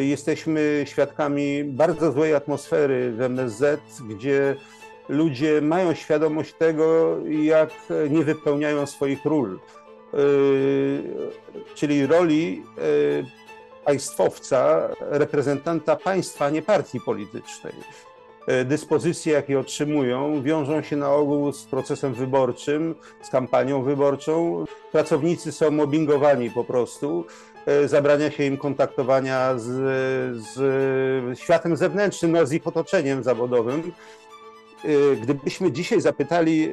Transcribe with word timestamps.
Jesteśmy 0.00 0.84
świadkami 0.86 1.64
bardzo 1.64 2.12
złej 2.12 2.34
atmosfery 2.34 3.12
w 3.12 3.20
MSZ, 3.20 3.80
gdzie 4.08 4.56
ludzie 5.08 5.60
mają 5.60 5.94
świadomość 5.94 6.54
tego, 6.54 7.16
jak 7.28 7.70
nie 8.10 8.24
wypełniają 8.24 8.86
swoich 8.86 9.24
ról, 9.24 9.58
czyli 11.74 12.06
roli 12.06 12.62
państwowca, 13.84 14.88
reprezentanta 15.00 15.96
państwa, 15.96 16.50
nie 16.50 16.62
partii 16.62 17.00
politycznej. 17.00 17.74
E, 18.46 18.64
dyspozycje, 18.64 19.32
jakie 19.32 19.58
otrzymują, 19.58 20.42
wiążą 20.42 20.82
się 20.82 20.96
na 20.96 21.10
ogół 21.12 21.52
z 21.52 21.64
procesem 21.64 22.14
wyborczym, 22.14 22.94
z 23.22 23.30
kampanią 23.30 23.82
wyborczą. 23.82 24.64
Pracownicy 24.92 25.52
są 25.52 25.70
mobbingowani 25.70 26.50
po 26.50 26.64
prostu, 26.64 27.24
e, 27.54 27.55
zabrania 27.86 28.30
się 28.30 28.44
im 28.44 28.56
kontaktowania 28.56 29.58
z, 29.58 29.66
z 30.54 31.38
światem 31.38 31.76
zewnętrznym, 31.76 32.32
no, 32.32 32.46
z 32.46 32.52
ich 32.52 32.66
otoczeniem 32.66 33.22
zawodowym. 33.22 33.92
E, 34.84 35.16
gdybyśmy 35.16 35.72
dzisiaj 35.72 36.00
zapytali 36.00 36.72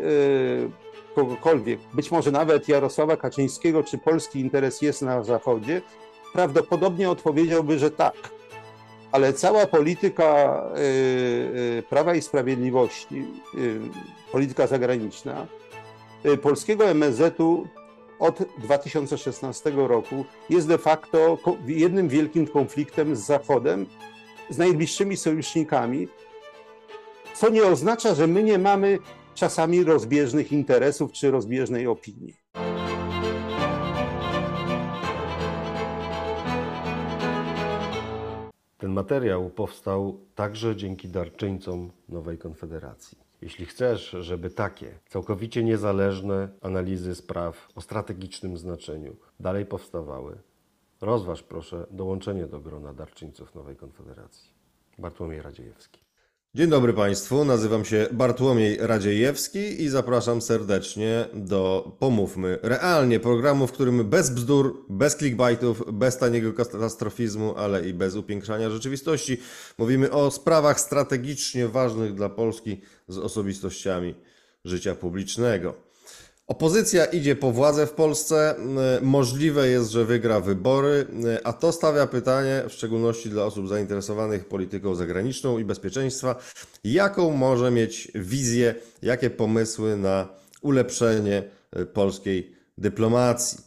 kogokolwiek, 1.16 1.80
być 1.94 2.12
może 2.12 2.32
nawet 2.32 2.68
Jarosława 2.68 3.18
Kaczyńskiego, 3.18 3.84
czy 3.84 3.98
polski 3.98 4.40
interes 4.40 4.82
jest 4.82 5.02
na 5.02 5.24
Zachodzie, 5.24 5.82
prawdopodobnie 6.34 7.10
odpowiedziałby, 7.10 7.80
że 7.80 7.92
tak. 7.92 8.16
Ale 9.12 9.34
cała 9.34 9.68
polityka 9.68 10.62
Prawa 11.90 12.16
i 12.16 12.22
Sprawiedliwości, 12.22 13.26
polityka 14.32 14.68
zagraniczna 14.68 15.48
polskiego 16.42 16.86
MSZ-u 16.86 17.68
od 18.20 18.40
2016 18.58 19.72
roku 19.76 20.26
jest 20.50 20.68
de 20.68 20.78
facto 20.78 21.38
jednym 21.68 22.10
wielkim 22.10 22.48
konfliktem 22.48 23.16
z 23.16 23.20
Zachodem, 23.20 23.86
z 24.50 24.58
najbliższymi 24.58 25.18
sojusznikami, 25.18 26.08
co 27.36 27.50
nie 27.50 27.64
oznacza, 27.64 28.16
że 28.16 28.28
my 28.28 28.44
nie 28.44 28.58
mamy 28.58 29.00
czasami 29.36 29.84
rozbieżnych 29.84 30.52
interesów 30.52 31.12
czy 31.12 31.32
rozbieżnej 31.32 31.88
opinii. 31.88 32.44
Ten 38.78 38.92
materiał 38.92 39.50
powstał 39.50 40.20
także 40.36 40.76
dzięki 40.76 41.08
darczyńcom 41.08 41.92
Nowej 42.10 42.38
Konfederacji. 42.38 43.23
Jeśli 43.44 43.66
chcesz, 43.66 44.16
żeby 44.20 44.50
takie 44.50 45.00
całkowicie 45.08 45.64
niezależne 45.64 46.50
analizy 46.62 47.16
spraw 47.16 47.68
o 47.76 47.82
strategicznym 47.82 48.58
znaczeniu 48.58 49.16
dalej 49.40 49.66
powstawały, 49.66 50.38
rozważ 51.02 51.44
proszę 51.44 51.88
dołączenie 51.92 52.48
do 52.48 52.60
grona 52.60 52.94
darczyńców 52.94 53.56
Nowej 53.56 53.76
Konfederacji. 53.76 54.52
Bartłomiej 54.98 55.42
Radziejewski. 55.42 56.03
Dzień 56.56 56.70
dobry 56.70 56.94
Państwu, 56.94 57.46
nazywam 57.46 57.86
się 57.86 58.08
Bartłomiej 58.12 58.78
Radziejewski 58.80 59.84
i 59.84 59.90
zapraszam 59.90 60.42
serdecznie 60.42 61.26
do 61.34 61.92
Pomówmy 62.00 62.60
Realnie, 62.62 63.20
programu, 63.20 63.68
w 63.68 63.72
którym 63.72 64.10
bez 64.10 64.30
bzdur, 64.30 64.86
bez 64.90 65.16
clickbaitów, 65.16 65.84
bez 65.94 66.18
taniego 66.18 66.54
katastrofizmu, 66.54 67.56
ale 67.58 67.90
i 67.90 67.94
bez 67.94 68.16
upiększania 68.16 68.70
rzeczywistości 68.70 69.38
mówimy 69.78 70.12
o 70.12 70.32
sprawach 70.32 70.80
strategicznie 70.80 71.68
ważnych 71.68 72.14
dla 72.14 72.30
Polski 72.30 72.82
z 73.08 73.18
osobistościami 73.18 74.16
życia 74.66 74.96
publicznego. 74.96 75.93
Opozycja 76.48 77.06
idzie 77.06 77.36
po 77.36 77.52
władzę 77.52 77.88
w 77.88 77.92
Polsce. 77.92 78.56
Możliwe 79.02 79.68
jest, 79.68 79.92
że 79.92 80.06
wygra 80.06 80.40
wybory, 80.40 81.08
a 81.44 81.54
to 81.54 81.72
stawia 81.72 82.08
pytanie, 82.08 82.64
w 82.70 82.72
szczególności 82.74 83.30
dla 83.30 83.44
osób 83.46 83.68
zainteresowanych 83.68 84.46
polityką 84.46 84.96
zagraniczną 84.96 85.60
i 85.60 85.66
bezpieczeństwa, 85.66 86.36
jaką 86.84 87.32
może 87.32 87.72
mieć 87.72 88.12
wizję, 88.16 88.76
jakie 89.02 89.30
pomysły 89.30 89.98
na 89.98 90.28
ulepszenie 90.62 91.44
polskiej 91.94 92.56
dyplomacji. 92.78 93.60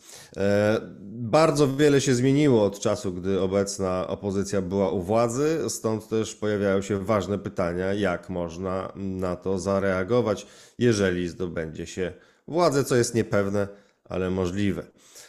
Bardzo 1.02 1.76
wiele 1.76 2.00
się 2.00 2.14
zmieniło 2.14 2.64
od 2.64 2.80
czasu, 2.80 3.12
gdy 3.12 3.40
obecna 3.40 4.06
opozycja 4.08 4.62
była 4.62 4.90
u 4.90 5.02
władzy, 5.02 5.58
stąd 5.68 6.08
też 6.08 6.34
pojawiają 6.34 6.82
się 6.82 7.04
ważne 7.04 7.38
pytania, 7.38 7.94
jak 7.94 8.30
można 8.30 8.92
na 8.96 9.36
to 9.36 9.58
zareagować, 9.58 10.46
jeżeli 10.78 11.28
zdobędzie 11.28 11.86
się 11.86 12.12
władzę, 12.48 12.84
co 12.84 12.96
jest 12.96 13.14
niepewne, 13.14 13.68
ale 14.04 14.30
możliwe. 14.30 14.86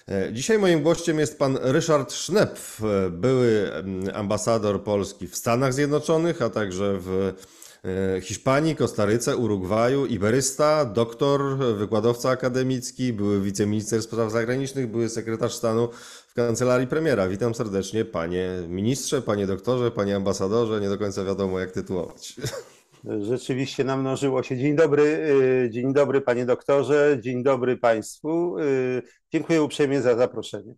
E, 0.07 0.33
dzisiaj 0.33 0.59
moim 0.59 0.83
gościem 0.83 1.19
jest 1.19 1.39
pan 1.39 1.57
Ryszard 1.61 2.13
Schnepf, 2.13 2.83
e, 2.83 3.09
były 3.09 3.72
ambasador 4.13 4.83
Polski 4.83 5.28
w 5.28 5.35
Stanach 5.35 5.73
Zjednoczonych, 5.73 6.41
a 6.41 6.50
także 6.50 6.97
w 7.00 7.33
e, 7.85 8.22
Hiszpanii, 8.22 8.75
Kostaryce, 8.75 9.38
Urugwaju, 9.38 10.05
iberysta, 10.05 10.85
doktor, 10.85 11.57
wykładowca 11.57 12.29
akademicki, 12.29 13.13
były 13.13 13.41
wiceminister 13.41 14.01
spraw 14.01 14.31
zagranicznych, 14.31 14.88
były 14.88 15.09
sekretarz 15.09 15.53
stanu 15.55 15.89
w 16.28 16.34
kancelarii 16.34 16.88
premiera. 16.88 17.28
Witam 17.28 17.55
serdecznie 17.55 18.05
panie 18.05 18.49
ministrze, 18.67 19.22
panie 19.22 19.47
doktorze, 19.47 19.91
panie 19.91 20.16
ambasadorze, 20.16 20.81
nie 20.81 20.89
do 20.89 20.97
końca 20.97 21.23
wiadomo 21.23 21.59
jak 21.59 21.72
tytułować. 21.72 22.35
Rzeczywiście 23.22 23.84
namnożyło 23.84 24.44
się. 24.44 24.58
Dzień 24.58 24.75
dobry, 24.75 25.03
y, 25.03 25.69
dzień 25.72 25.94
dobry 25.94 26.22
panie 26.22 26.46
doktorze, 26.46 27.18
dzień 27.22 27.44
dobry 27.44 27.78
państwu. 27.78 28.58
Y, 28.59 29.02
dziękuję 29.34 29.63
uprzejmie 29.63 30.02
za 30.02 30.16
zaproszenie. 30.16 30.75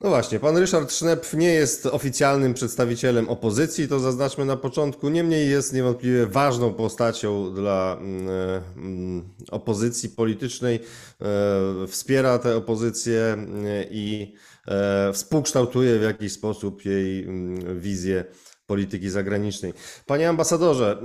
No 0.00 0.08
właśnie, 0.08 0.40
pan 0.40 0.56
Ryszard 0.56 0.92
Sznep 0.92 1.32
nie 1.34 1.48
jest 1.48 1.86
oficjalnym 1.86 2.54
przedstawicielem 2.54 3.28
opozycji, 3.28 3.88
to 3.88 4.00
zaznaczmy 4.00 4.44
na 4.44 4.56
początku. 4.56 5.08
Niemniej 5.08 5.50
jest 5.50 5.72
niewątpliwie 5.72 6.26
ważną 6.26 6.74
postacią 6.74 7.54
dla 7.54 7.96
mm, 8.00 8.28
mm, 8.76 9.28
opozycji 9.50 10.08
politycznej. 10.08 10.80
E, 11.20 11.86
wspiera 11.86 12.38
tę 12.38 12.56
opozycję 12.56 13.20
mm, 13.22 13.64
i 13.90 14.34
e, 14.68 15.12
współkształtuje 15.12 15.98
w 15.98 16.02
jakiś 16.02 16.32
sposób 16.32 16.84
jej 16.84 17.28
wizję 17.76 18.24
polityki 18.68 19.10
zagranicznej. 19.10 19.72
Panie 20.06 20.28
ambasadorze, 20.28 20.98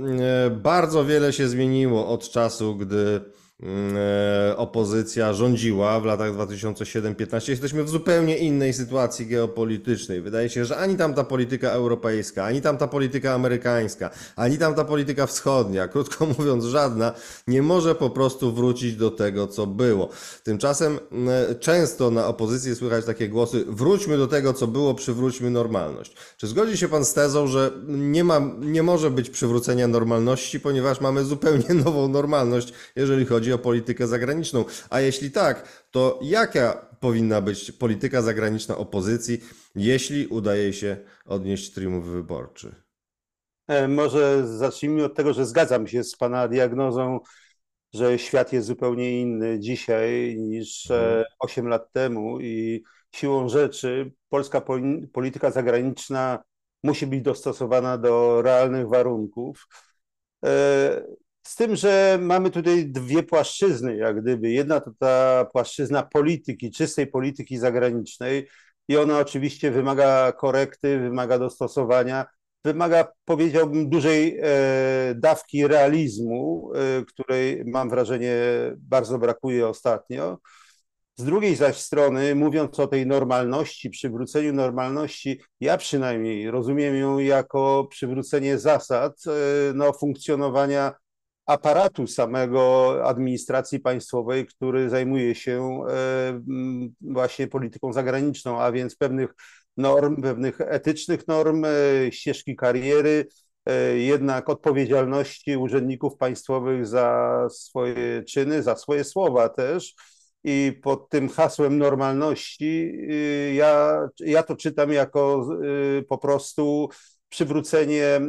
e, 0.46 0.50
bardzo 0.50 1.04
wiele 1.04 1.32
się 1.32 1.48
zmieniło 1.48 2.08
od 2.08 2.30
czasu, 2.30 2.76
gdy 2.76 3.20
opozycja 4.56 5.32
rządziła 5.32 6.00
w 6.00 6.04
latach 6.04 6.34
2007-15, 6.34 7.50
jesteśmy 7.50 7.84
w 7.84 7.88
zupełnie 7.88 8.38
innej 8.38 8.72
sytuacji 8.72 9.26
geopolitycznej. 9.26 10.20
Wydaje 10.20 10.48
się, 10.48 10.64
że 10.64 10.76
ani 10.76 10.96
tamta 10.96 11.24
polityka 11.24 11.70
europejska, 11.70 12.44
ani 12.44 12.62
tamta 12.62 12.88
polityka 12.88 13.34
amerykańska, 13.34 14.10
ani 14.36 14.58
tamta 14.58 14.84
polityka 14.84 15.26
wschodnia, 15.26 15.88
krótko 15.94 16.26
mówiąc 16.38 16.64
żadna, 16.64 17.12
nie 17.46 17.62
może 17.62 17.94
po 17.94 18.10
prostu 18.10 18.52
wrócić 18.52 18.96
do 18.96 19.10
tego, 19.10 19.46
co 19.46 19.66
było. 19.66 20.08
Tymczasem 20.42 20.98
mm, 21.12 21.58
często 21.60 22.10
na 22.10 22.26
opozycji 22.26 22.76
słychać 22.76 23.04
takie 23.04 23.28
głosy, 23.28 23.64
wróćmy 23.68 24.16
do 24.16 24.26
tego, 24.26 24.52
co 24.52 24.66
było, 24.66 24.94
przywróćmy 24.94 25.50
normalność. 25.50 26.16
Czy 26.36 26.46
zgodzi 26.46 26.76
się 26.76 26.88
Pan 26.88 27.04
z 27.04 27.14
tezą, 27.14 27.46
że 27.46 27.70
nie, 27.86 28.24
ma, 28.24 28.40
nie 28.60 28.82
może 28.82 29.10
być 29.10 29.30
przywrócenia 29.30 29.88
normalności, 29.88 30.60
ponieważ 30.60 31.00
mamy 31.00 31.24
zupełnie 31.24 31.74
nową 31.84 32.08
normalność, 32.08 32.72
jeżeli 32.96 33.26
chodzi 33.26 33.53
o 33.54 33.58
politykę 33.58 34.06
zagraniczną? 34.06 34.64
A 34.90 35.00
jeśli 35.00 35.30
tak, 35.30 35.86
to 35.90 36.18
jaka 36.22 36.96
powinna 37.00 37.40
być 37.40 37.72
polityka 37.72 38.22
zagraniczna 38.22 38.76
opozycji, 38.76 39.40
jeśli 39.74 40.26
udaje 40.26 40.72
się 40.72 40.96
odnieść 41.24 41.74
triumf 41.74 42.04
wyborczy? 42.04 42.74
E, 43.68 43.88
może 43.88 44.46
zacznijmy 44.46 45.04
od 45.04 45.14
tego, 45.14 45.32
że 45.32 45.46
zgadzam 45.46 45.86
się 45.86 46.04
z 46.04 46.16
Pana 46.16 46.48
diagnozą, 46.48 47.20
że 47.94 48.18
świat 48.18 48.52
jest 48.52 48.66
zupełnie 48.66 49.20
inny 49.20 49.60
dzisiaj 49.60 50.36
niż 50.38 50.90
8 51.38 51.64
mhm. 51.64 51.68
lat 51.68 51.92
temu 51.92 52.40
i 52.40 52.82
siłą 53.12 53.48
rzeczy 53.48 54.12
polska 54.28 54.62
polityka 55.12 55.50
zagraniczna 55.50 56.42
musi 56.82 57.06
być 57.06 57.22
dostosowana 57.22 57.98
do 57.98 58.42
realnych 58.42 58.88
warunków. 58.88 59.68
Z 61.46 61.56
tym, 61.56 61.76
że 61.76 62.18
mamy 62.20 62.50
tutaj 62.50 62.86
dwie 62.86 63.22
płaszczyzny, 63.22 63.96
jak 63.96 64.22
gdyby. 64.22 64.50
Jedna 64.50 64.80
to 64.80 64.90
ta 64.98 65.44
płaszczyzna 65.52 66.02
polityki, 66.02 66.70
czystej 66.70 67.06
polityki 67.06 67.58
zagranicznej, 67.58 68.48
i 68.88 68.96
ona 68.96 69.18
oczywiście 69.18 69.70
wymaga 69.70 70.32
korekty, 70.32 70.98
wymaga 70.98 71.38
dostosowania, 71.38 72.26
wymaga, 72.64 73.12
powiedziałbym, 73.24 73.88
dużej 73.88 74.38
e, 74.42 75.14
dawki 75.14 75.66
realizmu, 75.66 76.70
e, 76.74 77.04
której 77.04 77.64
mam 77.66 77.90
wrażenie 77.90 78.36
bardzo 78.76 79.18
brakuje 79.18 79.68
ostatnio. 79.68 80.38
Z 81.16 81.24
drugiej 81.24 81.56
zaś 81.56 81.76
strony, 81.76 82.34
mówiąc 82.34 82.80
o 82.80 82.86
tej 82.86 83.06
normalności, 83.06 83.90
przywróceniu 83.90 84.52
normalności, 84.52 85.40
ja 85.60 85.76
przynajmniej 85.76 86.50
rozumiem 86.50 86.96
ją 86.96 87.18
jako 87.18 87.86
przywrócenie 87.90 88.58
zasad 88.58 89.12
e, 89.26 89.30
no, 89.74 89.92
funkcjonowania 89.92 90.92
aparatu 91.46 92.06
samego 92.06 92.94
administracji 93.04 93.80
państwowej, 93.80 94.46
który 94.46 94.90
zajmuje 94.90 95.34
się 95.34 95.80
e, 95.90 96.40
właśnie 97.00 97.46
polityką 97.46 97.92
zagraniczną, 97.92 98.60
a 98.60 98.72
więc 98.72 98.96
pewnych 98.96 99.34
norm, 99.76 100.22
pewnych 100.22 100.60
etycznych 100.60 101.28
norm, 101.28 101.66
ścieżki 102.10 102.56
kariery, 102.56 103.26
jednak 103.94 104.48
odpowiedzialności 104.48 105.56
urzędników 105.56 106.16
państwowych 106.16 106.86
za 106.86 107.38
swoje 107.50 108.22
czyny, 108.22 108.62
za 108.62 108.76
swoje 108.76 109.04
słowa 109.04 109.48
też. 109.48 109.94
I 110.44 110.80
pod 110.82 111.08
tym 111.08 111.28
hasłem 111.28 111.78
normalności 111.78 112.92
ja, 113.54 114.00
ja 114.18 114.42
to 114.42 114.56
czytam 114.56 114.92
jako 114.92 115.48
po 116.08 116.18
prostu 116.18 116.88
przywrócenie 117.28 118.20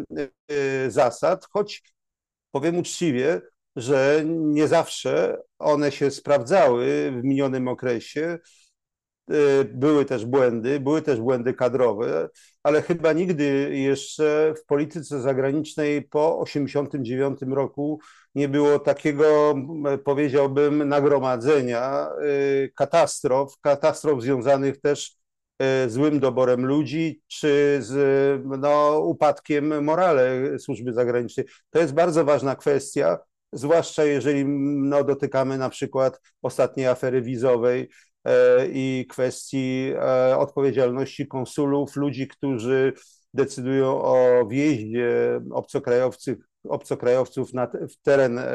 zasad, 0.88 1.46
choć 1.52 1.95
powiem 2.56 2.78
uczciwie, 2.78 3.42
że 3.76 4.24
nie 4.26 4.68
zawsze 4.68 5.42
one 5.60 5.92
się 5.92 6.12
sprawdzały 6.12 7.12
w 7.12 7.24
minionym 7.24 7.68
okresie. 7.68 8.40
Y, 9.32 9.66
były 9.74 10.06
też 10.06 10.26
błędy, 10.26 10.80
były 10.80 11.02
też 11.02 11.20
błędy 11.20 11.54
kadrowe, 11.54 12.30
ale 12.64 12.82
chyba 12.82 13.14
nigdy 13.14 13.78
jeszcze 13.78 14.54
w 14.58 14.66
polityce 14.66 15.22
zagranicznej 15.22 16.02
po 16.02 16.44
1989 16.46 17.56
roku 17.56 18.00
nie 18.36 18.50
było 18.50 18.80
takiego, 18.80 19.56
powiedziałbym, 20.06 20.90
nagromadzenia 20.90 22.10
y, 22.24 22.72
katastrof, 22.76 23.60
katastrof 23.62 24.22
związanych 24.22 24.82
też 24.82 25.18
złym 25.88 26.20
doborem 26.20 26.66
ludzi, 26.66 27.22
czy 27.28 27.78
z 27.82 27.94
no, 28.60 29.00
upadkiem 29.00 29.84
morale 29.84 30.60
służby 30.60 30.94
zagranicznej. 30.94 31.46
To 31.70 31.80
jest 31.80 31.94
bardzo 31.94 32.26
ważna 32.26 32.56
kwestia, 32.56 33.18
zwłaszcza 33.54 34.04
jeżeli 34.04 34.46
no, 34.90 35.04
dotykamy 35.04 35.58
na 35.58 35.70
przykład 35.70 36.22
ostatniej 36.42 36.88
afery 36.88 37.22
wizowej 37.22 37.90
e, 38.26 38.68
i 38.68 39.06
kwestii 39.10 39.92
e, 39.96 40.38
odpowiedzialności 40.38 41.28
konsulów, 41.28 41.96
ludzi, 41.96 42.28
którzy 42.28 42.94
decydują 43.34 44.02
o 44.02 44.46
wjeździe 44.48 45.42
obcokrajowców, 45.52 46.36
obcokrajowców 46.70 47.54
na, 47.54 47.68
w 47.68 47.96
teren 48.04 48.40
e, 48.40 48.50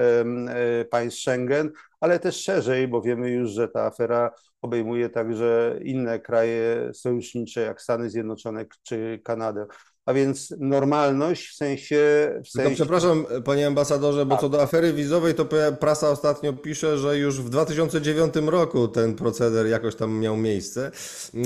państw 0.90 1.20
Schengen, 1.20 1.70
ale 2.00 2.18
też 2.18 2.42
szerzej, 2.42 2.88
bo 2.88 3.02
wiemy 3.02 3.30
już, 3.30 3.50
że 3.50 3.68
ta 3.68 3.84
afera 3.84 4.30
obejmuje 4.62 5.08
także 5.08 5.78
inne 5.82 6.20
kraje 6.20 6.90
sojusznicze, 6.94 7.60
jak 7.60 7.82
Stany 7.82 8.10
Zjednoczone 8.10 8.66
czy 8.82 9.20
Kanadę 9.24 9.66
a 10.06 10.14
więc 10.14 10.54
normalność 10.58 11.48
w 11.48 11.54
sensie... 11.54 12.30
W 12.44 12.48
sensie... 12.48 12.74
przepraszam, 12.74 13.26
panie 13.44 13.66
ambasadorze, 13.66 14.26
bo 14.26 14.36
co 14.36 14.48
do 14.48 14.62
afery 14.62 14.92
wizowej, 14.92 15.34
to 15.34 15.46
prasa 15.80 16.10
ostatnio 16.10 16.52
pisze, 16.52 16.98
że 16.98 17.18
już 17.18 17.40
w 17.40 17.48
2009 17.50 18.34
roku 18.46 18.88
ten 18.88 19.14
proceder 19.14 19.66
jakoś 19.66 19.94
tam 19.94 20.18
miał 20.18 20.36
miejsce. 20.36 20.90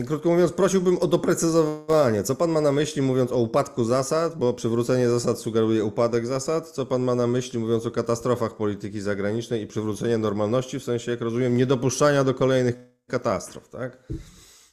Krótko 0.06 0.28
mówiąc, 0.28 0.52
prosiłbym 0.52 0.98
o 0.98 1.06
doprecyzowanie. 1.06 2.22
Co 2.22 2.34
pan 2.34 2.50
ma 2.50 2.60
na 2.60 2.72
myśli, 2.72 3.02
mówiąc 3.02 3.32
o 3.32 3.36
upadku 3.36 3.84
zasad, 3.84 4.38
bo 4.38 4.52
przywrócenie 4.52 5.08
zasad 5.08 5.38
sugeruje 5.38 5.84
upadek 5.84 6.26
zasad? 6.26 6.70
Co 6.70 6.86
pan 6.86 7.02
ma 7.02 7.14
na 7.14 7.26
myśli, 7.26 7.58
mówiąc 7.58 7.86
o 7.86 7.90
katastrofach 7.90 8.56
polityki 8.56 9.00
zagranicznej 9.00 9.62
i 9.62 9.66
przywrócenie 9.66 10.18
normalności, 10.18 10.80
w 10.80 10.84
sensie, 10.84 11.10
jak 11.10 11.20
rozumiem, 11.20 11.56
niedopuszczania 11.56 12.24
do 12.24 12.34
kolejnych 12.34 12.74
katastrof, 13.06 13.68
tak? 13.68 14.08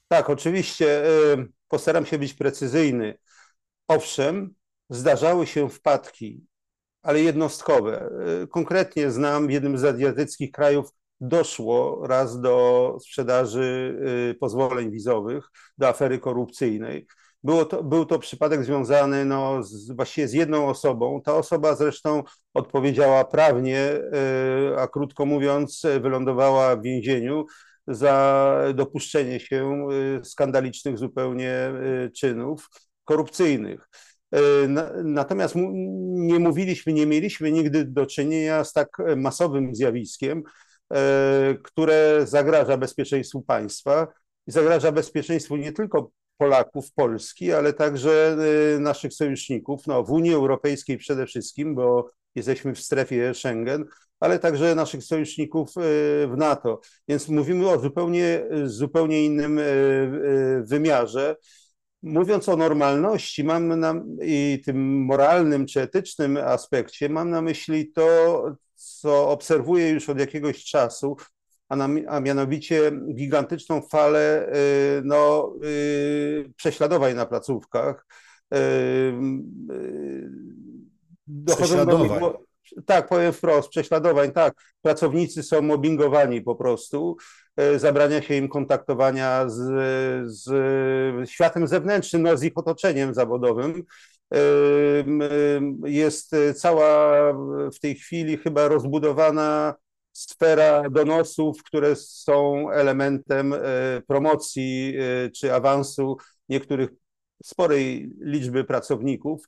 Tak, 0.07 0.29
oczywiście. 0.29 1.03
Postaram 1.67 2.05
się 2.05 2.17
być 2.19 2.33
precyzyjny. 2.33 3.17
Owszem, 3.95 4.53
zdarzały 4.89 5.47
się 5.47 5.69
wpadki, 5.69 6.45
ale 7.03 7.21
jednostkowe. 7.21 8.09
Konkretnie 8.49 9.11
znam 9.11 9.47
w 9.47 9.51
jednym 9.51 9.77
z 9.77 9.83
azjatyckich 9.83 10.51
krajów 10.51 10.89
doszło 11.21 12.07
raz 12.07 12.41
do 12.41 12.97
sprzedaży 13.01 13.97
y, 14.31 14.35
pozwoleń 14.35 14.91
wizowych, 14.91 15.49
do 15.77 15.87
afery 15.87 16.19
korupcyjnej. 16.19 17.07
Było 17.43 17.65
to, 17.65 17.83
był 17.83 18.05
to 18.05 18.19
przypadek 18.19 18.63
związany 18.63 19.25
no, 19.25 19.63
z, 19.63 19.91
właściwie 19.91 20.27
z 20.27 20.33
jedną 20.33 20.67
osobą. 20.67 21.21
Ta 21.21 21.35
osoba 21.35 21.75
zresztą 21.75 22.23
odpowiedziała 22.53 23.25
prawnie, 23.25 23.91
y, 24.73 24.79
a 24.79 24.87
krótko 24.87 25.25
mówiąc, 25.25 25.81
wylądowała 26.01 26.75
w 26.75 26.81
więzieniu 26.81 27.45
za 27.87 28.55
dopuszczenie 28.73 29.39
się 29.39 29.87
y, 30.21 30.25
skandalicznych 30.25 30.97
zupełnie 30.97 31.71
czynów 32.15 32.69
korupcyjnych. 33.05 33.87
E, 34.31 34.67
natomiast 35.03 35.55
nie 36.11 36.39
mówiliśmy, 36.39 36.93
nie 36.93 37.05
mieliśmy 37.05 37.51
nigdy 37.51 37.85
do 37.85 38.05
czynienia 38.05 38.63
z 38.63 38.73
tak 38.73 38.97
masowym 39.17 39.75
zjawiskiem, 39.75 40.43
e, 40.93 41.55
które 41.63 42.21
zagraża 42.25 42.77
bezpieczeństwu 42.77 43.41
państwa 43.41 44.07
i 44.47 44.51
zagraża 44.51 44.91
bezpieczeństwu 44.91 45.57
nie 45.57 45.71
tylko 45.71 46.11
Polaków, 46.37 46.93
Polski, 46.93 47.53
ale 47.53 47.73
także 47.73 48.37
e, 48.75 48.79
naszych 48.79 49.13
sojuszników, 49.13 49.87
no, 49.87 50.03
w 50.03 50.11
Unii 50.11 50.33
Europejskiej 50.33 50.97
przede 50.97 51.25
wszystkim, 51.25 51.75
bo 51.75 52.09
jesteśmy 52.35 52.75
w 52.75 52.79
strefie 52.79 53.33
Schengen, 53.33 53.85
ale 54.19 54.39
także 54.39 54.75
naszych 54.75 55.03
sojuszników 55.03 55.69
w 56.27 56.33
NATO. 56.37 56.81
Więc 57.07 57.29
mówimy 57.29 57.69
o 57.69 57.79
zupełnie, 57.79 58.45
zupełnie 58.65 59.25
innym 59.25 59.59
wymiarze 60.63 61.35
mówiąc 62.03 62.49
o 62.49 62.57
normalności 62.57 63.43
mam 63.43 63.79
na, 63.79 63.93
i 64.21 64.61
tym 64.65 65.05
moralnym 65.05 65.65
czy 65.65 65.81
etycznym 65.81 66.37
aspekcie, 66.37 67.09
mam 67.09 67.29
na 67.29 67.41
myśli 67.41 67.91
to, 67.91 68.43
co 68.75 69.29
obserwuję 69.29 69.89
już 69.89 70.09
od 70.09 70.19
jakiegoś 70.19 70.63
czasu, 70.63 71.17
a, 71.69 71.75
na, 71.75 71.89
a 72.07 72.19
mianowicie 72.19 72.91
gigantyczną 73.15 73.81
falę 73.81 74.49
y, 74.55 75.01
no, 75.05 75.53
y, 75.63 76.53
prześladowań 76.55 77.15
na 77.15 77.25
placówkach. 77.25 78.05
Y, 78.53 79.13
prześladowań. 81.55 82.19
Do, 82.19 82.43
tak, 82.85 83.07
powiem 83.07 83.33
wprost, 83.33 83.69
prześladowań, 83.69 84.31
tak. 84.31 84.53
Pracownicy 84.81 85.43
są 85.43 85.61
mobbingowani 85.61 86.41
po 86.41 86.55
prostu. 86.55 87.17
E, 87.57 87.79
zabrania 87.79 88.21
się 88.21 88.35
im 88.35 88.49
kontaktowania 88.49 89.49
z, 89.49 89.57
z 90.31 91.29
światem 91.29 91.67
zewnętrznym, 91.67 92.21
no, 92.21 92.37
z 92.37 92.43
ich 92.43 92.51
otoczeniem 92.55 93.13
zawodowym. 93.13 93.83
E, 94.33 94.37
jest 95.85 96.35
cała 96.55 97.33
w 97.75 97.79
tej 97.79 97.95
chwili 97.95 98.37
chyba 98.37 98.67
rozbudowana 98.67 99.75
sfera 100.13 100.89
donosów, 100.89 101.63
które 101.63 101.95
są 101.95 102.71
elementem 102.71 103.53
e, 103.53 103.57
promocji 104.07 104.95
czy 105.35 105.53
awansu 105.53 106.17
niektórych 106.49 106.89
sporej 107.43 108.11
liczby 108.19 108.63
pracowników. 108.63 109.45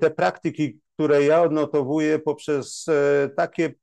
Te 0.00 0.10
praktyki, 0.10 0.80
które 0.94 1.24
ja 1.24 1.42
odnotowuję 1.42 2.18
poprzez 2.18 2.86
takie 3.36 3.74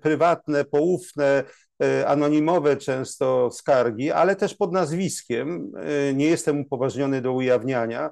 prywatne, 0.00 0.64
poufne 0.64 1.44
E, 1.44 1.67
anonimowe 2.06 2.76
często 2.76 3.50
skargi, 3.50 4.10
ale 4.10 4.36
też 4.36 4.54
pod 4.54 4.72
nazwiskiem. 4.72 5.72
E, 5.76 6.14
nie 6.14 6.26
jestem 6.26 6.60
upoważniony 6.60 7.22
do 7.22 7.32
ujawniania, 7.32 8.10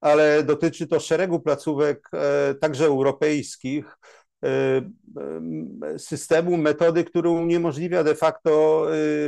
ale 0.00 0.42
dotyczy 0.42 0.86
to 0.86 1.00
szeregu 1.00 1.40
placówek, 1.40 2.08
e, 2.12 2.54
także 2.54 2.84
europejskich, 2.84 3.96
systemu, 5.96 6.56
metody, 6.56 7.04
który 7.04 7.28
uniemożliwia 7.28 8.04
de 8.04 8.14
facto 8.14 8.86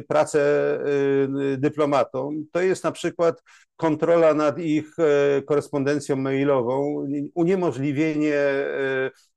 pracę 0.08 0.40
dyplomatom. 1.58 2.44
To 2.52 2.60
jest 2.60 2.84
na 2.84 2.92
przykład 2.92 3.42
kontrola 3.76 4.34
nad 4.34 4.58
ich 4.58 4.96
korespondencją 5.46 6.16
mailową, 6.16 7.06
uniemożliwienie 7.34 8.42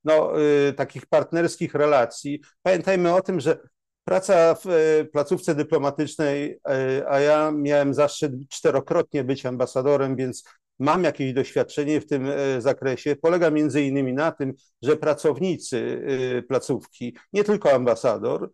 no, 0.04 0.32
takich 0.76 1.06
partnerskich 1.06 1.74
relacji. 1.74 2.40
Pamiętajmy 2.62 3.14
o 3.14 3.22
tym, 3.22 3.40
że 3.40 3.58
Praca 4.04 4.54
w 4.54 4.66
e, 4.66 5.04
placówce 5.04 5.54
dyplomatycznej, 5.54 6.58
e, 6.68 7.04
a 7.08 7.20
ja 7.20 7.50
miałem 7.50 7.94
zaszczyt 7.94 8.32
czterokrotnie 8.48 9.24
być 9.24 9.46
ambasadorem, 9.46 10.16
więc 10.16 10.44
mam 10.78 11.04
jakieś 11.04 11.32
doświadczenie 11.32 12.00
w 12.00 12.06
tym 12.06 12.26
e, 12.30 12.60
zakresie. 12.60 13.16
Polega 13.16 13.50
między 13.50 13.82
innymi 13.82 14.12
na 14.12 14.32
tym, 14.32 14.54
że 14.82 14.96
pracownicy 14.96 16.04
placówki, 16.48 17.16
nie 17.32 17.44
tylko 17.44 17.72
ambasador, 17.72 18.50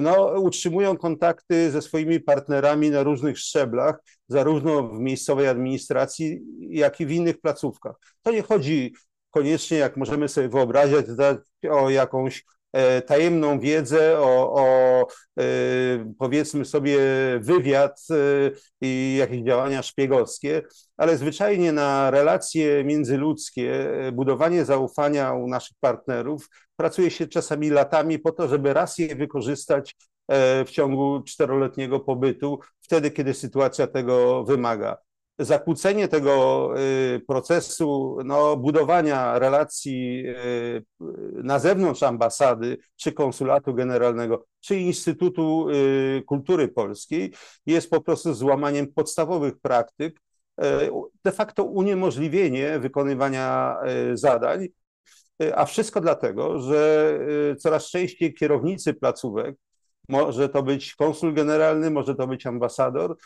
no, 0.00 0.40
utrzymują 0.40 0.96
kontakty 0.96 1.70
ze 1.70 1.82
swoimi 1.82 2.20
partnerami 2.20 2.90
na 2.90 3.02
różnych 3.02 3.38
szczeblach, 3.38 3.96
zarówno 4.28 4.88
w 4.88 5.00
miejscowej 5.00 5.48
administracji, 5.48 6.40
jak 6.58 7.00
i 7.00 7.06
w 7.06 7.10
innych 7.10 7.40
placówkach. 7.40 7.96
To 8.22 8.32
nie 8.32 8.42
chodzi 8.42 8.94
koniecznie, 9.30 9.78
jak 9.78 9.96
możemy 9.96 10.28
sobie 10.28 10.48
wyobrazić, 10.48 11.06
o 11.70 11.90
jakąś 11.90 12.44
tajemną 13.06 13.60
wiedzę 13.60 14.18
o, 14.18 14.54
o 14.54 15.00
e, 15.40 15.44
powiedzmy 16.18 16.64
sobie 16.64 16.98
wywiad 17.40 18.06
e, 18.10 18.14
i 18.80 19.16
jakieś 19.18 19.42
działania 19.42 19.82
szpiegowskie, 19.82 20.62
ale 20.96 21.16
zwyczajnie 21.16 21.72
na 21.72 22.10
relacje 22.10 22.84
międzyludzkie, 22.84 23.88
budowanie 24.12 24.64
zaufania 24.64 25.32
u 25.32 25.48
naszych 25.48 25.76
partnerów 25.80 26.48
pracuje 26.76 27.10
się 27.10 27.26
czasami 27.26 27.70
latami 27.70 28.18
po 28.18 28.32
to, 28.32 28.48
żeby 28.48 28.72
raz 28.72 28.98
je 28.98 29.16
wykorzystać 29.16 29.96
w 30.66 30.70
ciągu 30.70 31.22
czteroletniego 31.22 32.00
pobytu, 32.00 32.58
wtedy, 32.80 33.10
kiedy 33.10 33.34
sytuacja 33.34 33.86
tego 33.86 34.44
wymaga. 34.44 34.96
Zakłócenie 35.38 36.08
tego 36.08 36.70
procesu 37.26 38.18
no, 38.24 38.56
budowania 38.56 39.38
relacji 39.38 40.24
na 41.32 41.58
zewnątrz 41.58 42.02
ambasady, 42.02 42.78
czy 42.96 43.12
konsulatu 43.12 43.74
generalnego, 43.74 44.46
czy 44.60 44.76
Instytutu 44.76 45.66
Kultury 46.26 46.68
Polskiej 46.68 47.32
jest 47.66 47.90
po 47.90 48.00
prostu 48.00 48.34
złamaniem 48.34 48.92
podstawowych 48.92 49.60
praktyk, 49.60 50.20
de 51.24 51.32
facto 51.32 51.64
uniemożliwienie 51.64 52.78
wykonywania 52.78 53.76
zadań, 54.12 54.66
a 55.54 55.64
wszystko 55.64 56.00
dlatego, 56.00 56.58
że 56.60 57.18
coraz 57.58 57.90
częściej 57.90 58.34
kierownicy 58.34 58.94
placówek, 58.94 59.56
może 60.08 60.48
to 60.48 60.62
być 60.62 60.94
konsul 60.94 61.34
generalny, 61.34 61.90
może 61.90 62.14
to 62.14 62.26
być 62.26 62.46
ambasador, 62.46 63.16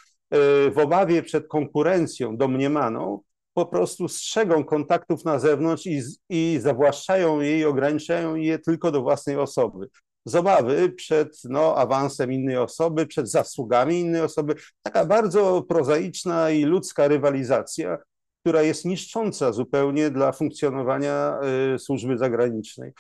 w 0.71 0.79
obawie 0.83 1.23
przed 1.23 1.49
konkurencją 1.49 2.37
domniemaną, 2.37 3.21
po 3.55 3.67
prostu 3.67 4.09
strzegą 4.09 4.65
kontaktów 4.65 5.25
na 5.25 5.39
zewnątrz 5.39 5.87
i, 5.87 6.03
i 6.29 6.59
zawłaszczają 6.61 7.41
je 7.41 7.59
i 7.59 7.65
ograniczają 7.65 8.35
je 8.35 8.59
tylko 8.59 8.91
do 8.91 9.03
własnej 9.03 9.37
osoby. 9.37 9.89
Z 10.25 10.35
obawy 10.35 10.89
przed 10.89 11.39
no, 11.45 11.77
awansem 11.77 12.33
innej 12.33 12.57
osoby, 12.57 13.07
przed 13.07 13.31
zasługami 13.31 14.01
innej 14.01 14.21
osoby. 14.21 14.55
Taka 14.83 15.05
bardzo 15.05 15.63
prozaiczna 15.63 16.51
i 16.51 16.65
ludzka 16.65 17.09
rywalizacja, 17.09 17.99
która 18.41 18.63
jest 18.63 18.85
niszcząca 18.85 19.53
zupełnie 19.53 20.11
dla 20.11 20.33
funkcjonowania 20.33 21.39
y, 21.75 21.79
służby 21.79 22.19
zagranicznej. 22.19 22.93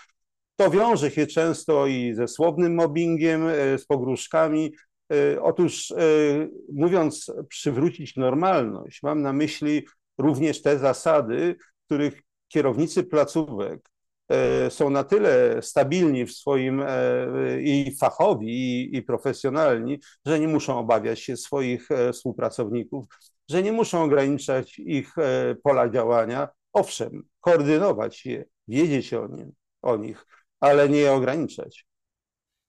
To 0.56 0.70
wiąże 0.70 1.10
się 1.10 1.26
często 1.26 1.86
i 1.86 2.14
ze 2.14 2.28
słownym 2.28 2.74
mobbingiem, 2.74 3.46
y, 3.46 3.78
z 3.78 3.86
pogróżkami, 3.86 4.72
Y, 5.12 5.42
otóż 5.42 5.90
y, 5.90 6.50
mówiąc 6.72 7.32
przywrócić 7.48 8.16
normalność, 8.16 9.02
mam 9.02 9.22
na 9.22 9.32
myśli 9.32 9.86
również 10.18 10.62
te 10.62 10.78
zasady, 10.78 11.56
których 11.86 12.22
kierownicy 12.48 13.04
placówek 13.04 13.92
są 14.68 14.90
na 14.90 15.04
tyle 15.04 15.62
stabilni 15.62 16.26
w 16.26 16.32
swoim 16.32 16.82
i 17.60 17.96
fachowi, 18.00 18.48
i, 18.48 18.96
i 18.96 19.02
profesjonalni, 19.02 19.98
że 20.26 20.40
nie 20.40 20.48
muszą 20.48 20.78
obawiać 20.78 21.20
się 21.20 21.36
swoich 21.36 21.88
współpracowników, 22.12 23.04
że 23.50 23.62
nie 23.62 23.72
muszą 23.72 24.02
ograniczać 24.02 24.78
ich 24.78 25.14
pola 25.62 25.88
działania. 25.88 26.48
Owszem, 26.72 27.22
koordynować 27.40 28.26
je, 28.26 28.44
wiedzieć 28.68 29.14
o, 29.14 29.26
nim, 29.26 29.52
o 29.82 29.96
nich, 29.96 30.26
ale 30.62 30.88
nie 30.88 31.12
ograniczać. 31.12 31.86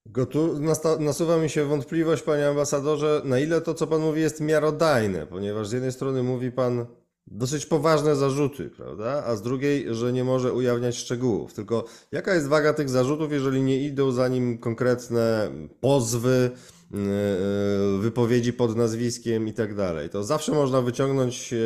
Gotu, 0.06 0.60
nasuwa 1.00 1.38
mi 1.38 1.50
się 1.50 1.66
wątpliwość, 1.66 2.24
panie 2.24 2.48
ambasadorze, 2.48 3.22
na 3.26 3.40
ile 3.40 3.62
to, 3.62 3.74
co 3.74 3.88
pan 3.88 4.02
mówi, 4.02 4.22
jest 4.22 4.42
miarodajne, 4.42 5.28
ponieważ 5.28 5.68
z 5.68 5.72
jednej 5.72 5.92
strony 5.92 6.24
mówi 6.24 6.52
pan 6.52 6.86
dosyć 7.28 7.66
poważne 7.66 8.16
zarzuty, 8.16 8.70
prawda? 8.70 9.24
A 9.26 9.36
z 9.36 9.42
drugiej, 9.42 9.96
że 9.96 10.14
nie 10.14 10.24
może 10.24 10.54
ujawniać 10.54 10.96
szczegółów. 10.96 11.54
Tylko 11.54 11.86
jaka 12.12 12.34
jest 12.34 12.48
waga 12.48 12.74
tych 12.74 12.90
zarzutów, 12.90 13.32
jeżeli 13.32 13.62
nie 13.62 13.80
idą 13.80 14.12
za 14.12 14.28
nim 14.28 14.58
konkretne 14.58 15.52
pozwy, 15.82 16.52
yy, 16.92 17.00
yy, 17.00 17.98
wypowiedzi 18.02 18.54
pod 18.54 18.76
nazwiskiem 18.76 19.48
i 19.48 19.54
tak 19.54 19.76
dalej. 19.76 20.10
To 20.10 20.24
zawsze 20.24 20.52
można 20.52 20.82
wyciągnąć 20.82 21.52
yy, 21.52 21.58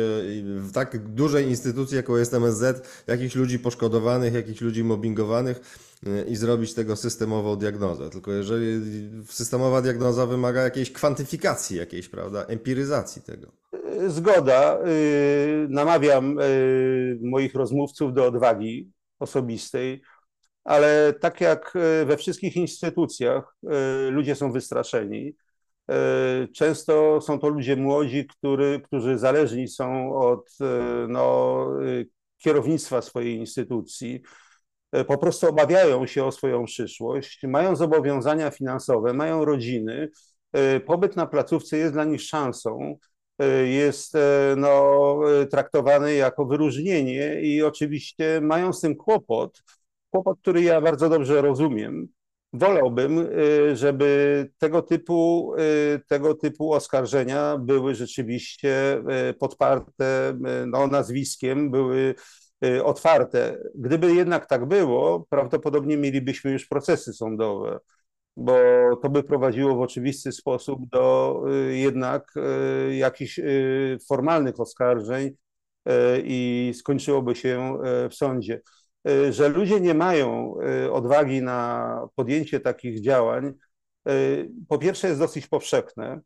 w 0.60 0.72
tak 0.72 1.14
dużej 1.14 1.48
instytucji, 1.48 1.96
jaką 1.96 2.16
jest 2.16 2.34
MSZ, 2.34 2.88
jakichś 3.06 3.34
ludzi 3.34 3.58
poszkodowanych, 3.58 4.34
jakichś 4.34 4.60
ludzi 4.60 4.84
mobbingowanych 4.84 5.87
i 6.28 6.36
zrobić 6.36 6.74
tego 6.74 6.96
systemową 6.96 7.56
diagnozę. 7.56 8.10
Tylko 8.10 8.32
jeżeli 8.32 8.80
systemowa 9.26 9.82
diagnoza 9.82 10.26
wymaga 10.26 10.62
jakiejś 10.62 10.92
kwantyfikacji, 10.92 11.76
jakiejś, 11.76 12.08
prawda, 12.08 12.44
empiryzacji 12.44 13.22
tego. 13.22 13.52
Zgoda. 14.06 14.78
Y, 14.86 15.66
namawiam 15.70 16.38
y, 16.40 17.18
moich 17.22 17.54
rozmówców 17.54 18.12
do 18.12 18.26
odwagi 18.26 18.90
osobistej, 19.18 20.02
ale 20.64 21.14
tak 21.20 21.40
jak 21.40 21.76
y, 21.76 22.06
we 22.06 22.16
wszystkich 22.16 22.56
instytucjach, 22.56 23.56
ludzie 24.10 24.34
są 24.34 24.52
wystraszeni. 24.52 25.34
Często 26.54 27.20
są 27.20 27.38
to 27.38 27.48
ludzie 27.48 27.76
młodzi, 27.76 28.26
który, 28.26 28.80
którzy 28.84 29.18
zależni 29.18 29.68
są 29.68 30.14
od 30.14 30.58
no, 31.08 31.66
kierownictwa 32.38 33.02
swojej 33.02 33.36
instytucji 33.36 34.22
po 35.06 35.18
prostu 35.18 35.48
obawiają 35.48 36.06
się 36.06 36.24
o 36.24 36.32
swoją 36.32 36.64
przyszłość, 36.64 37.42
mają 37.42 37.76
zobowiązania 37.76 38.50
finansowe, 38.50 39.12
mają 39.12 39.44
rodziny. 39.44 40.08
E, 40.52 40.80
pobyt 40.80 41.16
na 41.16 41.26
placówce 41.26 41.76
jest 41.78 41.92
dla 41.92 42.04
nich 42.04 42.22
szansą, 42.22 42.98
e, 43.38 43.66
jest 43.66 44.16
no, 44.56 45.20
traktowany 45.50 46.14
jako 46.14 46.46
wyróżnienie 46.46 47.40
i 47.40 47.62
oczywiście 47.62 48.40
mają 48.42 48.72
z 48.72 48.80
tym 48.80 48.96
kłopot, 48.96 49.62
kłopot, 50.10 50.38
który 50.40 50.62
ja 50.62 50.80
bardzo 50.80 51.08
dobrze 51.08 51.42
rozumiem. 51.42 52.08
Wolałbym, 52.52 53.28
żeby 53.74 54.50
tego 54.58 54.82
typu, 54.82 55.52
tego 56.08 56.34
typu 56.34 56.72
oskarżenia 56.72 57.58
były 57.58 57.94
rzeczywiście 57.94 59.02
podparte 59.38 60.34
no, 60.66 60.86
nazwiskiem, 60.86 61.70
były 61.70 62.14
otwarte. 62.84 63.58
Gdyby 63.74 64.14
jednak 64.14 64.46
tak 64.46 64.66
było, 64.66 65.26
prawdopodobnie 65.30 65.96
mielibyśmy 65.96 66.50
już 66.50 66.66
procesy 66.66 67.12
sądowe, 67.12 67.78
bo 68.36 68.54
to 69.02 69.10
by 69.10 69.22
prowadziło 69.22 69.76
w 69.76 69.80
oczywisty 69.80 70.32
sposób 70.32 70.88
do 70.88 71.36
y, 71.70 71.76
jednak 71.76 72.32
y, 72.36 72.96
jakichś 72.96 73.40
formalnych 74.08 74.60
oskarżeń 74.60 75.30
i 76.24 76.72
skończyłoby 76.76 77.34
się 77.34 77.78
w 78.10 78.14
sądzie. 78.14 78.60
Że 79.30 79.48
ludzie 79.48 79.80
nie 79.80 79.94
mają 79.94 80.54
odwagi 80.92 81.42
na 81.42 82.08
podjęcie 82.14 82.60
takich 82.60 83.00
działań, 83.00 83.52
po 84.68 84.78
pierwsze 84.78 85.08
jest 85.08 85.20
dosyć 85.20 85.46
powszechne, 85.46 86.20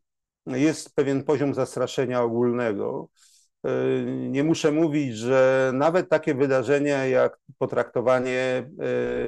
jest 0.45 0.95
pewien 0.95 1.23
poziom 1.23 1.53
zastraszenia 1.53 2.21
ogólnego. 2.21 3.09
Nie 4.29 4.43
muszę 4.43 4.71
mówić, 4.71 5.15
że 5.15 5.71
nawet 5.73 6.09
takie 6.09 6.35
wydarzenia 6.35 7.05
jak 7.05 7.37
potraktowanie 7.57 8.69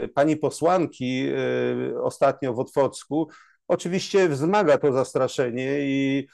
e, 0.01 0.08
pani 0.08 0.38
posłanki 0.38 1.27
e, 1.27 2.01
ostatnio 2.01 2.54
w 2.54 2.60
Otwocku, 2.60 3.30
oczywiście 3.68 4.30
wzmaga 4.30 4.77
to 4.77 4.92
zastraszenie 4.92 5.80
i 5.80 6.27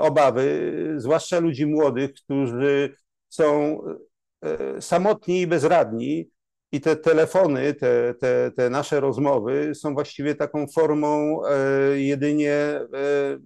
obawy, 0.00 0.72
zwłaszcza 0.96 1.38
ludzi 1.38 1.66
młodych, 1.66 2.12
którzy 2.12 2.94
są 3.28 3.80
samotni 4.80 5.40
i 5.40 5.46
bezradni. 5.46 6.30
I 6.72 6.80
te 6.80 6.96
telefony, 6.96 7.74
te, 7.74 8.14
te, 8.14 8.50
te 8.56 8.70
nasze 8.70 9.00
rozmowy 9.00 9.74
są 9.74 9.94
właściwie 9.94 10.34
taką 10.34 10.66
formą 10.68 11.40
jedynie 11.94 12.80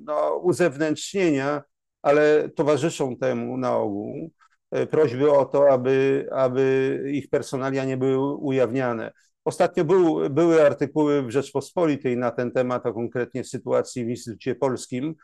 no, 0.05 0.37
uzewnętrznienia 0.37 1.63
ale 2.03 2.49
towarzyszą 2.49 3.17
temu 3.17 3.57
na 3.57 3.77
ogół 3.77 4.31
e, 4.71 4.87
prośby 4.87 5.33
o 5.33 5.45
to, 5.45 5.71
aby, 5.73 6.29
aby 6.33 7.03
ich 7.13 7.31
personalia 7.31 7.85
nie 7.85 7.97
były 7.97 8.35
ujawniane. 8.37 9.13
Ostatnio 9.45 9.85
był, 9.85 10.31
były 10.31 10.67
artykuły 10.67 11.23
w 11.23 11.31
Rzeczpospolitej 11.31 12.17
na 12.17 12.31
ten 12.31 12.51
temat, 12.51 12.87
a 12.87 12.93
konkretnie 12.93 13.45
w 13.45 13.49
sytuacji 13.49 14.05
w 14.05 14.09
Instytucie 14.09 14.55
Polskim 14.55 15.09
e, 15.09 15.15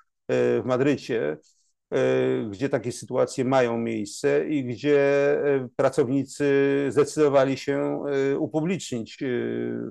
w 0.62 0.64
Madrycie, 0.64 1.36
e, 1.90 1.98
gdzie 2.50 2.68
takie 2.68 2.92
sytuacje 2.92 3.44
mają 3.44 3.78
miejsce 3.78 4.48
i 4.48 4.64
gdzie 4.64 4.96
pracownicy 5.76 6.46
zdecydowali 6.88 7.56
się 7.56 8.04
upublicznić 8.38 9.18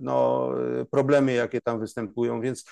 no, 0.01 0.49
problemy, 0.91 1.33
jakie 1.33 1.61
tam 1.61 1.79
występują. 1.79 2.41
Więc 2.41 2.65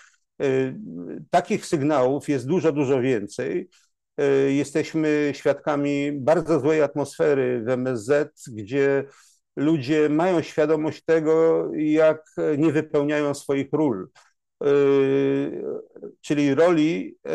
takich 1.30 1.66
sygnałów 1.66 2.30
jest 2.30 2.48
dużo, 2.48 2.72
dużo 2.72 3.02
więcej. 3.02 3.70
E, 4.18 4.26
jesteśmy 4.52 5.32
świadkami 5.36 6.12
bardzo 6.12 6.60
złej 6.60 6.82
atmosfery 6.82 7.64
w 7.66 7.70
MSZ, 7.70 8.44
gdzie 8.48 9.04
ludzie 9.56 10.10
mają 10.10 10.42
świadomość 10.42 11.04
tego, 11.04 11.68
jak 11.76 12.26
nie 12.58 12.72
wypełniają 12.72 13.34
swoich 13.34 13.68
ról, 13.72 14.10
e, 14.64 14.68
czyli 16.22 16.56
roli 16.56 17.18
e, 17.28 17.32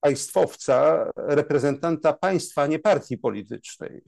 państwowca, 0.00 1.10
reprezentanta 1.16 2.12
państwa, 2.12 2.66
nie 2.66 2.78
partii 2.78 3.18
politycznej. 3.18 4.02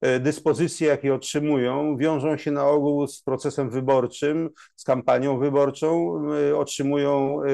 E, 0.00 0.20
dyspozycje, 0.20 0.88
jakie 0.88 1.14
otrzymują, 1.14 1.96
wiążą 1.96 2.36
się 2.36 2.50
na 2.50 2.66
ogół 2.68 3.06
z 3.06 3.22
procesem 3.22 3.70
wyborczym, 3.70 4.50
z 4.76 4.84
kampanią 4.84 5.38
wyborczą, 5.38 6.20
e, 6.34 6.56
otrzymują 6.56 7.42
e, 7.42 7.48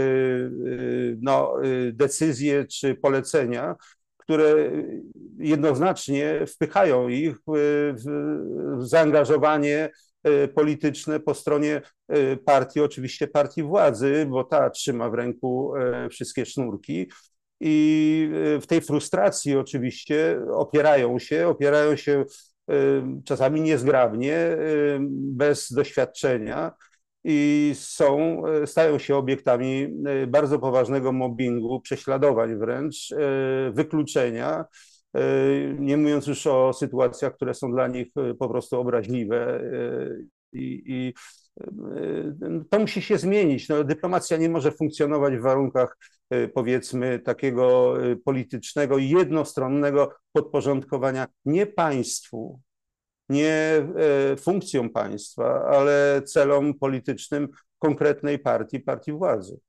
no, 1.20 1.54
decyzje 1.92 2.64
czy 2.64 2.94
polecenia, 2.94 3.76
które 4.16 4.70
jednoznacznie 5.38 6.46
wpychają 6.46 7.08
ich 7.08 7.36
w 7.46 8.78
zaangażowanie 8.78 9.90
polityczne 10.54 11.20
po 11.20 11.34
stronie 11.34 11.82
partii, 12.44 12.80
oczywiście 12.80 13.28
partii 13.28 13.62
władzy, 13.62 14.26
bo 14.30 14.44
ta 14.44 14.70
trzyma 14.70 15.10
w 15.10 15.14
ręku 15.14 15.72
wszystkie 16.10 16.46
sznurki 16.46 17.06
i 17.60 18.30
w 18.60 18.66
tej 18.66 18.80
frustracji 18.80 19.56
oczywiście 19.56 20.40
opierają 20.54 21.18
się, 21.18 21.48
opierają 21.48 21.96
się 21.96 22.24
czasami 23.24 23.60
niezgrabnie, 23.60 24.56
bez 25.10 25.72
doświadczenia 25.72 26.72
i 27.24 27.72
są, 27.74 28.42
stają 28.66 28.98
się 28.98 29.16
obiektami 29.16 29.88
bardzo 30.28 30.58
poważnego 30.58 31.12
mobbingu, 31.12 31.80
prześladowań 31.80 32.58
wręcz, 32.58 33.14
wykluczenia, 33.72 34.64
nie 35.78 35.96
mówiąc 35.96 36.26
już 36.26 36.46
o 36.46 36.72
sytuacjach, 36.72 37.34
które 37.34 37.54
są 37.54 37.72
dla 37.72 37.88
nich 37.88 38.06
po 38.38 38.48
prostu 38.48 38.80
obraźliwe 38.80 39.60
i, 40.52 40.82
i 40.86 41.14
to 42.70 42.78
musi 42.78 43.02
się 43.02 43.18
zmienić. 43.18 43.68
No, 43.68 43.84
dyplomacja 43.84 44.36
nie 44.36 44.48
może 44.48 44.72
funkcjonować 44.72 45.36
w 45.36 45.42
warunkach 45.42 45.98
powiedzmy 46.54 47.18
takiego 47.18 47.94
politycznego, 48.24 48.98
jednostronnego 48.98 50.14
podporządkowania 50.32 51.26
nie 51.44 51.66
państwu, 51.66 52.60
nie 53.28 53.86
funkcjom 54.38 54.90
państwa, 54.90 55.64
ale 55.66 56.22
celom 56.26 56.74
politycznym 56.74 57.48
konkretnej 57.78 58.38
partii, 58.38 58.80
partii 58.80 59.12
władzy. 59.12 59.60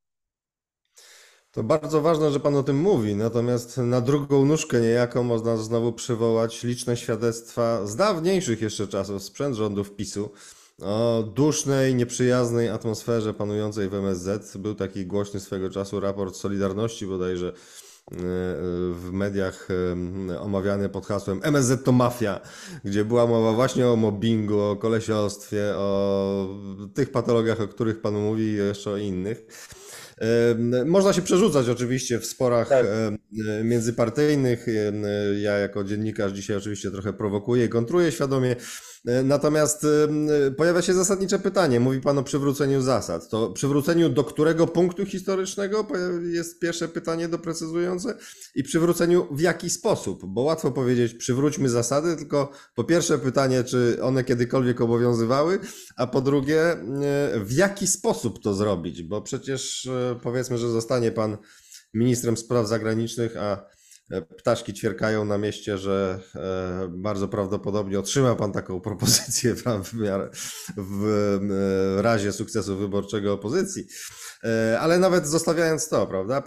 To 1.51 1.63
bardzo 1.63 2.01
ważne, 2.01 2.31
że 2.31 2.39
Pan 2.39 2.55
o 2.55 2.63
tym 2.63 2.77
mówi, 2.77 3.15
natomiast 3.15 3.77
na 3.77 4.01
drugą 4.01 4.45
nóżkę 4.45 4.81
niejako 4.81 5.23
można 5.23 5.57
znowu 5.57 5.93
przywołać 5.93 6.63
liczne 6.63 6.97
świadectwa 6.97 7.85
z 7.85 7.95
dawniejszych 7.95 8.61
jeszcze 8.61 8.87
czasów, 8.87 9.23
sprzęt 9.23 9.55
rządów 9.55 9.95
PiSu, 9.95 10.31
o 10.81 11.23
dusznej, 11.35 11.95
nieprzyjaznej 11.95 12.69
atmosferze 12.69 13.33
panującej 13.33 13.89
w 13.89 13.93
MSZ. 13.93 14.57
Był 14.57 14.75
taki 14.75 15.05
głośny 15.05 15.39
swego 15.39 15.69
czasu 15.69 15.99
raport 15.99 16.35
Solidarności 16.35 17.07
bodajże 17.07 17.47
e, 17.47 17.53
w 18.91 19.09
mediach 19.11 19.67
e, 20.29 20.39
omawiany 20.39 20.89
pod 20.89 21.05
hasłem 21.05 21.39
MSZ 21.43 21.83
to 21.83 21.91
mafia, 21.91 22.41
gdzie 22.85 23.05
była 23.05 23.27
mowa 23.27 23.51
właśnie 23.51 23.87
o 23.87 23.95
mobbingu, 23.95 24.59
o 24.59 24.75
kolesiostwie, 24.75 25.73
o 25.75 26.47
tych 26.93 27.11
patologiach, 27.11 27.61
o 27.61 27.67
których 27.67 28.01
Pan 28.01 28.13
mówi 28.13 28.43
i 28.43 28.53
jeszcze 28.53 28.91
o 28.91 28.97
innych. 28.97 29.45
Można 30.85 31.13
się 31.13 31.21
przerzucać 31.21 31.69
oczywiście 31.69 32.19
w 32.19 32.25
sporach 32.25 32.69
tak. 32.69 32.85
międzypartyjnych. 33.63 34.65
Ja 35.41 35.57
jako 35.57 35.83
dziennikarz 35.83 36.31
dzisiaj 36.31 36.57
oczywiście 36.57 36.91
trochę 36.91 37.13
prowokuję 37.13 37.65
i 37.65 37.69
kontruję 37.69 38.11
świadomie. 38.11 38.55
E, 39.07 39.23
natomiast 39.23 39.83
e, 39.83 40.51
pojawia 40.51 40.81
się 40.81 40.93
zasadnicze 40.93 41.39
pytanie. 41.39 41.79
Mówi 41.79 42.01
Pan 42.01 42.17
o 42.17 42.23
przywróceniu 42.23 42.81
zasad. 42.81 43.29
To 43.29 43.49
przywróceniu 43.49 44.09
do 44.09 44.23
którego 44.23 44.67
punktu 44.67 45.05
historycznego 45.05 45.87
jest 46.31 46.59
pierwsze 46.59 46.87
pytanie 46.87 47.27
doprecyzujące 47.27 48.17
i 48.55 48.63
przywróceniu 48.63 49.27
w 49.31 49.41
jaki 49.41 49.69
sposób? 49.69 50.25
Bo 50.25 50.41
łatwo 50.41 50.71
powiedzieć 50.71 51.13
przywróćmy 51.13 51.69
zasady, 51.69 52.15
tylko 52.15 52.51
po 52.75 52.83
pierwsze 52.83 53.17
pytanie, 53.17 53.63
czy 53.63 53.97
one 54.01 54.23
kiedykolwiek 54.23 54.81
obowiązywały, 54.81 55.59
a 55.97 56.07
po 56.07 56.21
drugie 56.21 56.61
e, 56.61 56.77
w 57.39 57.51
jaki 57.51 57.87
sposób 57.87 58.43
to 58.43 58.53
zrobić? 58.53 59.03
Bo 59.03 59.21
przecież 59.21 59.89
powiedzmy, 60.23 60.57
że 60.57 60.69
zostanie 60.69 61.11
Pan 61.11 61.37
ministrem 61.93 62.37
spraw 62.37 62.67
zagranicznych, 62.67 63.37
a 63.37 63.76
ptaszki 64.37 64.73
ćwierkają 64.73 65.25
na 65.25 65.37
mieście, 65.37 65.77
że 65.77 66.19
e, 66.35 66.87
bardzo 66.91 67.27
prawdopodobnie 67.27 67.99
otrzyma 67.99 68.35
pan 68.35 68.51
taką 68.51 68.81
propozycję 68.89 69.55
w, 69.55 69.63
w, 69.63 69.93
w 70.77 71.97
razie 72.01 72.31
sukcesu 72.31 72.77
wyborczego 72.77 73.33
opozycji. 73.33 73.87
E, 74.43 74.79
ale 74.79 74.99
nawet 74.99 75.27
zostawiając 75.27 75.89
to, 75.89 76.07
prawda? 76.07 76.43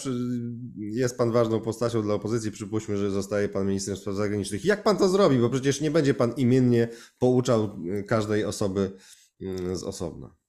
Jest 0.77 1.19
pan 1.19 1.33
ważną 1.33 1.61
postacią 1.61 2.03
dla 2.03 2.15
opozycji, 2.15 2.51
przypuśćmy, 2.51 2.97
że 2.97 3.11
zostaje 3.11 3.49
pan 3.49 3.67
ministrem 3.67 3.97
spraw 3.97 4.17
zagranicznych. 4.17 4.65
Jak 4.65 4.83
pan 4.83 4.97
to 4.97 5.09
zrobi? 5.09 5.39
Bo 5.39 5.51
przecież 5.51 5.81
nie 5.81 5.91
będzie 5.91 6.15
pan 6.15 6.33
imiennie 6.33 6.89
pouczał 7.19 7.77
każdej 8.07 8.45
osoby 8.45 8.93
mm, 9.41 9.77
z 9.77 9.83
osobna. 9.83 10.40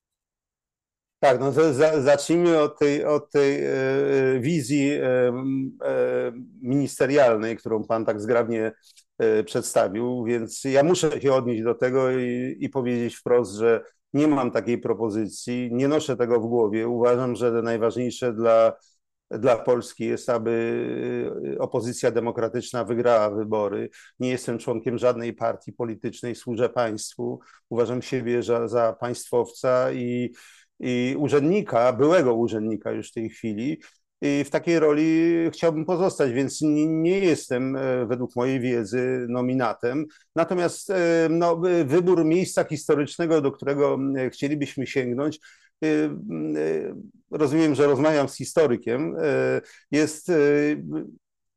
Tak, 1.22 1.40
no 1.40 1.52
to 1.52 1.74
za, 1.74 2.02
zacznijmy 2.02 2.60
od 2.60 2.80
tej, 2.80 3.06
od 3.06 3.32
tej 3.32 3.66
e, 3.66 3.72
wizji 4.40 4.92
e, 4.92 5.04
e, 5.04 6.32
ministerialnej, 6.62 7.58
którą 7.58 7.84
Pan 7.84 8.06
tak 8.06 8.22
zgrabnie 8.22 8.72
e, 9.18 9.44
przedstawił, 9.44 10.24
więc 10.24 10.64
ja 10.64 10.84
muszę 10.84 11.22
się 11.22 11.34
odnieść 11.34 11.64
do 11.64 11.76
tego 11.76 12.12
i, 12.12 12.58
i 12.60 12.70
powiedzieć 12.70 13.16
wprost, 13.16 13.56
że 13.56 13.84
nie 14.14 14.28
mam 14.28 14.52
takiej 14.52 14.78
propozycji, 14.78 15.70
nie 15.74 15.88
noszę 15.88 16.18
tego 16.18 16.40
w 16.40 16.48
głowie. 16.48 16.88
Uważam, 16.88 17.36
że 17.36 17.52
najważniejsze 17.52 18.34
dla, 18.34 18.74
dla 19.32 19.58
Polski 19.58 20.06
jest, 20.06 20.30
aby 20.30 21.58
opozycja 21.60 22.12
demokratyczna 22.12 22.84
wygrała 22.84 23.30
wybory. 23.30 23.90
Nie 24.20 24.30
jestem 24.30 24.58
członkiem 24.58 24.98
żadnej 24.98 25.34
partii 25.34 25.74
politycznej, 25.74 26.36
służę 26.36 26.70
państwu. 26.70 27.40
Uważam 27.70 28.02
siebie 28.02 28.44
za, 28.44 28.68
za 28.68 28.94
państwowca 28.94 29.92
i 29.92 30.34
urzędnika, 31.18 31.94
byłego 31.94 32.36
urzędnika 32.36 32.92
już 32.92 33.10
w 33.10 33.14
tej 33.14 33.30
chwili. 33.30 33.82
I 34.24 34.44
w 34.44 34.50
takiej 34.50 34.80
roli 34.80 35.34
chciałbym 35.52 35.86
pozostać, 35.86 36.32
więc 36.32 36.62
nie, 36.62 36.88
nie 36.88 37.20
jestem 37.20 37.76
e, 37.76 38.06
według 38.06 38.36
mojej 38.36 38.60
wiedzy 38.60 39.26
nominatem. 39.30 40.06
Natomiast 40.36 40.90
e, 40.90 41.28
no, 41.30 41.62
wybór 41.86 42.26
miejsca 42.26 42.64
historycznego, 42.64 43.42
do 43.42 43.52
którego 43.52 44.00
chcielibyśmy 44.32 44.88
sięgnąć, 44.88 45.40
e, 45.84 45.88
rozumiem, 47.32 47.76
że 47.76 47.86
rozmawiam 47.88 48.30
z 48.30 48.38
historykiem, 48.38 49.16
jest. 49.92 50.32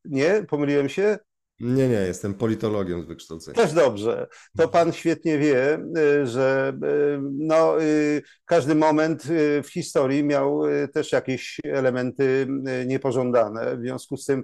Nie, 0.05 0.45
pomyliłem 0.49 0.89
się? 0.89 1.19
Nie, 1.61 1.89
nie, 1.89 1.95
jestem 1.95 2.35
politologiem 2.35 3.03
z 3.03 3.07
wykształcenia. 3.07 3.57
Też 3.57 3.73
dobrze. 3.73 4.27
To 4.57 4.69
pan 4.69 4.93
świetnie 4.93 5.39
wie, 5.39 5.79
y, 5.99 6.27
że 6.27 6.73
y, 6.85 7.21
no, 7.39 7.83
y, 7.83 8.23
każdy 8.45 8.75
moment 8.75 9.23
w 9.65 9.69
historii 9.73 10.25
miał 10.25 10.63
też 10.93 11.13
jakieś 11.13 11.61
elementy 11.65 12.47
niepożądane. 12.87 13.77
W 13.77 13.81
związku 13.81 14.17
z 14.17 14.25
tym 14.25 14.43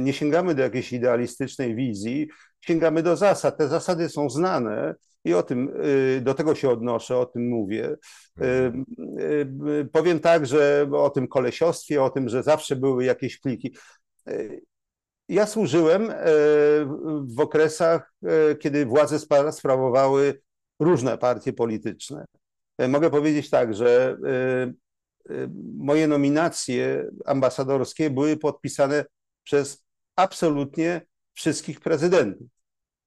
nie 0.00 0.12
sięgamy 0.12 0.54
do 0.54 0.62
jakiejś 0.62 0.92
idealistycznej 0.92 1.74
wizji, 1.74 2.28
sięgamy 2.60 3.02
do 3.02 3.16
zasad. 3.16 3.58
Te 3.58 3.68
zasady 3.68 4.08
są 4.08 4.30
znane 4.30 4.94
i 5.24 5.34
o 5.34 5.42
tym, 5.42 5.72
do 6.20 6.34
tego 6.34 6.54
się 6.54 6.70
odnoszę, 6.70 7.18
o 7.18 7.26
tym 7.26 7.48
mówię. 7.48 7.96
Powiem 9.92 10.20
tak, 10.20 10.46
że 10.46 10.88
o 10.92 11.10
tym 11.10 11.28
kolesiostwie, 11.28 12.02
o 12.02 12.10
tym, 12.10 12.28
że 12.28 12.42
zawsze 12.42 12.76
były 12.76 13.04
jakieś 13.04 13.40
kliki. 13.40 13.74
Ja 15.28 15.46
służyłem 15.46 16.10
e, 16.10 16.16
w 17.24 17.40
okresach, 17.40 18.12
e, 18.22 18.54
kiedy 18.56 18.86
władze 18.86 19.18
sprawowały 19.52 20.42
różne 20.80 21.18
partie 21.18 21.52
polityczne. 21.52 22.24
E, 22.78 22.88
mogę 22.88 23.10
powiedzieć 23.10 23.50
tak, 23.50 23.74
że 23.74 24.16
moje 25.78 26.08
nominacje 26.08 27.10
ambasadorskie 27.24 28.10
były 28.10 28.36
podpisane 28.36 29.04
przez 29.42 29.84
absolutnie 30.16 31.00
wszystkich 31.34 31.80
prezydentów. 31.80 32.48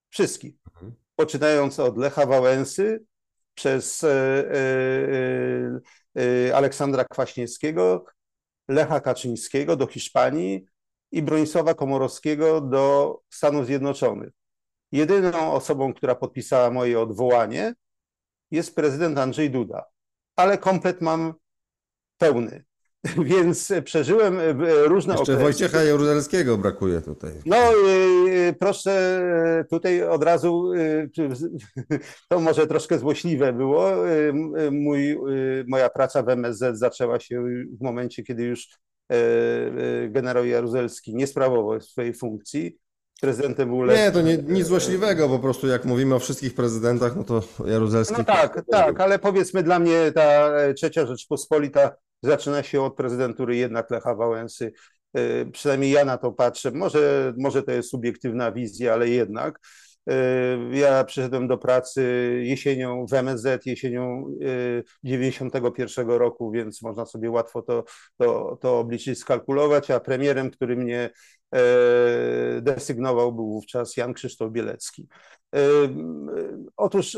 Wszystkich. 0.09 0.55
Mhm. 0.73 0.93
Poczynając 1.15 1.79
od 1.79 1.97
Lecha 1.97 2.25
Wałęsy, 2.25 3.05
przez 3.53 4.05
Aleksandra 6.53 7.05
Kwaśniewskiego, 7.05 8.05
Lecha 8.67 8.99
Kaczyńskiego 8.99 9.75
do 9.75 9.87
Hiszpanii, 9.87 10.65
i 11.11 11.21
Bronisława 11.21 11.73
Komorowskiego 11.73 12.61
do 12.61 13.15
Stanów 13.29 13.65
Zjednoczonych. 13.65 14.29
Jedyną 14.91 15.51
osobą, 15.51 15.93
która 15.93 16.15
podpisała 16.15 16.71
moje 16.71 16.99
odwołanie, 16.99 17.73
jest 18.51 18.75
prezydent 18.75 19.17
Andrzej 19.17 19.51
Duda, 19.51 19.85
ale 20.35 20.57
komplet 20.57 21.01
mam 21.01 21.33
pełny. 22.17 22.63
Więc 23.25 23.73
przeżyłem 23.83 24.39
e, 24.39 24.53
różne 24.87 25.13
Jeszcze 25.13 25.23
okresy. 25.23 25.43
Wojciecha 25.43 25.83
Jaruzelskiego 25.83 26.57
brakuje 26.57 27.01
tutaj. 27.01 27.31
No 27.45 27.57
e, 27.57 27.71
e, 28.47 28.53
proszę 28.53 29.65
tutaj 29.69 30.03
od 30.03 30.23
razu, 30.23 30.71
to 32.29 32.39
może 32.39 32.67
troszkę 32.67 32.99
złośliwe 32.99 33.53
było. 33.53 33.91
Mój, 34.71 35.19
moja 35.67 35.89
praca 35.89 36.23
w 36.23 36.29
MSZ 36.29 36.79
zaczęła 36.79 37.19
się 37.19 37.43
w 37.79 37.81
momencie, 37.83 38.23
kiedy 38.23 38.43
już 38.43 38.67
E, 38.67 38.67
e, 38.69 38.98
generał 40.09 40.45
Jaruzelski 40.45 41.15
nie 41.15 41.27
sprawował 41.27 41.81
swojej 41.81 42.13
funkcji. 42.13 42.77
Prezydentem 43.21 43.69
był 43.69 43.85
Nie, 43.85 44.11
to 44.11 44.21
nie, 44.21 44.37
nic 44.37 44.67
złośliwego, 44.67 45.29
po 45.29 45.39
prostu 45.39 45.67
jak 45.67 45.85
mówimy 45.85 46.15
o 46.15 46.19
wszystkich 46.19 46.53
prezydentach, 46.55 47.15
no 47.15 47.23
to 47.23 47.43
Jaruzelski... 47.65 48.15
No 48.17 48.23
tak, 48.23 48.61
tak, 48.71 49.01
ale 49.01 49.19
powiedzmy 49.19 49.63
dla 49.63 49.79
mnie 49.79 50.11
ta 50.11 50.51
e, 50.51 50.73
trzecia 50.73 51.05
Rzeczpospolita 51.05 51.91
zaczyna 52.23 52.63
się 52.63 52.81
od 52.81 52.95
prezydentury 52.95 53.55
jednak 53.55 53.91
Lecha 53.91 54.15
Wałęsy. 54.15 54.71
Przynajmniej 55.51 55.91
ja 55.91 56.05
na 56.05 56.17
to 56.17 56.31
patrzę. 56.31 56.71
Może, 56.71 57.33
może 57.37 57.63
to 57.63 57.71
jest 57.71 57.89
subiektywna 57.89 58.51
wizja, 58.51 58.93
ale 58.93 59.09
jednak. 59.09 59.59
Ja 60.71 61.03
przyszedłem 61.03 61.47
do 61.47 61.57
pracy 61.57 62.03
jesienią 62.43 63.05
w 63.05 63.13
MSZ, 63.13 63.65
jesienią 63.65 64.25
91 65.03 66.09
roku, 66.09 66.51
więc 66.51 66.81
można 66.81 67.05
sobie 67.05 67.31
łatwo 67.31 67.61
to, 67.61 67.83
to, 68.17 68.57
to 68.61 68.79
obliczyć, 68.79 69.19
skalkulować, 69.19 69.91
a 69.91 69.99
premierem, 69.99 70.51
który 70.51 70.75
mnie 70.75 71.09
desygnował 72.61 73.33
był 73.33 73.47
wówczas 73.47 73.97
Jan 73.97 74.13
Krzysztof 74.13 74.51
Bielecki. 74.51 75.07
Otóż 76.77 77.17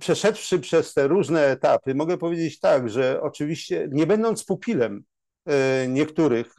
przeszedłszy 0.00 0.58
przez 0.58 0.94
te 0.94 1.08
różne 1.08 1.46
etapy, 1.46 1.94
mogę 1.94 2.18
powiedzieć 2.18 2.60
tak, 2.60 2.90
że 2.90 3.20
oczywiście 3.22 3.88
nie 3.92 4.06
będąc 4.06 4.44
pupilem 4.44 5.04
niektórych 5.88 6.54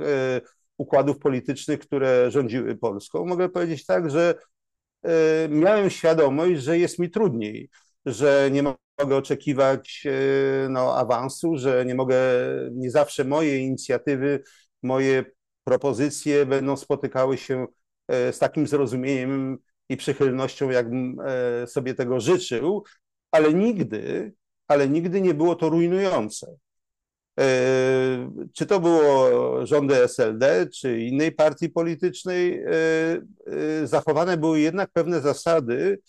układów 0.78 1.20
politycznych, 1.20 1.80
które 1.80 2.32
rządziły 2.32 2.76
Polską, 2.76 3.26
mogę 3.26 3.50
powiedzieć 3.50 3.86
tak, 3.86 4.12
że 4.12 4.36
miałem 5.50 5.90
świadomość, 5.90 6.62
że 6.62 6.80
jest 6.80 7.00
mi 7.00 7.10
trudniej, 7.10 7.70
że 8.06 8.50
nie 8.52 8.64
mogę 8.64 9.16
oczekiwać 9.16 10.08
no, 10.70 10.96
awansu, 10.96 11.58
że 11.58 11.86
nie 11.86 11.96
mogę, 11.96 12.18
nie 12.72 12.92
zawsze 12.92 13.24
moje 13.24 13.58
inicjatywy, 13.58 14.44
moje 14.84 15.26
propozycje 15.64 16.46
będą 16.46 16.78
spotykały 16.78 17.38
się 17.38 17.66
z 18.10 18.40
takim 18.40 18.68
zrozumieniem 18.68 19.58
i 19.90 19.98
przychylnością, 19.98 20.70
jakbym 20.70 21.18
sobie 21.68 21.94
tego 21.94 22.20
życzył, 22.20 22.84
ale 23.32 23.54
nigdy, 23.54 24.34
ale 24.68 24.90
nigdy 24.90 25.22
nie 25.22 25.34
było 25.34 25.56
to 25.56 25.70
rujnujące. 25.70 26.56
Czy 28.54 28.66
to 28.66 28.80
było 28.80 29.30
rządy 29.66 29.96
SLD, 29.96 30.68
czy 30.68 31.00
innej 31.00 31.32
partii 31.32 31.70
politycznej, 31.70 32.64
zachowane 33.84 34.38
były 34.38 34.60
jednak 34.60 34.90
pewne 34.94 35.22
zasady. 35.22 36.00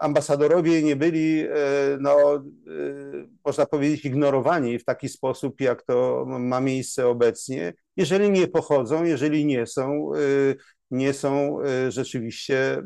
Ambasadorowie 0.00 0.82
nie 0.82 0.96
byli, 0.96 1.44
no, 2.00 2.44
można 3.44 3.66
powiedzieć, 3.66 4.04
ignorowani 4.04 4.78
w 4.78 4.84
taki 4.84 5.08
sposób, 5.08 5.60
jak 5.60 5.82
to 5.82 6.24
ma 6.26 6.60
miejsce 6.60 7.06
obecnie, 7.06 7.74
jeżeli 7.96 8.30
nie 8.30 8.48
pochodzą, 8.48 9.04
jeżeli 9.04 9.46
nie 9.46 9.66
są 9.66 10.10
nie 10.90 11.12
są 11.12 11.58
rzeczywiście 11.88 12.82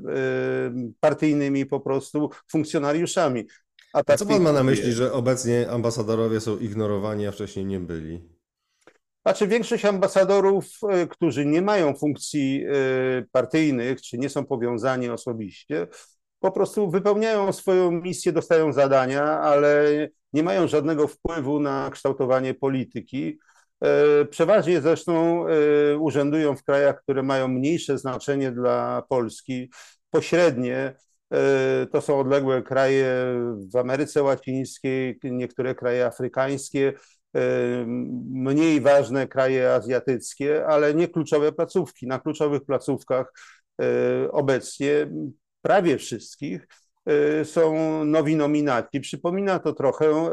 partyjnymi 1.00 1.66
po 1.66 1.80
prostu 1.80 2.30
funkcjonariuszami. 2.50 3.46
A, 3.92 4.04
tak 4.04 4.18
co 4.18 4.26
pan 4.26 4.42
ma 4.42 4.52
na 4.52 4.62
myśli, 4.62 4.92
że 4.92 5.12
obecnie 5.12 5.70
ambasadorowie 5.70 6.40
są 6.40 6.58
ignorowani, 6.58 7.26
a 7.26 7.32
wcześniej 7.32 7.64
nie 7.64 7.80
byli? 7.80 8.28
Znaczy 9.26 9.46
większość 9.46 9.84
ambasadorów, 9.84 10.64
którzy 11.10 11.46
nie 11.46 11.62
mają 11.62 11.94
funkcji 11.94 12.66
partyjnych, 13.32 14.02
czy 14.02 14.18
nie 14.18 14.28
są 14.28 14.44
powiązani 14.44 15.08
osobiście, 15.08 15.86
po 16.40 16.52
prostu 16.52 16.90
wypełniają 16.90 17.52
swoją 17.52 17.90
misję, 17.90 18.32
dostają 18.32 18.72
zadania, 18.72 19.24
ale 19.24 19.84
nie 20.32 20.42
mają 20.42 20.68
żadnego 20.68 21.08
wpływu 21.08 21.60
na 21.60 21.90
kształtowanie 21.90 22.54
polityki. 22.54 23.38
E, 23.84 24.24
przeważnie 24.24 24.80
zresztą 24.80 25.46
e, 25.48 25.98
urzędują 25.98 26.56
w 26.56 26.64
krajach, 26.64 27.02
które 27.02 27.22
mają 27.22 27.48
mniejsze 27.48 27.98
znaczenie 27.98 28.52
dla 28.52 29.02
Polski, 29.08 29.70
pośrednie. 30.10 30.94
E, 31.32 31.86
to 31.92 32.00
są 32.00 32.20
odległe 32.20 32.62
kraje 32.62 33.06
w 33.72 33.76
Ameryce 33.76 34.22
Łacińskiej, 34.22 35.18
niektóre 35.24 35.74
kraje 35.74 36.06
afrykańskie, 36.06 36.92
mniej 38.30 38.80
ważne 38.80 39.28
kraje 39.28 39.72
azjatyckie, 39.72 40.66
ale 40.66 40.94
nie 40.94 41.08
kluczowe 41.08 41.52
placówki. 41.52 42.06
Na 42.06 42.18
kluczowych 42.18 42.64
placówkach 42.64 43.32
obecnie 44.30 44.90
prawie 45.62 45.98
wszystkich 45.98 46.66
są 47.44 47.74
nowi 48.04 48.36
nominaci. 48.36 49.00
Przypomina 49.00 49.58
to 49.58 49.72
trochę 49.72 50.30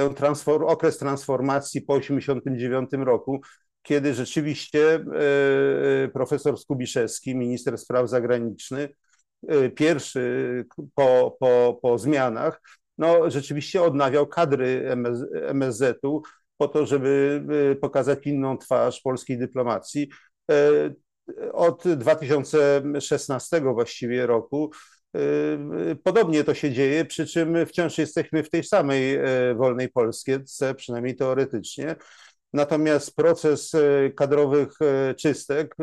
ten 0.00 0.14
transform, 0.14 0.64
okres 0.64 0.98
transformacji 0.98 1.82
po 1.82 2.00
1989 2.00 3.06
roku, 3.06 3.40
kiedy 3.82 4.14
rzeczywiście 4.14 4.94
e, 4.94 5.00
e, 6.04 6.08
profesor 6.08 6.58
Skubiszewski, 6.58 7.36
minister 7.36 7.78
spraw 7.78 8.10
zagranicznych, 8.10 8.90
e, 8.90 8.94
pierwszy 9.74 10.64
po, 10.94 11.36
po, 11.40 11.78
po 11.82 11.98
zmianach, 11.98 12.60
no, 12.98 13.30
rzeczywiście 13.30 13.82
odnawiał 13.82 14.26
kadry 14.26 14.90
MSZ-u 15.32 16.22
po 16.56 16.68
to, 16.68 16.86
żeby 16.86 17.44
pokazać 17.80 18.26
inną 18.26 18.58
twarz 18.58 19.00
polskiej 19.00 19.38
dyplomacji. 19.38 20.10
Od 21.52 21.84
2016 21.88 23.60
właściwie 23.60 24.26
roku 24.26 24.70
Y, 25.16 25.96
podobnie 26.04 26.44
to 26.44 26.54
się 26.54 26.72
dzieje, 26.72 27.04
przy 27.04 27.26
czym 27.26 27.66
wciąż 27.66 27.98
jesteśmy 27.98 28.42
w 28.42 28.50
tej 28.50 28.64
samej 28.64 29.14
e, 29.14 29.54
wolnej 29.54 29.88
Polsce, 29.88 30.40
przynajmniej 30.76 31.16
teoretycznie. 31.16 31.96
Natomiast 32.52 33.16
proces 33.16 33.74
e, 33.74 34.10
kadrowych 34.10 34.70
e, 34.82 35.14
czystek 35.14 35.76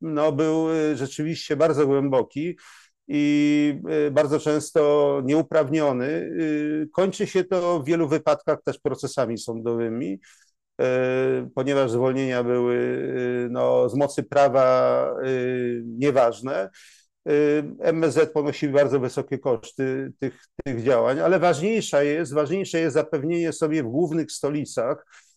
no, 0.00 0.32
był 0.32 0.66
rzeczywiście 0.94 1.56
bardzo 1.56 1.86
głęboki 1.86 2.56
i 3.08 3.74
bardzo 4.12 4.40
często 4.40 5.22
nieuprawniony. 5.24 6.30
Kończy 6.92 7.26
się 7.26 7.44
to 7.44 7.80
w 7.80 7.84
wielu 7.84 8.08
wypadkach 8.08 8.62
też 8.64 8.78
procesami 8.78 9.38
sądowymi, 9.38 10.20
ponieważ 11.54 11.90
zwolnienia 11.90 12.44
były 12.44 13.08
no, 13.50 13.88
z 13.88 13.94
mocy 13.94 14.22
prawa 14.22 15.06
nieważne. 15.84 16.70
Y, 17.28 17.64
MSZ 17.80 18.32
ponosi 18.32 18.68
bardzo 18.68 19.00
wysokie 19.00 19.38
koszty 19.38 20.12
tych, 20.18 20.44
tych 20.64 20.82
działań, 20.82 21.20
ale 21.20 21.38
ważniejsza 21.38 22.02
jest, 22.02 22.34
ważniejsze 22.34 22.80
jest 22.80 22.94
zapewnienie 22.94 23.52
sobie 23.52 23.82
w 23.82 23.86
głównych 23.86 24.32
stolicach 24.32 25.06
y, 25.06 25.29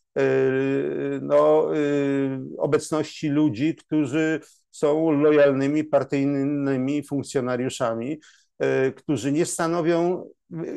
no, 1.21 1.76
y, 1.76 2.39
obecności 2.58 3.30
ludzi, 3.30 3.76
którzy 3.76 4.39
są 4.71 5.12
lojalnymi 5.12 5.84
partyjnymi 5.84 7.04
funkcjonariuszami, 7.04 8.19
którzy 8.95 9.32
nie 9.32 9.45
stanowią 9.45 10.30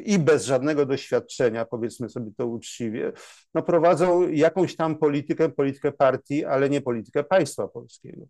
i 0.04 0.18
bez 0.18 0.44
żadnego 0.44 0.86
doświadczenia, 0.86 1.64
powiedzmy 1.64 2.08
sobie 2.08 2.30
to 2.36 2.46
uczciwie, 2.46 3.12
no 3.54 3.62
prowadzą 3.62 4.28
jakąś 4.28 4.76
tam 4.76 4.98
politykę, 4.98 5.48
politykę 5.48 5.92
partii, 5.92 6.44
ale 6.44 6.70
nie 6.70 6.80
politykę 6.80 7.24
państwa 7.24 7.68
polskiego. 7.68 8.26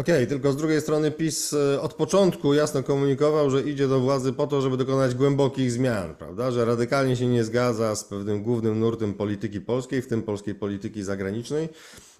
Okej, 0.00 0.14
okay, 0.14 0.26
tylko 0.26 0.52
z 0.52 0.56
drugiej 0.56 0.80
strony 0.80 1.10
PiS 1.10 1.52
e, 1.52 1.80
od 1.80 1.94
początku 1.94 2.54
jasno 2.54 2.82
komunikował, 2.82 3.50
że 3.50 3.62
idzie 3.62 3.88
do 3.88 4.00
władzy 4.00 4.32
po 4.32 4.46
to, 4.46 4.60
żeby 4.60 4.76
dokonać 4.76 5.14
głębokich 5.14 5.72
zmian, 5.72 6.14
prawda? 6.14 6.50
Że 6.50 6.64
radykalnie 6.64 7.16
się 7.16 7.26
nie 7.26 7.44
zgadza 7.44 7.96
z 7.96 8.04
pewnym 8.04 8.42
głównym 8.42 8.80
nurtem 8.80 9.14
polityki 9.14 9.60
polskiej, 9.60 10.02
w 10.02 10.08
tym 10.08 10.22
polskiej 10.22 10.54
polityki 10.54 11.02
zagranicznej 11.02 11.68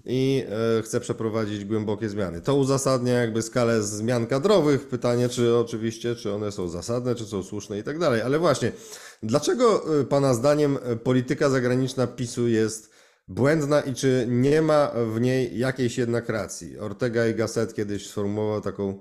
i 0.06 0.44
e, 0.78 0.82
chce 0.82 1.00
przeprowadzić 1.00 1.64
głębokie 1.64 2.08
zmiany. 2.08 2.40
To 2.40 2.54
uzasadnia 2.54 3.14
jakby 3.14 3.42
skalę 3.42 3.82
zmian 3.82 4.26
kadrowych. 4.26 4.88
Pytanie, 4.88 5.28
czy 5.28 5.56
oczywiście, 5.56 6.16
czy 6.16 6.32
one 6.32 6.52
są 6.52 6.68
zasadne, 6.68 7.14
czy 7.14 7.24
są 7.24 7.42
słuszne 7.42 7.78
i 7.78 7.82
tak 7.82 7.98
dalej. 7.98 8.22
Ale 8.22 8.38
właśnie, 8.38 8.72
dlaczego 9.22 10.00
e, 10.00 10.04
Pana 10.04 10.34
zdaniem 10.34 10.78
polityka 11.04 11.50
zagraniczna 11.50 12.06
PiSu 12.06 12.48
jest 12.48 12.99
błędna 13.30 13.80
i 13.80 13.94
czy 13.94 14.26
nie 14.28 14.62
ma 14.62 14.92
w 15.14 15.20
niej 15.20 15.58
jakiejś 15.58 15.98
jednak 15.98 16.28
racji. 16.28 16.78
Ortega 16.78 17.26
i 17.26 17.34
Gasset 17.34 17.74
kiedyś 17.74 18.08
sformułował 18.08 18.60
taką 18.60 18.98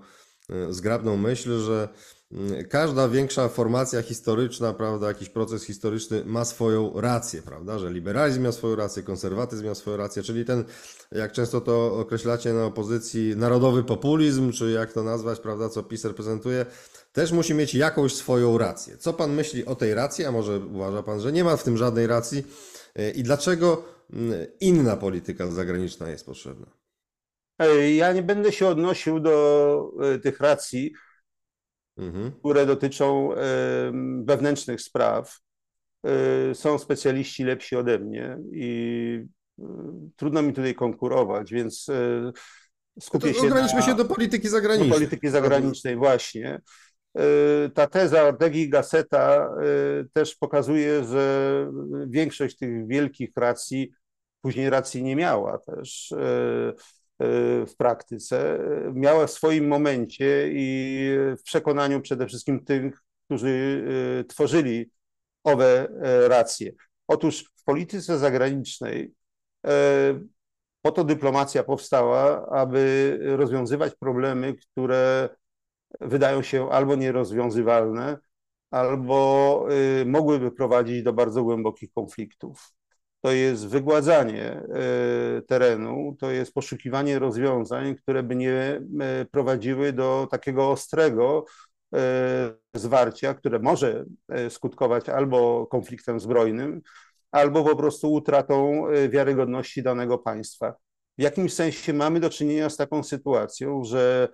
e, 0.50 0.74
zgrabną 0.74 1.18
myśl, 1.18 1.60
że 1.60 1.90
mm, 2.32 2.66
każda 2.66 3.10
większa 3.10 3.50
formacja 3.50 4.02
historyczna, 4.02 4.74
prawda, 4.74 5.08
jakiś 5.08 5.30
proces 5.30 5.64
historyczny 5.64 6.26
ma 6.26 6.46
swoją 6.46 7.02
rację, 7.02 7.42
prawda, 7.42 7.80
że 7.80 7.92
liberalizm 7.92 8.44
ma 8.44 8.52
swoją 8.52 8.76
rację, 8.76 9.04
konserwatyzm 9.04 9.66
ma 9.66 9.76
swoją 9.76 9.98
rację, 9.98 10.24
czyli 10.24 10.46
ten, 10.46 10.64
jak 11.12 11.32
często 11.32 11.62
to 11.62 12.00
określacie 12.00 12.54
na 12.54 12.66
opozycji, 12.66 13.36
narodowy 13.36 13.84
populizm, 13.84 14.52
czy 14.52 14.72
jak 14.72 14.94
to 14.94 15.04
nazwać, 15.04 15.40
prawda, 15.40 15.70
co 15.70 15.84
PiS 15.84 16.06
reprezentuje, 16.06 16.66
też 17.14 17.32
musi 17.32 17.54
mieć 17.54 17.76
jakąś 17.76 18.16
swoją 18.16 18.58
rację. 18.58 18.98
Co 18.98 19.14
pan 19.14 19.34
myśli 19.34 19.66
o 19.66 19.76
tej 19.76 19.94
racji, 19.94 20.26
a 20.26 20.32
może 20.32 20.60
uważa 20.60 21.04
pan, 21.04 21.22
że 21.22 21.32
nie 21.32 21.44
ma 21.44 21.58
w 21.58 21.64
tym 21.64 21.78
żadnej 21.78 22.08
racji 22.08 22.44
e, 22.96 23.12
i 23.12 23.24
dlaczego 23.24 23.99
inna 24.60 24.98
polityka 24.98 25.48
zagraniczna 25.48 26.10
jest 26.10 26.26
potrzebna. 26.26 26.80
Ja 27.98 28.14
nie 28.14 28.24
będę 28.24 28.52
się 28.52 28.68
odnosił 28.68 29.20
do 29.20 29.92
e, 30.02 30.20
tych 30.20 30.40
racji, 30.40 30.94
mhm. 31.98 32.32
które 32.32 32.66
dotyczą 32.66 33.30
wewnętrznych 34.24 34.82
spraw. 34.82 35.40
E, 36.06 36.56
są 36.56 36.78
specjaliści 36.78 37.44
lepsi 37.44 37.76
ode 37.76 38.00
mnie 38.00 38.38
i 38.52 39.26
e, 39.60 39.64
trudno 40.16 40.42
mi 40.42 40.54
tutaj 40.54 40.76
konkurować, 40.76 41.52
więc 41.52 41.88
skupię 43.00 43.34
się 43.34 43.48
Ograniczmy 43.48 43.80
na, 43.80 43.86
się 43.86 43.96
do 43.96 44.06
polityki 44.06 44.50
zagranicznej. 44.50 44.90
Do 44.90 44.96
polityki 44.96 45.30
zagranicznej, 45.30 45.96
właśnie. 45.96 46.62
Ta 47.74 47.88
teza 47.88 48.24
Ortegi 48.24 48.62
i 48.62 48.70
Gasseta 48.70 49.56
też 50.14 50.36
pokazuje, 50.36 51.04
że 51.04 51.72
większość 52.08 52.58
tych 52.58 52.88
wielkich 52.88 53.30
racji 53.36 53.92
później 54.42 54.70
racji 54.70 55.04
nie 55.04 55.16
miała 55.16 55.58
też. 55.58 56.12
E, 56.12 56.18
e, 56.18 56.74
w 57.66 57.76
praktyce, 57.78 58.60
miała 58.94 59.28
w 59.28 59.32
swoim 59.32 59.68
momencie 59.68 60.50
i 60.52 61.00
w 61.40 61.44
przekonaniu 61.44 62.02
przede 62.02 62.28
wszystkim 62.28 62.66
tych, 62.66 63.02
którzy 63.26 63.84
tworzyli 64.30 64.92
owe 65.44 65.88
racje. 66.28 66.72
Otóż 67.08 67.52
w 67.56 67.64
polityce 67.64 68.18
zagranicznej 68.18 69.14
po 70.82 70.92
to 70.92 71.04
dyplomacja 71.04 71.64
powstała, 71.64 72.48
aby 72.50 73.18
rozwiązywać 73.22 73.96
problemy, 73.96 74.56
które 74.56 75.30
wydają 76.02 76.42
się 76.42 76.70
albo 76.70 76.96
nierozwiązywalne, 76.96 78.18
albo 78.72 79.68
mogłyby 80.06 80.52
prowadzić 80.52 81.04
do 81.04 81.14
bardzo 81.14 81.44
głębokich 81.44 81.92
konfliktów. 81.92 82.79
To 83.22 83.32
jest 83.32 83.68
wygładzanie 83.68 84.62
y, 85.38 85.42
terenu, 85.42 86.16
to 86.20 86.32
jest 86.32 86.54
poszukiwanie 86.54 87.20
rozwiązań, 87.20 87.96
które 87.96 88.24
by 88.24 88.36
nie 88.36 88.82
y, 89.22 89.26
prowadziły 89.26 89.94
do 89.94 90.28
takiego 90.32 90.72
ostrego 90.72 91.46
zwarcia, 92.74 93.34
które 93.34 93.60
może 93.60 94.06
skutkować 94.50 95.10
albo 95.10 95.68
konfliktem 95.68 96.20
zbrojnym, 96.20 96.82
albo 97.32 97.64
po 97.64 97.76
prostu 97.76 98.14
utratą 98.14 98.84
wiarygodności 99.10 99.84
danego 99.84 100.18
państwa. 100.18 100.76
W 101.18 101.22
jakimś 101.22 101.54
sensie 101.54 101.94
mamy 101.94 102.20
do 102.20 102.30
czynienia 102.30 102.70
z 102.70 102.78
taką 102.78 103.04
sytuacją, 103.04 103.84
że 103.84 104.30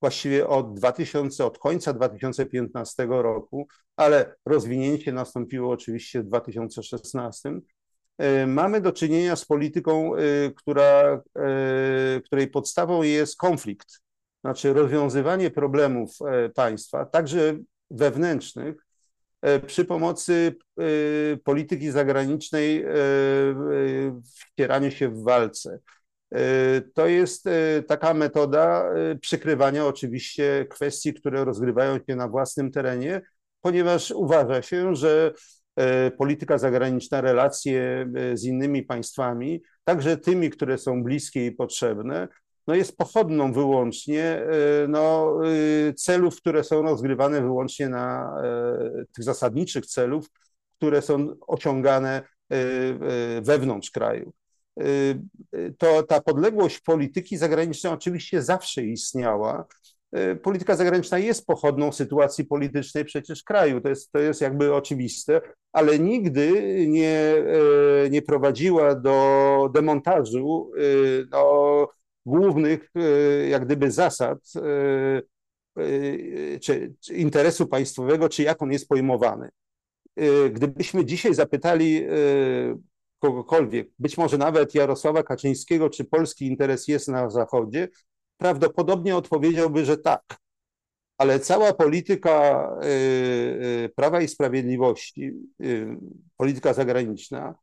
właściwie 0.00 0.48
od 0.48 0.74
2000, 0.74 1.44
od 1.44 1.58
końca 1.58 1.92
2015 1.92 3.06
roku, 3.10 3.68
ale 3.96 4.36
rozwinięcie 4.46 5.12
nastąpiło 5.12 5.70
oczywiście 5.72 6.20
w 6.20 6.24
2016. 6.24 7.60
E, 8.18 8.46
mamy 8.46 8.80
do 8.80 8.92
czynienia 8.92 9.36
z 9.36 9.44
polityką, 9.44 10.16
e, 10.16 10.20
która, 10.56 11.22
e, 11.36 12.20
której 12.24 12.48
podstawą 12.48 13.02
jest 13.02 13.36
konflikt, 13.36 14.00
znaczy 14.44 14.72
rozwiązywanie 14.72 15.50
problemów 15.50 16.10
państwa, 16.54 17.06
także 17.06 17.58
wewnętrznych, 17.90 18.76
przy 19.66 19.84
pomocy 19.84 20.56
polityki 21.44 21.90
zagranicznej 21.90 22.84
w 22.84 24.30
wcieraniu 24.52 24.90
się 24.90 25.08
w 25.08 25.22
walce. 25.22 25.78
To 26.94 27.06
jest 27.06 27.44
taka 27.88 28.14
metoda 28.14 28.90
przykrywania 29.20 29.86
oczywiście 29.86 30.66
kwestii, 30.70 31.14
które 31.14 31.44
rozgrywają 31.44 31.98
się 32.08 32.16
na 32.16 32.28
własnym 32.28 32.70
terenie, 32.70 33.22
ponieważ 33.60 34.10
uważa 34.10 34.62
się, 34.62 34.94
że 34.94 35.32
polityka 36.18 36.58
zagraniczna, 36.58 37.20
relacje 37.20 38.06
z 38.34 38.44
innymi 38.44 38.82
państwami, 38.82 39.62
także 39.84 40.16
tymi, 40.16 40.50
które 40.50 40.78
są 40.78 41.02
bliskie 41.02 41.46
i 41.46 41.52
potrzebne, 41.52 42.28
no 42.66 42.74
jest 42.74 42.96
pochodną 42.96 43.52
wyłącznie 43.52 44.42
no, 44.88 45.36
celów, 45.96 46.36
które 46.36 46.64
są 46.64 46.82
rozgrywane 46.82 47.40
wyłącznie 47.40 47.88
na 47.88 48.34
tych 49.14 49.24
zasadniczych 49.24 49.86
celów, 49.86 50.26
które 50.76 51.02
są 51.02 51.36
osiągane 51.46 52.22
wewnątrz 53.42 53.90
kraju. 53.90 54.32
To 55.78 56.02
ta 56.02 56.20
podległość 56.20 56.80
polityki 56.80 57.36
zagranicznej 57.36 57.92
oczywiście 57.92 58.42
zawsze 58.42 58.82
istniała. 58.82 59.66
Y, 60.16 60.36
polityka 60.36 60.76
zagraniczna 60.76 61.18
jest 61.18 61.46
pochodną 61.46 61.92
sytuacji 61.92 62.44
politycznej 62.44 63.04
przecież 63.04 63.42
kraju, 63.42 63.80
to 63.80 63.88
jest, 63.88 64.12
to 64.12 64.18
jest 64.18 64.40
jakby 64.40 64.74
oczywiste, 64.74 65.40
ale 65.72 65.98
nigdy 65.98 66.52
nie, 66.88 67.34
nie 68.10 68.22
prowadziła 68.22 68.94
do 68.94 69.70
demontażu 69.74 70.70
no, 71.30 71.88
głównych 72.26 72.90
jak 73.48 73.64
gdyby 73.64 73.90
zasad 73.90 74.38
czy, 76.60 76.94
czy 77.00 77.14
interesu 77.14 77.66
państwowego, 77.66 78.28
czy 78.28 78.42
jak 78.42 78.62
on 78.62 78.72
jest 78.72 78.88
pojmowany. 78.88 79.48
Gdybyśmy 80.52 81.04
dzisiaj 81.04 81.34
zapytali 81.34 82.06
kogokolwiek, 83.18 83.88
być 83.98 84.18
może 84.18 84.38
nawet 84.38 84.74
Jarosława 84.74 85.22
Kaczyńskiego, 85.22 85.90
czy 85.90 86.04
polski 86.04 86.46
interes 86.46 86.88
jest 86.88 87.08
na 87.08 87.30
Zachodzie, 87.30 87.88
prawdopodobnie 88.38 89.16
odpowiedziałby, 89.16 89.84
że 89.84 89.98
tak. 89.98 90.36
Ale 91.18 91.40
cała 91.40 91.72
polityka 91.72 92.68
y, 92.82 92.86
y, 92.86 93.92
Prawa 93.96 94.20
i 94.20 94.28
Sprawiedliwości, 94.28 95.32
y, 95.64 95.96
polityka 96.36 96.74
zagraniczna 96.74 97.54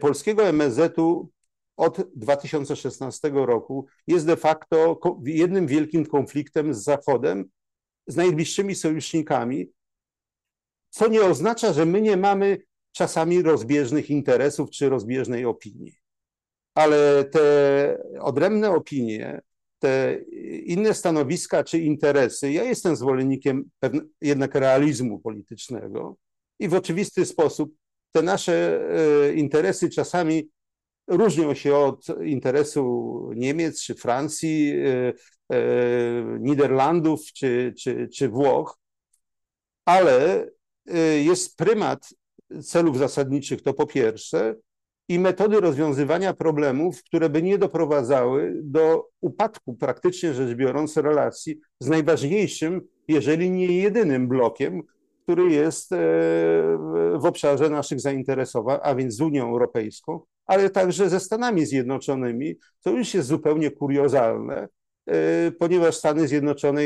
polskiego 0.00 0.44
MSZ-u 0.44 1.30
od 1.76 2.00
2016 2.16 3.30
roku 3.46 3.86
jest 4.06 4.26
de 4.26 4.36
facto 4.36 5.00
jednym 5.24 5.66
wielkim 5.66 6.06
konfliktem 6.06 6.74
z 6.74 6.82
Zachodem, 6.82 7.44
z 8.06 8.16
najbliższymi 8.16 8.74
sojusznikami, 8.74 9.72
co 10.90 11.08
nie 11.08 11.22
oznacza, 11.22 11.72
że 11.72 11.86
my 11.86 12.00
nie 12.00 12.16
mamy 12.16 12.58
czasami 12.92 13.42
rozbieżnych 13.42 14.10
interesów 14.10 14.70
czy 14.70 14.88
rozbieżnej 14.88 15.44
opinii. 15.44 15.92
Ale 16.74 17.24
te 17.24 17.98
odrębne 18.20 18.70
opinie, 18.70 19.40
te 19.78 20.18
inne 20.64 20.94
stanowiska 20.94 21.64
czy 21.64 21.78
interesy, 21.78 22.52
ja 22.52 22.64
jestem 22.64 22.96
zwolennikiem 22.96 23.70
jednak 24.20 24.54
realizmu 24.54 25.20
politycznego 25.20 26.16
i 26.58 26.68
w 26.68 26.74
oczywisty 26.74 27.26
sposób 27.26 27.74
te 28.12 28.22
nasze 28.22 28.80
e, 28.90 29.34
interesy 29.34 29.90
czasami 29.90 30.48
różnią 31.06 31.54
się 31.54 31.76
od 31.76 32.06
interesu 32.24 33.30
Niemiec 33.36 33.82
czy 33.82 33.94
Francji, 33.94 34.72
e, 34.72 35.12
e, 35.56 35.58
Niderlandów 36.40 37.32
czy, 37.32 37.74
czy, 37.78 38.08
czy 38.08 38.28
Włoch, 38.28 38.78
ale 39.84 40.46
jest 41.24 41.56
prymat 41.56 42.08
celów 42.62 42.98
zasadniczych 42.98 43.62
to 43.62 43.74
po 43.74 43.86
pierwsze 43.86 44.54
i 45.08 45.18
metody 45.18 45.60
rozwiązywania 45.60 46.34
problemów, 46.34 47.02
które 47.02 47.28
by 47.28 47.42
nie 47.42 47.58
doprowadzały 47.58 48.60
do 48.62 49.08
upadku, 49.20 49.74
praktycznie 49.74 50.34
rzecz 50.34 50.56
biorąc, 50.56 50.96
relacji 50.96 51.60
z 51.80 51.88
najważniejszym, 51.88 52.80
jeżeli 53.08 53.50
nie 53.50 53.66
jedynym 53.66 54.28
blokiem, 54.28 54.82
który 55.22 55.50
jest 55.50 55.92
e, 55.92 55.96
w 57.18 57.24
obszarze 57.24 57.70
naszych 57.70 58.00
zainteresowań, 58.00 58.78
a 58.82 58.94
więc 58.94 59.14
z 59.14 59.20
Unią 59.20 59.48
Europejską, 59.48 60.20
ale 60.46 60.70
także 60.70 61.08
ze 61.08 61.20
Stanami 61.20 61.66
Zjednoczonymi, 61.66 62.54
co 62.80 62.90
już 62.90 63.14
jest 63.14 63.28
zupełnie 63.28 63.70
kuriozalne, 63.70 64.68
e, 65.06 65.50
ponieważ 65.58 65.96
Stany 65.96 66.28
Zjednoczone, 66.28 66.82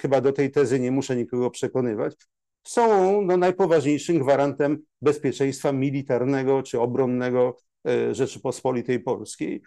chyba 0.00 0.20
do 0.20 0.32
tej 0.32 0.50
tezy 0.50 0.80
nie 0.80 0.90
muszę 0.90 1.16
nikogo 1.16 1.50
przekonywać, 1.50 2.16
są 2.66 3.22
no, 3.22 3.36
najpoważniejszym 3.36 4.18
gwarantem 4.18 4.78
bezpieczeństwa 5.02 5.72
militarnego 5.72 6.62
czy 6.62 6.80
obronnego 6.80 7.56
e, 7.88 8.14
Rzeczypospolitej 8.14 9.00
Polskiej. 9.00 9.62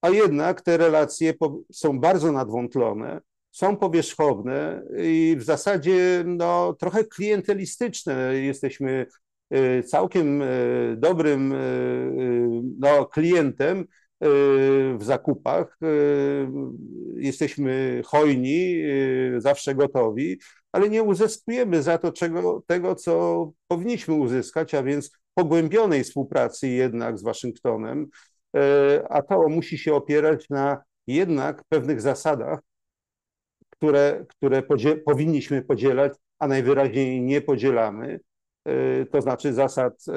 A 0.00 0.10
jednak 0.10 0.60
te 0.60 0.76
relacje 0.76 1.34
są 1.72 2.00
bardzo 2.00 2.32
nadwątlone, 2.32 3.20
są 3.50 3.76
powierzchowne 3.76 4.82
i 4.98 5.36
w 5.38 5.42
zasadzie 5.42 6.24
no, 6.26 6.76
trochę 6.78 7.04
klientelistyczne. 7.04 8.34
Jesteśmy 8.34 9.06
e, 9.50 9.82
całkiem 9.82 10.42
e, 10.42 10.46
dobrym 10.96 11.54
no, 12.78 13.06
klientem 13.06 13.86
w 14.22 14.98
zakupach. 15.00 15.78
Jesteśmy 17.16 18.02
hojni, 18.06 18.82
zawsze 19.38 19.74
gotowi, 19.74 20.38
ale 20.72 20.88
nie 20.88 21.02
uzyskujemy 21.02 21.82
za 21.82 21.98
to 21.98 22.12
czego, 22.12 22.62
tego, 22.66 22.94
co 22.94 23.52
powinniśmy 23.68 24.14
uzyskać, 24.14 24.74
a 24.74 24.82
więc 24.82 25.12
pogłębionej 25.34 26.04
współpracy 26.04 26.68
jednak 26.68 27.18
z 27.18 27.22
Waszyngtonem, 27.22 28.06
a 29.08 29.22
to 29.22 29.48
musi 29.48 29.78
się 29.78 29.94
opierać 29.94 30.48
na 30.50 30.82
jednak 31.06 31.64
pewnych 31.68 32.00
zasadach, 32.00 32.60
które, 33.70 34.24
które 34.28 34.62
podziel 34.62 35.02
powinniśmy 35.02 35.62
podzielać, 35.62 36.12
a 36.38 36.48
najwyraźniej 36.48 37.22
nie 37.22 37.40
podzielamy. 37.40 38.20
E, 38.64 39.06
to 39.06 39.22
znaczy 39.22 39.52
zasad 39.52 40.04
e, 40.08 40.12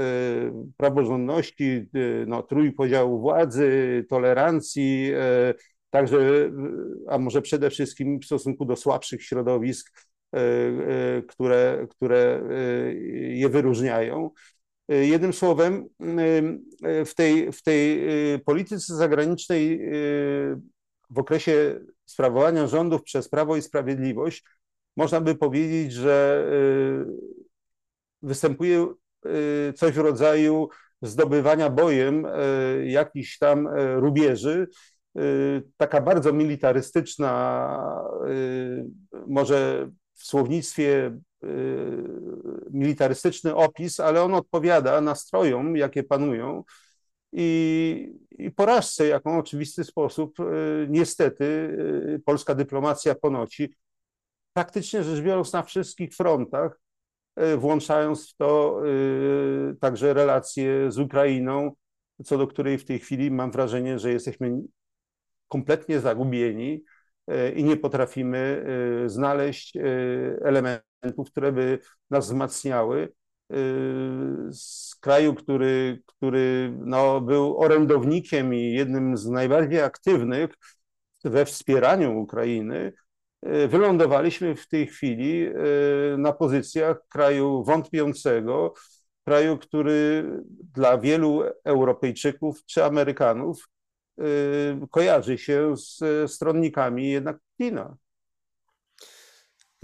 praworządności, 0.78 1.90
no, 2.28 2.44
trójpodziału 2.44 3.20
władzy, 3.20 4.06
tolerancji, 4.10 5.12
także, 5.90 6.52
a 7.08 7.18
może 7.18 7.42
przede 7.42 7.70
wszystkim 7.70 8.20
w 8.20 8.26
stosunku 8.26 8.66
do 8.66 8.76
słabszych 8.76 9.24
środowisk, 9.24 10.10
które, 11.28 11.88
które 11.90 12.42
je 13.30 13.50
wyróżniają. 13.50 14.30
Jednym 14.88 15.34
słowem, 15.34 15.86
w 17.06 17.14
tej, 17.16 17.52
w 17.52 17.64
tej 17.64 18.04
polityce 18.46 18.96
zagranicznej 18.96 19.90
w 21.10 21.20
okresie 21.20 21.80
sprawowania 22.06 22.68
rządów 22.68 23.04
przez 23.04 23.30
Prawo 23.30 23.58
i 23.58 23.62
Sprawiedliwość 23.62 24.44
można 24.98 25.22
by 25.22 25.36
powiedzieć, 25.36 25.94
że 25.94 26.48
występuje 28.26 28.88
coś 29.76 29.94
w 29.94 29.98
rodzaju 29.98 30.70
zdobywania 31.02 31.70
bojem 31.70 32.28
jakichś 32.86 33.38
tam 33.38 33.68
rubieży, 33.96 34.68
taka 35.78 36.02
bardzo 36.02 36.34
militarystyczna, 36.34 38.04
może 39.28 39.90
w 40.14 40.24
słownictwie 40.24 41.20
militarystyczny 42.72 43.56
opis, 43.56 44.00
ale 44.00 44.24
on 44.24 44.34
odpowiada 44.34 45.02
nastrojom, 45.02 45.78
jakie 45.78 46.04
panują 46.04 46.64
i, 47.32 48.14
i 48.32 48.52
porażce, 48.52 49.08
jaką 49.08 49.40
oczywisty 49.40 49.84
sposób 49.84 50.38
niestety 50.88 51.78
polska 52.26 52.56
dyplomacja 52.56 53.16
ponosi. 53.16 53.76
Praktycznie 54.54 55.04
rzecz 55.04 55.22
biorąc 55.22 55.54
na 55.54 55.64
wszystkich 55.64 56.14
frontach, 56.14 56.80
włączając 57.58 58.30
w 58.30 58.36
to 58.36 58.82
także 59.80 60.14
relacje 60.14 60.92
z 60.92 61.00
Ukrainą, 61.00 61.72
co 62.24 62.38
do 62.38 62.48
której 62.48 62.78
w 62.78 62.86
tej 62.86 63.00
chwili 63.00 63.32
mam 63.32 63.52
wrażenie, 63.52 64.00
że 64.00 64.12
jesteśmy 64.12 64.62
kompletnie 65.48 66.00
zagubieni 66.00 66.84
e, 67.28 67.52
i 67.52 67.64
nie 67.64 67.78
potrafimy 67.78 68.66
e, 69.06 69.10
znaleźć 69.10 69.78
e, 69.78 69.82
elementów, 70.42 71.32
które 71.32 71.52
by 71.52 71.80
nas 72.10 72.26
wzmacniały. 72.26 73.14
Z 74.52 74.96
kraju, 74.96 75.36
który, 75.36 76.02
który 76.06 76.74
no, 76.78 77.22
był 77.22 77.58
orędownikiem 77.58 78.54
i 78.54 78.72
jednym 78.72 79.18
z 79.18 79.26
najbardziej 79.26 79.82
aktywnych 79.82 80.50
we 81.24 81.46
wspieraniu 81.46 82.20
Ukrainy, 82.20 82.94
wylądowaliśmy 83.68 84.56
w 84.56 84.68
tej 84.68 84.88
chwili 84.88 85.48
na 86.18 86.34
pozycjach 86.34 87.08
kraju 87.08 87.64
wątpiącego, 87.64 88.74
kraju, 89.26 89.58
który 89.58 90.32
dla 90.74 90.98
wielu 90.98 91.44
Europejczyków 91.64 92.66
czy 92.66 92.84
Amerykanów 92.84 93.70
y, 94.20 94.24
kojarzy 94.92 95.38
się 95.38 95.78
z 95.78 96.02
stronnikami 96.32 97.12
jednak 97.12 97.38
Putina. 97.40 97.96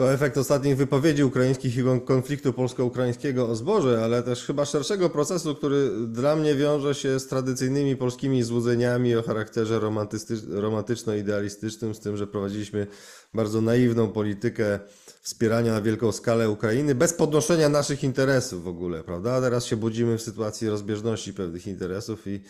To 0.01 0.13
efekt 0.13 0.37
ostatnich 0.37 0.77
wypowiedzi 0.77 1.23
ukraińskich 1.23 1.77
i 1.77 1.83
konfliktu 2.05 2.53
polsko-ukraińskiego 2.53 3.49
o 3.49 3.55
zboże, 3.55 4.01
ale 4.03 4.23
też 4.23 4.45
chyba 4.45 4.65
szerszego 4.65 5.09
procesu, 5.09 5.55
który 5.55 5.89
dla 6.07 6.35
mnie 6.35 6.55
wiąże 6.55 6.95
się 6.95 7.19
z 7.19 7.27
tradycyjnymi 7.27 7.95
polskimi 7.95 8.43
złudzeniami 8.43 9.15
o 9.15 9.23
charakterze 9.23 9.79
romantyczno-idealistycznym, 10.49 11.95
z 11.95 11.99
tym, 11.99 12.17
że 12.17 12.27
prowadziliśmy 12.27 12.87
bardzo 13.33 13.61
naiwną 13.61 14.07
politykę 14.07 14.79
wspierania 15.21 15.71
na 15.71 15.81
wielką 15.81 16.11
skalę 16.11 16.49
Ukrainy 16.49 16.95
bez 16.95 17.13
podnoszenia 17.13 17.69
naszych 17.69 18.03
interesów 18.03 18.63
w 18.63 18.67
ogóle, 18.67 19.03
prawda? 19.03 19.33
A 19.33 19.41
teraz 19.41 19.65
się 19.65 19.75
budzimy 19.75 20.17
w 20.17 20.21
sytuacji 20.21 20.69
rozbieżności 20.69 21.33
pewnych 21.33 21.67
interesów 21.67 22.27
i 22.27 22.41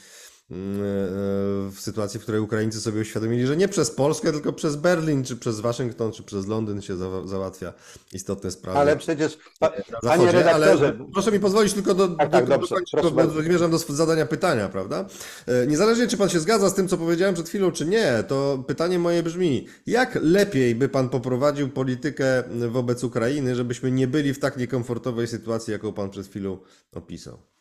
w 0.51 1.75
sytuacji, 1.79 2.19
w 2.19 2.23
której 2.23 2.41
Ukraińcy 2.41 2.81
sobie 2.81 3.01
uświadomili, 3.01 3.47
że 3.47 3.57
nie 3.57 3.67
przez 3.67 3.91
Polskę, 3.91 4.31
tylko 4.31 4.53
przez 4.53 4.75
Berlin, 4.75 5.23
czy 5.23 5.37
przez 5.37 5.59
Waszyngton, 5.59 6.11
czy 6.11 6.23
przez 6.23 6.47
Londyn 6.47 6.81
się 6.81 6.97
załatwia 7.25 7.73
istotne 8.13 8.51
sprawy. 8.51 8.79
Ale 8.79 8.97
przecież, 8.97 9.37
pa, 9.59 9.71
panie 10.01 10.31
redaktorze... 10.31 10.87
Ale 10.87 11.07
proszę 11.13 11.31
mi 11.31 11.39
pozwolić 11.39 11.73
tylko 11.73 11.93
do, 11.93 12.07
tak, 12.07 12.31
tak, 12.31 12.45
do, 12.45 12.57
dobrze, 12.57 12.75
do, 12.93 13.11
do, 13.11 13.27
do, 13.27 13.41
zmierzam 13.41 13.71
do 13.71 13.77
zadania 13.77 14.25
pytania, 14.25 14.69
prawda? 14.69 15.05
E, 15.47 15.67
niezależnie, 15.67 16.07
czy 16.07 16.17
Pan 16.17 16.29
się 16.29 16.39
zgadza 16.39 16.69
z 16.69 16.73
tym, 16.73 16.87
co 16.87 16.97
powiedziałem 16.97 17.33
przed 17.33 17.49
chwilą, 17.49 17.71
czy 17.71 17.85
nie, 17.85 18.23
to 18.27 18.63
pytanie 18.67 18.99
moje 18.99 19.23
brzmi, 19.23 19.67
jak 19.87 20.17
lepiej 20.21 20.75
by 20.75 20.89
Pan 20.89 21.09
poprowadził 21.09 21.69
politykę 21.69 22.43
wobec 22.69 23.03
Ukrainy, 23.03 23.55
żebyśmy 23.55 23.91
nie 23.91 24.07
byli 24.07 24.33
w 24.33 24.39
tak 24.39 24.57
niekomfortowej 24.57 25.27
sytuacji, 25.27 25.71
jaką 25.71 25.93
Pan 25.93 26.09
przed 26.09 26.27
chwilą 26.27 26.57
opisał? 26.91 27.51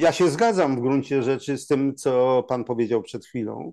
Ja 0.00 0.12
się 0.12 0.30
zgadzam 0.30 0.76
w 0.76 0.80
gruncie 0.80 1.22
rzeczy 1.22 1.58
z 1.58 1.66
tym, 1.66 1.94
co 1.94 2.42
Pan 2.48 2.64
powiedział 2.64 3.02
przed 3.02 3.26
chwilą. 3.26 3.72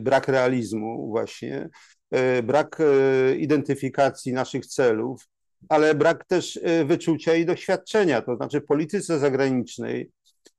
Brak 0.00 0.28
realizmu, 0.28 1.08
właśnie, 1.08 1.68
e, 2.10 2.42
brak 2.42 2.78
e, 2.80 3.36
identyfikacji 3.36 4.32
naszych 4.32 4.66
celów, 4.66 5.28
ale 5.68 5.94
brak 5.94 6.24
też 6.24 6.60
e, 6.62 6.84
wyczucia 6.84 7.34
i 7.34 7.44
doświadczenia. 7.44 8.22
To 8.22 8.36
znaczy, 8.36 8.60
w 8.60 8.64
polityce 8.66 9.18
zagranicznej 9.18 10.10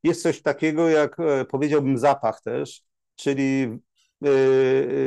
jest 0.04 0.22
coś 0.22 0.42
takiego, 0.42 0.90
jak 0.90 1.18
powiedziałbym, 1.50 1.98
zapach 1.98 2.42
też, 2.42 2.82
czyli 3.16 3.80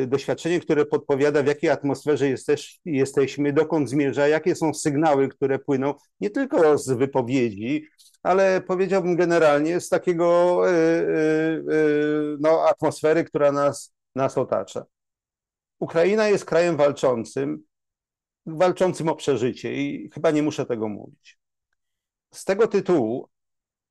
doświadczenie, 0.07 0.61
które 0.61 0.87
podpowiada, 0.87 1.43
w 1.43 1.47
jakiej 1.47 1.71
atmosferze 1.71 2.29
jesteś, 2.29 2.81
jesteśmy, 2.85 3.53
dokąd 3.53 3.91
zmierza, 3.91 4.29
jakie 4.29 4.55
są 4.55 4.75
sygnały, 4.75 5.29
które 5.29 5.59
płyną 5.59 5.95
nie 6.21 6.31
tylko 6.31 6.79
z 6.79 6.91
wypowiedzi, 6.91 7.87
ale 8.25 8.61
powiedziałbym 8.61 9.17
generalnie 9.17 9.81
z 9.81 9.89
takiego 9.89 10.61
y, 10.69 10.73
y, 10.73 11.73
y, 11.73 12.37
no, 12.41 12.69
atmosfery, 12.69 13.25
która 13.25 13.53
nas, 13.53 13.95
nas 14.15 14.39
otacza. 14.39 14.85
Ukraina 15.79 16.29
jest 16.29 16.45
krajem 16.45 16.77
walczącym, 16.77 17.65
walczącym 18.47 19.09
o 19.09 19.17
przeżycie 19.17 19.75
i 19.75 20.11
chyba 20.11 20.31
nie 20.31 20.43
muszę 20.43 20.67
tego 20.67 20.89
mówić. 20.89 21.39
Z 22.33 22.45
tego 22.45 22.69
tytułu, 22.69 23.29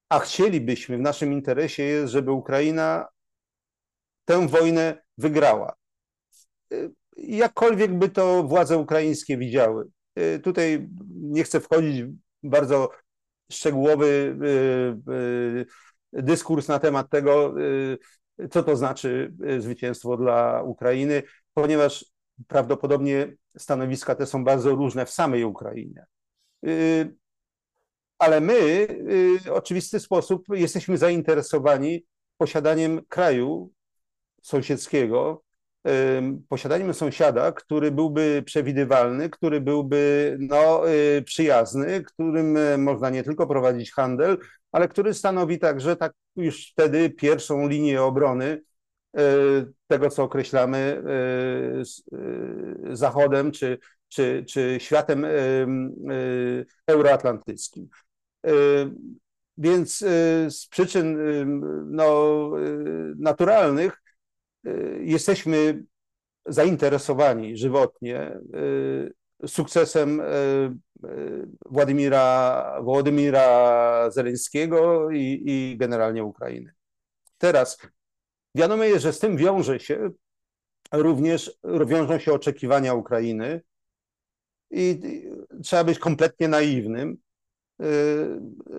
a 0.10 0.20
chcielibyśmy, 0.20 0.98
w 0.98 1.02
naszym 1.02 1.34
interesie 1.34 1.84
jest, 1.84 2.14
żeby 2.14 2.32
Ukraina 2.32 3.08
tę 4.26 4.48
wojnę 4.48 5.04
wygrała. 5.18 5.74
Jakkolwiek 7.18 7.98
by 7.98 8.10
to 8.10 8.44
władze 8.44 8.78
ukraińskie 8.78 9.38
widziały. 9.38 9.90
Tutaj 10.44 10.88
nie 11.12 11.44
chcę 11.44 11.60
wchodzić 11.60 12.06
bardzo 12.44 12.90
szczegółowy 13.56 14.38
y, 15.08 15.12
y, 16.18 16.24
dyskurs 16.24 16.68
na 16.68 16.80
temat 16.80 17.10
tego, 17.10 17.62
y, 17.62 17.98
co 18.52 18.64
to 18.64 18.76
znaczy 18.76 19.34
zwycięstwo 19.60 20.18
dla 20.18 20.62
Ukrainy, 20.64 21.24
ponieważ 21.54 22.06
prawdopodobnie 22.48 23.36
stanowiska 23.58 24.16
te 24.16 24.26
są 24.26 24.44
bardzo 24.44 24.76
różne 24.76 25.06
w 25.06 25.10
samej 25.10 25.44
Ukrainie. 25.44 26.06
Ale 28.20 28.42
my 28.42 28.88
w 29.46 29.50
oczywisty 29.50 30.00
sposób 30.00 30.46
jesteśmy 30.54 30.98
zainteresowani 30.98 32.06
posiadaniem 32.38 33.06
kraju 33.06 33.72
sąsiedzkiego, 34.42 35.43
posiadaniem 36.50 36.94
sąsiada, 36.94 37.52
który 37.52 37.92
byłby 37.92 38.44
przewidywalny, 38.46 39.30
który 39.30 39.62
byłby 39.62 40.36
no, 40.40 40.92
y, 40.92 41.22
przyjazny, 41.22 42.04
którym 42.04 42.58
e, 42.58 42.78
można 42.78 43.10
nie 43.10 43.24
tylko 43.24 43.48
prowadzić 43.48 43.92
handel, 43.92 44.38
ale 44.72 44.88
który 44.88 45.14
stanowi 45.14 45.60
także 45.60 45.96
tak 45.96 46.14
już 46.36 46.72
wtedy 46.72 47.10
pierwszą 47.10 47.68
linię 47.68 48.02
obrony 48.02 48.62
e, 49.18 49.22
tego, 49.88 50.10
co 50.10 50.24
określamy 50.24 51.04
Zachodem 52.92 53.52
czy, 53.52 53.78
czy, 54.08 54.46
czy 54.48 54.78
światem 54.80 55.26
euroatlantyckim. 56.88 57.90
Więc 59.58 59.98
z 60.50 60.68
przyczyn 60.68 61.18
no, 61.92 62.52
naturalnych 63.18 64.03
Y, 64.03 64.03
jesteśmy 65.00 65.84
zainteresowani 66.46 67.58
żywotnie 67.58 68.40
y, 68.56 69.48
sukcesem 69.48 70.20
y, 70.20 70.24
Władimira, 71.66 72.80
Władimira 72.82 74.12
Zeleńskiego 74.12 75.12
i, 75.12 75.44
i 75.46 75.78
generalnie 75.78 76.24
Ukrainy. 76.24 76.74
Teraz 77.38 77.78
wiadomo 78.56 78.84
jest, 78.84 79.04
że 79.04 79.14
z 79.14 79.20
tym 79.20 79.38
wiąże 79.38 79.80
się 79.80 80.10
również 80.92 81.60
wiążą 81.86 82.20
się 82.20 82.34
oczekiwania 82.34 82.94
Ukrainy 82.94 83.62
i 84.72 85.00
trzeba 85.64 85.84
być 85.84 86.00
kompletnie 86.00 86.48
naiwnym, 86.48 87.18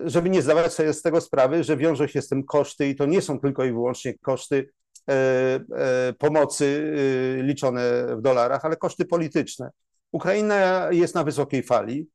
żeby 0.05 0.29
nie 0.29 0.41
zdawać 0.41 0.73
sobie 0.73 0.93
z 0.93 1.01
tego 1.01 1.21
sprawy, 1.21 1.63
że 1.63 1.77
wiążą 1.77 2.07
się 2.07 2.21
z 2.21 2.27
tym 2.27 2.43
koszty 2.43 2.87
i 2.87 2.95
to 2.95 3.05
nie 3.05 3.21
są 3.21 3.39
tylko 3.39 3.65
i 3.65 3.71
wyłącznie 3.71 4.17
koszty 4.17 4.69
pomocy 6.17 6.93
e, 7.39 7.43
liczone 7.43 8.15
w 8.17 8.21
dolarach, 8.21 8.65
ale 8.65 8.75
koszty 8.75 9.05
polityczne. 9.05 9.69
Ukraina 10.11 10.91
jest 10.91 11.15
na 11.15 11.23
wysokiej 11.23 11.63
fali 11.63 12.07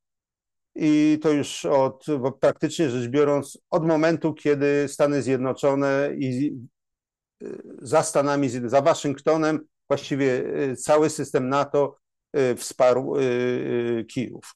i 0.74 1.18
to 1.22 1.30
już 1.30 1.64
od, 1.64 2.06
praktycznie 2.40 2.90
rzecz 2.90 3.10
biorąc, 3.10 3.58
od 3.70 3.86
momentu, 3.86 4.34
kiedy 4.34 4.88
Stany 4.88 5.22
Zjednoczone 5.22 6.10
i 6.18 6.56
za 7.82 8.02
Stanami, 8.02 8.48
za 8.48 8.82
Waszyngtonem, 8.82 9.60
właściwie 9.88 10.44
cały 10.76 11.10
system 11.10 11.48
NATO 11.48 11.96
wsparł 12.56 13.14
Kijów. 14.08 14.54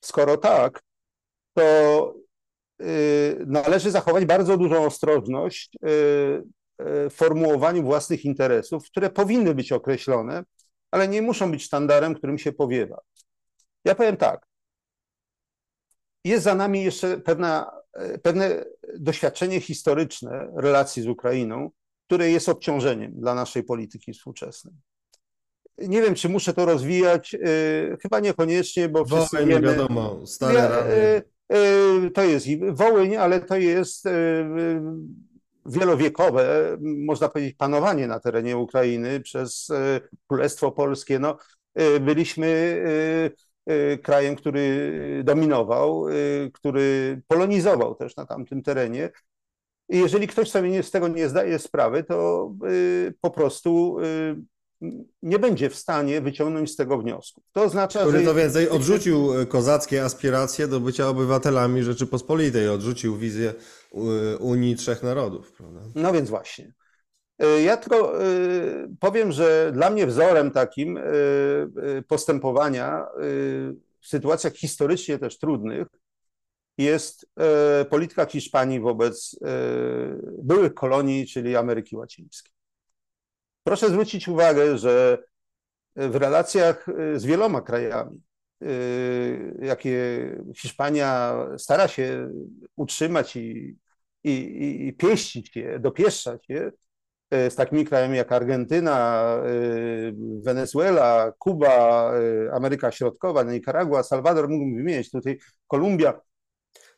Skoro 0.00 0.36
tak, 0.36 0.82
to 1.54 2.14
należy 3.46 3.90
zachować 3.90 4.24
bardzo 4.24 4.56
dużą 4.56 4.86
ostrożność 4.86 5.76
E, 5.84 5.88
formułowaniu 7.10 7.82
własnych 7.82 8.24
interesów, 8.24 8.86
które 8.86 9.10
powinny 9.10 9.54
być 9.54 9.72
określone, 9.72 10.44
ale 10.90 11.08
nie 11.08 11.22
muszą 11.22 11.50
być 11.50 11.62
sztandarem, 11.62 12.14
którym 12.14 12.38
się 12.38 12.52
powiewa. 12.52 13.00
Ja 13.84 13.94
powiem 13.94 14.16
tak. 14.16 14.46
Jest 16.24 16.44
za 16.44 16.54
nami 16.54 16.84
jeszcze 16.84 17.18
pewna, 17.18 17.70
e, 17.92 18.18
pewne 18.18 18.64
doświadczenie 18.98 19.60
historyczne 19.60 20.52
relacji 20.56 21.02
z 21.02 21.06
Ukrainą, 21.06 21.70
które 22.06 22.30
jest 22.30 22.48
obciążeniem 22.48 23.12
dla 23.14 23.34
naszej 23.34 23.62
polityki 23.62 24.12
współczesnej. 24.12 24.74
Nie 25.78 26.02
wiem, 26.02 26.14
czy 26.14 26.28
muszę 26.28 26.54
to 26.54 26.64
rozwijać, 26.64 27.36
chyba 28.02 28.20
niekoniecznie, 28.20 28.88
bo 28.88 29.04
wszyscy 29.04 29.36
Wołyń, 29.36 29.48
wiemy... 29.48 29.68
wiadomo, 29.68 30.26
stare 30.26 30.54
Ja, 30.54 30.68
e, 30.70 31.22
e, 31.48 32.10
To 32.10 32.22
jest 32.22 32.46
i 32.46 32.60
Wołyń, 32.72 33.16
ale 33.16 33.40
to 33.40 33.56
jest 33.56 34.06
e, 34.06 34.10
wielowiekowe, 35.66 36.76
można 36.80 37.28
powiedzieć, 37.28 37.56
panowanie 37.56 38.06
na 38.06 38.20
terenie 38.20 38.56
Ukrainy 38.56 39.20
przez 39.20 39.70
e, 39.70 40.00
Królestwo 40.28 40.72
Polskie. 40.72 41.18
No, 41.18 41.36
e, 41.74 42.00
byliśmy 42.00 42.82
e, 43.66 43.98
krajem, 43.98 44.36
który 44.36 45.22
dominował, 45.24 46.06
który 46.52 47.20
polonizował 47.28 47.94
też 47.94 48.16
na 48.16 48.26
tamtym 48.26 48.62
terenie. 48.62 49.10
I 49.88 49.98
jeżeli 49.98 50.26
ktoś 50.26 50.50
sobie 50.50 50.82
z 50.82 50.90
tego 50.90 51.08
nie 51.08 51.28
zdaje 51.28 51.58
sprawy, 51.58 52.04
to 52.04 52.50
po 53.20 53.30
prostu 53.30 53.96
nie 55.22 55.38
będzie 55.38 55.70
w 55.70 55.74
stanie 55.74 56.20
wyciągnąć 56.20 56.70
z 56.70 56.76
tego 56.76 56.98
wniosków. 56.98 57.44
To 57.52 57.62
oznacza, 57.62 58.00
Który 58.00 58.18
że 58.18 58.24
to 58.24 58.34
więcej 58.34 58.68
odrzucił 58.68 59.28
kozackie 59.48 60.04
aspiracje 60.04 60.68
do 60.68 60.80
bycia 60.80 61.08
obywatelami 61.08 61.82
Rzeczypospolitej, 61.82 62.68
odrzucił 62.68 63.16
wizję 63.16 63.54
Unii 64.40 64.76
Trzech 64.76 65.02
Narodów, 65.02 65.52
prawda? 65.52 65.80
No 65.94 66.12
więc 66.12 66.30
właśnie. 66.30 66.72
Y, 67.42 67.62
Ja 67.62 67.76
tylko 67.76 68.26
y, 68.26 68.88
powiem, 69.00 69.32
że 69.32 69.70
dla 69.74 69.90
mnie 69.90 70.06
wzorem 70.06 70.50
takim 70.50 70.96
y, 70.96 72.04
postępowania 72.08 73.06
w 74.00 74.06
sytuacjach 74.06 74.52
historycznie 74.54 75.18
też 75.18 75.38
trudnych 75.38 75.88
jest 76.78 77.26
polityka 77.90 78.26
Hiszpanii 78.26 78.80
wobec 78.80 79.38
byłych 80.38 80.74
kolonii, 80.74 81.26
czyli 81.26 81.56
Ameryki 81.56 81.96
Łacińskiej. 81.96 82.52
Proszę 83.64 83.88
zwrócić 83.88 84.28
uwagę, 84.28 84.78
że 84.78 85.18
w 85.96 86.16
relacjach 86.16 86.86
z 87.14 87.24
wieloma 87.24 87.60
krajami, 87.60 88.22
jakie 89.62 89.96
Hiszpania 90.56 91.34
stara 91.58 91.88
się 91.88 92.30
utrzymać 92.76 93.36
i, 93.36 93.76
i, 94.24 94.30
i- 94.30 94.86
i 94.88 94.92
pieścić 94.92 95.56
je, 95.56 95.78
dopieszczać 95.78 96.48
je, 96.48 96.72
y, 97.34 97.50
z 97.50 97.54
takimi 97.54 97.84
krajami 97.84 98.16
jak 98.16 98.32
Argentyna, 98.32 99.24
y, 99.46 100.14
Wenezuela, 100.44 101.32
Kuba, 101.38 102.12
y, 102.18 102.52
Ameryka 102.52 102.92
Środkowa, 102.92 103.42
Nikaragua, 103.42 104.02
Salwador, 104.02 104.48
mógłbym 104.48 104.76
wymienić 104.76 105.10
tutaj, 105.10 105.38
Kolumbia. 105.66 106.20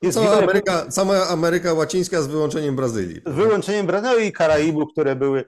Jest 0.03 0.15
Cała 0.19 0.31
wiele- 0.31 0.43
Ameryka, 0.43 0.87
cała 0.87 1.29
Ameryka 1.29 1.73
Łacińska 1.73 2.23
z 2.23 2.27
wyłączeniem 2.27 2.77
Brazylii. 2.77 3.21
z 3.27 3.33
wyłączeniem 3.35 3.87
Brazyli 3.87 4.27
i 4.27 4.33
Karaibów, 4.33 4.93
które 4.93 5.17
były, 5.17 5.45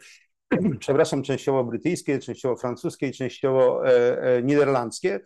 przepraszam, 0.79 1.23
częściowo 1.23 1.65
brytyjskie, 1.65 2.19
częściowo 2.19 2.57
francuskie 2.57 3.09
i 3.09 3.13
częściowo 3.13 3.89
e, 3.89 4.23
e, 4.23 4.43
niderlandzkie, 4.43 5.21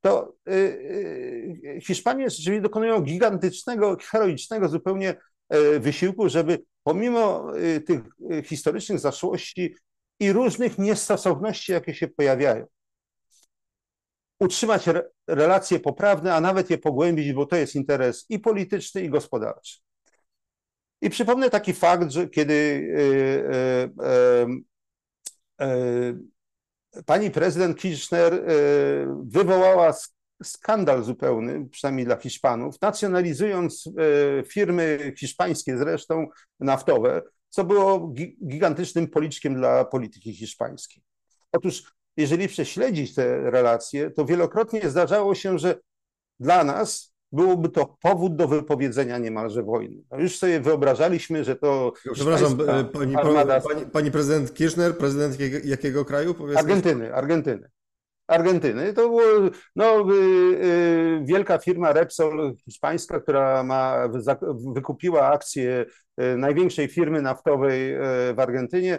to 0.00 0.34
e, 0.48 0.52
e, 0.52 1.80
Hiszpanie 1.80 2.30
rzeczywiście 2.30 2.60
dokonują 2.60 3.00
gigantycznego, 3.00 3.96
heroicznego 4.10 4.68
zupełnie 4.68 5.08
e, 5.10 5.16
wysiłku, 5.80 6.28
żeby 6.28 6.58
pomimo 6.82 7.52
e, 7.58 7.80
tych 7.80 8.00
e, 8.30 8.42
historycznych 8.42 8.98
zaszłości 8.98 9.74
i 10.20 10.32
różnych 10.32 10.78
niestosowności, 10.78 11.72
jakie 11.72 11.94
się 11.94 12.08
pojawiają, 12.08 12.66
utrzymać 14.40 14.88
re, 14.88 15.10
relacje 15.26 15.80
poprawne, 15.80 16.34
a 16.34 16.40
nawet 16.40 16.70
je 16.70 16.78
pogłębić, 16.78 17.32
bo 17.32 17.46
to 17.46 17.56
jest 17.56 17.74
interes 17.74 18.26
i 18.28 18.38
polityczny, 18.38 19.02
i 19.02 19.10
gospodarczy. 19.10 19.78
I 21.00 21.10
przypomnę 21.10 21.50
taki 21.50 21.72
fakt, 21.72 22.10
że 22.10 22.28
kiedy 22.28 22.88
e, 22.96 24.06
e, 24.06 24.46
e, 25.60 25.66
e, 26.96 27.02
pani 27.06 27.30
prezydent 27.30 27.78
Kirchner 27.78 28.34
e, 28.34 28.40
wywołała 29.24 29.90
sk- 29.90 30.15
skandal 30.42 31.02
zupełny, 31.04 31.68
przynajmniej 31.70 32.06
dla 32.06 32.16
Hiszpanów, 32.16 32.74
nacjonalizując 32.82 33.84
e, 34.38 34.42
firmy 34.44 35.12
hiszpańskie 35.18 35.78
zresztą 35.78 36.26
naftowe, 36.60 37.22
co 37.48 37.64
było 37.64 37.98
gi- 37.98 38.36
gigantycznym 38.46 39.08
policzkiem 39.08 39.54
dla 39.54 39.84
polityki 39.84 40.34
hiszpańskiej. 40.34 41.02
Otóż, 41.52 41.94
jeżeli 42.16 42.48
prześledzić 42.48 43.14
te 43.14 43.50
relacje, 43.50 44.10
to 44.10 44.24
wielokrotnie 44.24 44.90
zdarzało 44.90 45.34
się, 45.34 45.58
że 45.58 45.74
dla 46.40 46.64
nas 46.64 47.14
byłoby 47.32 47.68
to 47.68 47.96
powód 48.02 48.36
do 48.36 48.48
wypowiedzenia 48.48 49.18
niemalże 49.18 49.62
wojny. 49.62 50.02
No 50.10 50.20
już 50.20 50.38
sobie 50.38 50.60
wyobrażaliśmy, 50.60 51.44
że 51.44 51.56
to 51.56 51.92
Przepraszam, 52.12 52.60
e, 52.68 52.84
pani, 52.84 53.16
armada 53.16 53.60
pani, 53.60 53.86
pani 53.86 54.10
prezydent 54.10 54.54
Kirchner, 54.54 54.98
prezydent 54.98 55.40
jakiego, 55.40 55.68
jakiego 55.68 56.04
kraju? 56.04 56.34
Powiedzmy? 56.34 56.60
Argentyny, 56.60 57.14
Argentyny. 57.14 57.70
Argentyny. 58.26 58.92
To 58.92 59.08
było 59.08 59.22
no, 59.76 60.00
y, 60.00 60.14
y, 60.14 61.20
wielka 61.24 61.58
firma 61.58 61.92
Repsol 61.92 62.54
hiszpańska, 62.64 63.20
która 63.20 63.62
ma, 63.62 64.08
wykupiła 64.74 65.28
akcje 65.28 65.86
y, 66.20 66.36
największej 66.36 66.88
firmy 66.88 67.22
naftowej 67.22 67.96
w 68.34 68.40
Argentynie. 68.40 68.98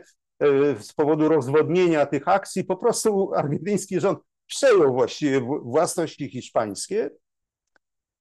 Z 0.79 0.93
powodu 0.93 1.27
rozwodnienia 1.27 2.05
tych 2.05 2.27
akcji 2.27 2.63
po 2.63 2.77
prostu 2.77 3.31
argentyński 3.35 3.99
rząd 3.99 4.19
przejął 4.47 4.93
właściwie 4.93 5.41
własności 5.63 6.29
hiszpańskie 6.29 7.09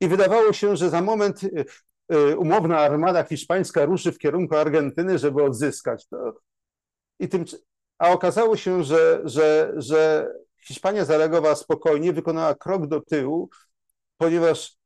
i 0.00 0.08
wydawało 0.08 0.52
się, 0.52 0.76
że 0.76 0.90
za 0.90 1.02
moment 1.02 1.40
umowna 2.38 2.78
armada 2.78 3.24
hiszpańska 3.24 3.84
ruszy 3.84 4.12
w 4.12 4.18
kierunku 4.18 4.56
Argentyny, 4.56 5.18
żeby 5.18 5.44
odzyskać 5.44 6.08
to. 6.08 6.34
I 7.20 7.28
tym, 7.28 7.44
a 7.98 8.10
okazało 8.10 8.56
się, 8.56 8.84
że, 8.84 9.20
że, 9.24 9.72
że 9.76 10.28
Hiszpania 10.68 11.04
zareagowała 11.04 11.54
spokojnie, 11.54 12.12
wykonała 12.12 12.54
krok 12.54 12.86
do 12.86 13.00
tyłu, 13.00 13.50
ponieważ 14.16 14.76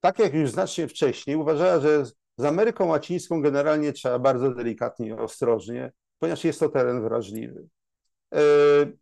tak 0.00 0.18
jak 0.18 0.34
już 0.34 0.50
znacznie 0.50 0.88
wcześniej, 0.88 1.36
uważała, 1.36 1.80
że 1.80 2.04
z 2.36 2.44
Ameryką 2.44 2.86
Łacińską 2.86 3.42
generalnie 3.42 3.92
trzeba 3.92 4.18
bardzo 4.18 4.54
delikatnie 4.54 5.08
i 5.08 5.12
ostrożnie, 5.12 5.92
ponieważ 6.18 6.44
jest 6.44 6.60
to 6.60 6.68
teren 6.68 7.02
wrażliwy. 7.02 7.68
Yy, 8.32 8.98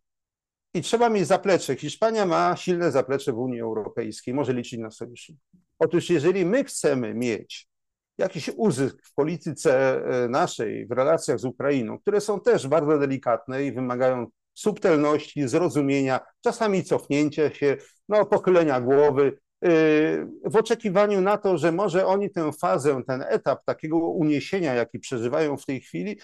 I 0.73 0.81
trzeba 0.81 1.09
mieć 1.09 1.27
zaplecze. 1.27 1.75
Hiszpania 1.75 2.25
ma 2.25 2.55
silne 2.55 2.91
zaplecze 2.91 3.33
w 3.33 3.37
Unii 3.37 3.61
Europejskiej, 3.61 4.33
może 4.33 4.53
liczyć 4.53 4.79
na 4.79 4.91
sojuszników. 4.91 5.43
Otóż 5.79 6.09
jeżeli 6.09 6.45
my 6.45 6.63
chcemy 6.63 7.13
mieć 7.13 7.67
jakiś 8.17 8.49
uzysk 8.55 8.97
w 9.03 9.13
polityce 9.13 10.01
e, 10.05 10.29
naszej, 10.29 10.87
w 10.87 10.91
relacjach 10.91 11.39
z 11.39 11.45
Ukrainą, 11.45 11.99
które 11.99 12.21
są 12.21 12.39
też 12.39 12.67
bardzo 12.67 12.97
delikatne 12.97 13.65
i 13.65 13.71
wymagają 13.71 14.27
subtelności, 14.57 15.47
zrozumienia, 15.47 16.19
czasami 16.41 16.83
cofnięcia 16.83 17.53
się, 17.53 17.77
no, 18.09 18.25
pochylenia 18.25 18.81
głowy, 18.81 19.37
yy, 19.61 19.69
w 20.45 20.55
oczekiwaniu 20.55 21.21
na 21.21 21.37
to, 21.37 21.57
że 21.57 21.71
może 21.71 22.05
oni 22.05 22.31
tę 22.31 22.51
fazę, 22.61 23.01
ten 23.07 23.23
etap 23.27 23.65
takiego 23.65 23.97
uniesienia, 23.97 24.73
jaki 24.73 24.99
przeżywają 24.99 25.57
w 25.57 25.65
tej 25.65 25.81
chwili, 25.81 26.19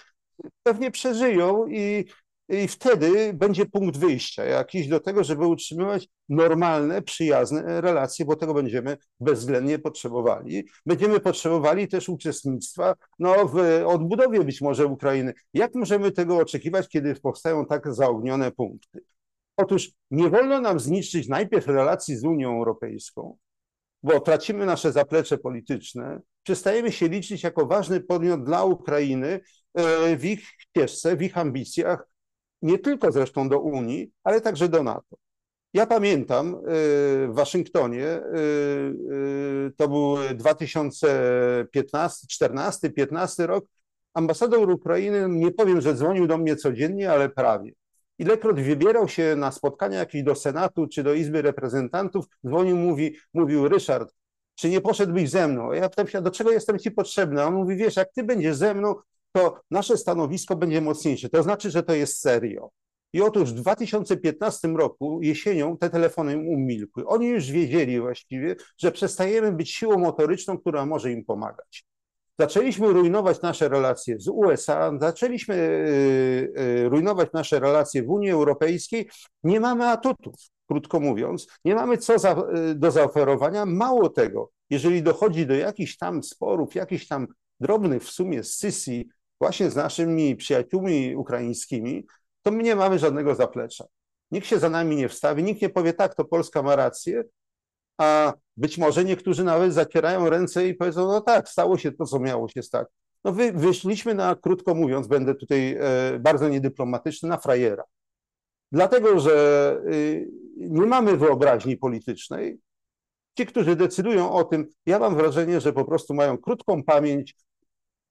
pewnie 0.62 0.90
przeżyją 0.90 1.66
i, 1.66 2.04
i 2.48 2.68
wtedy 2.68 3.34
będzie 3.34 3.66
punkt 3.66 3.96
wyjścia 3.96 4.44
jakiś 4.44 4.88
do 4.88 5.00
tego, 5.00 5.24
żeby 5.24 5.46
utrzymywać 5.46 6.08
normalne, 6.28 7.02
przyjazne 7.02 7.80
relacje, 7.80 8.24
bo 8.24 8.36
tego 8.36 8.54
będziemy 8.54 8.96
bezwzględnie 9.20 9.78
potrzebowali. 9.78 10.68
Będziemy 10.86 11.20
potrzebowali 11.20 11.88
też 11.88 12.08
uczestnictwa 12.08 12.94
no, 13.18 13.48
w 13.48 13.82
odbudowie 13.86 14.44
być 14.44 14.60
może 14.60 14.86
Ukrainy. 14.86 15.32
Jak 15.54 15.74
możemy 15.74 16.12
tego 16.12 16.36
oczekiwać, 16.36 16.88
kiedy 16.88 17.14
powstają 17.14 17.66
tak 17.66 17.94
zaognione 17.94 18.52
punkty? 18.52 19.04
Otóż 19.56 19.90
nie 20.10 20.30
wolno 20.30 20.60
nam 20.60 20.80
zniszczyć 20.80 21.28
najpierw 21.28 21.66
relacji 21.66 22.16
z 22.16 22.24
Unią 22.24 22.56
Europejską, 22.56 23.36
bo 24.02 24.20
tracimy 24.20 24.66
nasze 24.66 24.92
zaplecze 24.92 25.38
polityczne, 25.38 26.20
przestajemy 26.42 26.92
się 26.92 27.08
liczyć 27.08 27.42
jako 27.42 27.66
ważny 27.66 28.00
podmiot 28.00 28.44
dla 28.44 28.64
Ukrainy 28.64 29.40
e, 29.74 30.16
w 30.16 30.24
ich 30.24 30.40
ścieżce, 30.58 31.16
w 31.16 31.22
ich 31.22 31.38
ambicjach, 31.38 32.13
nie 32.64 32.78
tylko 32.78 33.12
zresztą 33.12 33.48
do 33.48 33.60
Unii, 33.60 34.10
ale 34.24 34.40
także 34.40 34.68
do 34.68 34.82
NATO. 34.82 35.16
Ja 35.74 35.86
pamiętam 35.86 36.54
e, 36.54 36.58
w 37.28 37.30
Waszyngtonie, 37.32 38.06
e, 38.06 38.20
e, 38.22 39.70
to 39.76 39.88
był 39.88 40.16
2015, 40.34 42.26
14, 42.30 42.90
15 42.90 43.46
rok, 43.46 43.64
ambasador 44.14 44.70
Ukrainy, 44.70 45.26
nie 45.28 45.50
powiem, 45.50 45.80
że 45.80 45.94
dzwonił 45.94 46.26
do 46.26 46.38
mnie 46.38 46.56
codziennie, 46.56 47.12
ale 47.12 47.28
prawie. 47.28 47.72
Ilekroć 48.18 48.62
wybierał 48.62 49.08
się 49.08 49.36
na 49.36 49.52
spotkania 49.52 49.98
jakieś 49.98 50.22
do 50.22 50.34
Senatu 50.34 50.86
czy 50.86 51.02
do 51.02 51.14
Izby 51.14 51.42
Reprezentantów, 51.42 52.26
dzwonił, 52.46 52.76
mówi, 52.76 53.16
mówił 53.34 53.68
Ryszard, 53.68 54.14
czy 54.54 54.68
nie 54.68 54.80
poszedłbyś 54.80 55.30
ze 55.30 55.48
mną? 55.48 55.72
Ja 55.72 55.88
pytam 55.88 56.08
się, 56.08 56.22
do 56.22 56.30
czego 56.30 56.50
jestem 56.50 56.78
ci 56.78 56.90
potrzebny? 56.90 57.42
A 57.42 57.46
on 57.46 57.54
mówi, 57.54 57.76
wiesz, 57.76 57.96
jak 57.96 58.12
ty 58.12 58.22
będziesz 58.22 58.56
ze 58.56 58.74
mną, 58.74 58.94
to 59.36 59.60
nasze 59.70 59.96
stanowisko 59.96 60.56
będzie 60.56 60.80
mocniejsze. 60.80 61.28
To 61.28 61.42
znaczy, 61.42 61.70
że 61.70 61.82
to 61.82 61.94
jest 61.94 62.20
serio. 62.20 62.70
I 63.12 63.22
otóż 63.22 63.52
w 63.52 63.54
2015 63.54 64.68
roku 64.68 65.22
jesienią 65.22 65.76
te 65.76 65.90
telefony 65.90 66.38
umilkły. 66.38 67.06
Oni 67.06 67.26
już 67.26 67.50
wiedzieli 67.50 68.00
właściwie, 68.00 68.56
że 68.78 68.92
przestajemy 68.92 69.52
być 69.52 69.70
siłą 69.70 69.98
motoryczną, 69.98 70.58
która 70.58 70.86
może 70.86 71.12
im 71.12 71.24
pomagać. 71.24 71.84
Zaczęliśmy 72.38 72.92
rujnować 72.92 73.42
nasze 73.42 73.68
relacje 73.68 74.20
z 74.20 74.28
USA, 74.28 74.92
zaczęliśmy 75.00 75.54
y, 75.54 76.60
y, 76.60 76.88
rujnować 76.88 77.32
nasze 77.32 77.60
relacje 77.60 78.02
w 78.02 78.10
Unii 78.10 78.30
Europejskiej. 78.30 79.08
Nie 79.42 79.60
mamy 79.60 79.88
atutów, 79.88 80.34
krótko 80.68 81.00
mówiąc, 81.00 81.46
nie 81.64 81.74
mamy 81.74 81.98
co 81.98 82.18
za, 82.18 82.36
y, 82.70 82.74
do 82.74 82.90
zaoferowania. 82.90 83.66
Mało 83.66 84.08
tego, 84.08 84.50
jeżeli 84.70 85.02
dochodzi 85.02 85.46
do 85.46 85.54
jakichś 85.54 85.96
tam 85.96 86.22
sporów, 86.22 86.74
jakichś 86.74 87.06
tam 87.06 87.26
drobnych 87.60 88.04
w 88.04 88.10
sumie 88.10 88.44
scysji 88.44 89.08
właśnie 89.44 89.70
z 89.70 89.76
naszymi 89.76 90.36
przyjaciółmi 90.36 91.16
ukraińskimi, 91.16 92.06
to 92.42 92.50
my 92.50 92.62
nie 92.62 92.76
mamy 92.76 92.98
żadnego 92.98 93.34
zaplecza. 93.34 93.84
Nikt 94.30 94.46
się 94.46 94.58
za 94.58 94.70
nami 94.70 94.96
nie 94.96 95.08
wstawi, 95.08 95.42
nikt 95.42 95.62
nie 95.62 95.68
powie 95.68 95.92
tak, 95.92 96.14
to 96.14 96.24
Polska 96.24 96.62
ma 96.62 96.76
rację, 96.76 97.24
a 97.98 98.32
być 98.56 98.78
może 98.78 99.04
niektórzy 99.04 99.44
nawet 99.44 99.72
zacierają 99.72 100.30
ręce 100.30 100.68
i 100.68 100.74
powiedzą, 100.74 101.06
no 101.06 101.20
tak, 101.20 101.48
stało 101.48 101.78
się 101.78 101.92
to, 101.92 102.04
co 102.04 102.18
miało 102.18 102.48
się 102.48 102.62
stać. 102.62 102.88
No 103.24 103.32
wy, 103.32 103.52
wyszliśmy 103.52 104.14
na, 104.14 104.34
krótko 104.34 104.74
mówiąc, 104.74 105.06
będę 105.06 105.34
tutaj 105.34 105.76
e, 105.80 106.18
bardzo 106.18 106.48
niedyplomatyczny, 106.48 107.28
na 107.28 107.38
frajera. 107.38 107.84
Dlatego, 108.72 109.20
że 109.20 109.80
y, 109.92 110.28
nie 110.56 110.86
mamy 110.86 111.16
wyobraźni 111.16 111.76
politycznej. 111.76 112.58
Ci, 113.38 113.46
którzy 113.46 113.76
decydują 113.76 114.32
o 114.32 114.44
tym, 114.44 114.66
ja 114.86 114.98
mam 114.98 115.16
wrażenie, 115.16 115.60
że 115.60 115.72
po 115.72 115.84
prostu 115.84 116.14
mają 116.14 116.38
krótką 116.38 116.82
pamięć, 116.82 117.34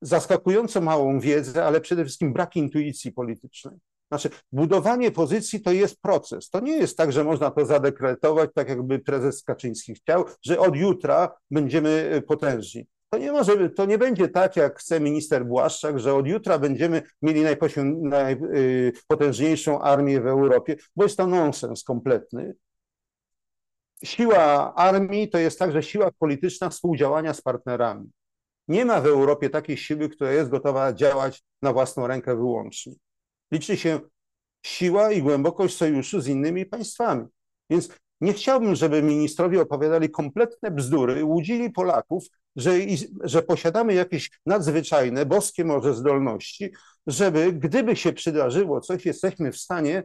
zaskakująco 0.03 0.81
małą 0.81 1.19
wiedzę, 1.19 1.65
ale 1.65 1.81
przede 1.81 2.03
wszystkim 2.05 2.33
brak 2.33 2.55
intuicji 2.55 3.11
politycznej. 3.11 3.75
Znaczy, 4.11 4.29
budowanie 4.51 5.11
pozycji 5.11 5.61
to 5.61 5.71
jest 5.71 6.01
proces. 6.01 6.49
To 6.49 6.59
nie 6.59 6.77
jest 6.77 6.97
tak, 6.97 7.11
że 7.11 7.23
można 7.23 7.51
to 7.51 7.65
zadekretować, 7.65 8.49
tak 8.55 8.69
jakby 8.69 8.99
prezes 8.99 9.43
Kaczyński 9.43 9.93
chciał, 9.93 10.25
że 10.41 10.59
od 10.59 10.75
jutra 10.75 11.35
będziemy 11.51 12.15
y, 12.15 12.21
potężni. 12.21 12.87
To 13.09 13.17
nie, 13.17 13.31
może, 13.31 13.69
to 13.69 13.85
nie 13.85 13.97
będzie 13.97 14.27
tak, 14.27 14.55
jak 14.55 14.79
chce 14.79 14.99
minister 14.99 15.45
Błaszczak, 15.45 15.99
że 15.99 16.13
od 16.13 16.27
jutra 16.27 16.59
będziemy 16.59 17.01
mieli 17.21 17.41
najpotężniejszą 18.03 19.81
armię 19.81 20.21
w 20.21 20.27
Europie, 20.27 20.75
bo 20.95 21.03
jest 21.03 21.17
to 21.17 21.27
nonsens 21.27 21.83
kompletny. 21.83 22.55
Siła 24.03 24.75
armii 24.75 25.29
to 25.29 25.37
jest 25.37 25.59
także 25.59 25.83
siła 25.83 26.11
polityczna 26.19 26.69
współdziałania 26.69 27.33
z 27.33 27.41
partnerami. 27.41 28.09
Nie 28.67 28.85
ma 28.85 29.01
w 29.01 29.05
Europie 29.05 29.49
takiej 29.49 29.77
siły, 29.77 30.09
która 30.09 30.31
jest 30.31 30.49
gotowa 30.49 30.93
działać 30.93 31.43
na 31.61 31.73
własną 31.73 32.07
rękę 32.07 32.35
wyłącznie. 32.35 32.93
Liczy 33.51 33.77
się 33.77 33.99
siła 34.65 35.11
i 35.11 35.21
głębokość 35.21 35.77
sojuszu 35.77 36.21
z 36.21 36.27
innymi 36.27 36.65
państwami. 36.65 37.25
Więc 37.69 37.89
nie 38.21 38.33
chciałbym, 38.33 38.75
żeby 38.75 39.01
ministrowie 39.01 39.61
opowiadali 39.61 40.09
kompletne 40.09 40.71
bzdury, 40.71 41.23
łudzili 41.23 41.69
Polaków, 41.69 42.23
że, 42.55 42.71
że 43.23 43.41
posiadamy 43.41 43.93
jakieś 43.93 44.31
nadzwyczajne, 44.45 45.25
boskie 45.25 45.65
może 45.65 45.93
zdolności, 45.93 46.71
żeby 47.07 47.53
gdyby 47.53 47.95
się 47.95 48.13
przydarzyło 48.13 48.81
coś, 48.81 49.05
jesteśmy 49.05 49.51
w 49.51 49.57
stanie 49.57 50.03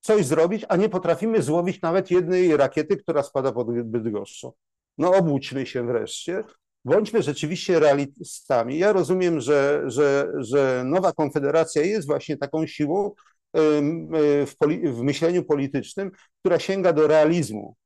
coś 0.00 0.26
zrobić, 0.26 0.64
a 0.68 0.76
nie 0.76 0.88
potrafimy 0.88 1.42
złowić 1.42 1.82
nawet 1.82 2.10
jednej 2.10 2.56
rakiety, 2.56 2.96
która 2.96 3.22
spada 3.22 3.52
pod 3.52 3.82
Bydgoszczą. 3.82 4.52
No 4.98 5.14
obudźmy 5.14 5.66
się 5.66 5.86
wreszcie, 5.86 6.44
bądźmy 6.84 7.22
rzeczywiście 7.22 7.80
realistami. 7.80 8.78
Ja 8.78 8.92
rozumiem, 8.92 9.40
że, 9.40 9.82
że, 9.86 10.32
że 10.38 10.82
nowa 10.86 11.12
konfederacja 11.12 11.82
jest 11.82 12.06
właśnie 12.06 12.36
taką 12.36 12.66
siłą 12.66 13.14
w, 13.54 14.52
poli- 14.64 14.92
w 14.92 15.02
myśleniu 15.02 15.44
politycznym, 15.44 16.10
która 16.40 16.58
sięga 16.58 16.92
do 16.92 17.06
realizmu. 17.06 17.76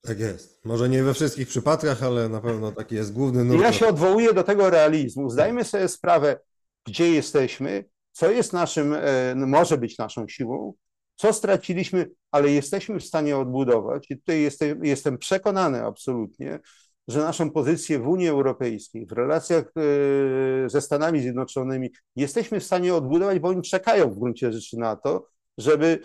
Tak 0.00 0.20
jest. 0.20 0.64
Może 0.64 0.88
nie 0.88 1.02
we 1.02 1.14
wszystkich 1.14 1.48
przypadkach, 1.48 2.02
ale 2.02 2.28
na 2.28 2.40
pewno 2.40 2.72
taki 2.72 2.94
jest 2.94 3.12
główny 3.12 3.44
nurt. 3.44 3.62
Ja 3.62 3.72
się 3.72 3.86
odwołuję 3.86 4.32
do 4.34 4.42
tego 4.42 4.70
realizmu. 4.70 5.30
Zdajmy 5.30 5.64
sobie 5.64 5.88
sprawę, 5.88 6.40
gdzie 6.86 7.10
jesteśmy, 7.10 7.84
co 8.12 8.30
jest 8.30 8.52
naszym, 8.52 8.94
e, 8.94 9.34
może 9.34 9.78
być 9.78 9.98
naszą 9.98 10.28
siłą, 10.28 10.74
co 11.16 11.32
straciliśmy, 11.32 12.10
ale 12.30 12.50
jesteśmy 12.50 13.00
w 13.00 13.04
stanie 13.04 13.36
odbudować. 13.36 14.06
I 14.10 14.16
tutaj 14.18 14.40
jestem, 14.40 14.84
jestem 14.84 15.18
przekonany 15.18 15.84
absolutnie, 15.84 16.60
że 17.08 17.20
naszą 17.20 17.50
pozycję 17.50 17.98
w 17.98 18.08
Unii 18.08 18.28
Europejskiej, 18.28 19.06
w 19.06 19.12
relacjach 19.12 19.64
e, 19.64 20.70
ze 20.70 20.80
Stanami 20.80 21.20
Zjednoczonymi 21.20 21.90
jesteśmy 22.16 22.60
w 22.60 22.64
stanie 22.64 22.94
odbudować, 22.94 23.38
bo 23.38 23.48
oni 23.48 23.62
czekają 23.62 24.10
w 24.10 24.18
gruncie 24.18 24.52
rzeczy 24.52 24.78
na 24.78 24.96
to, 24.96 25.28
żeby 25.58 26.00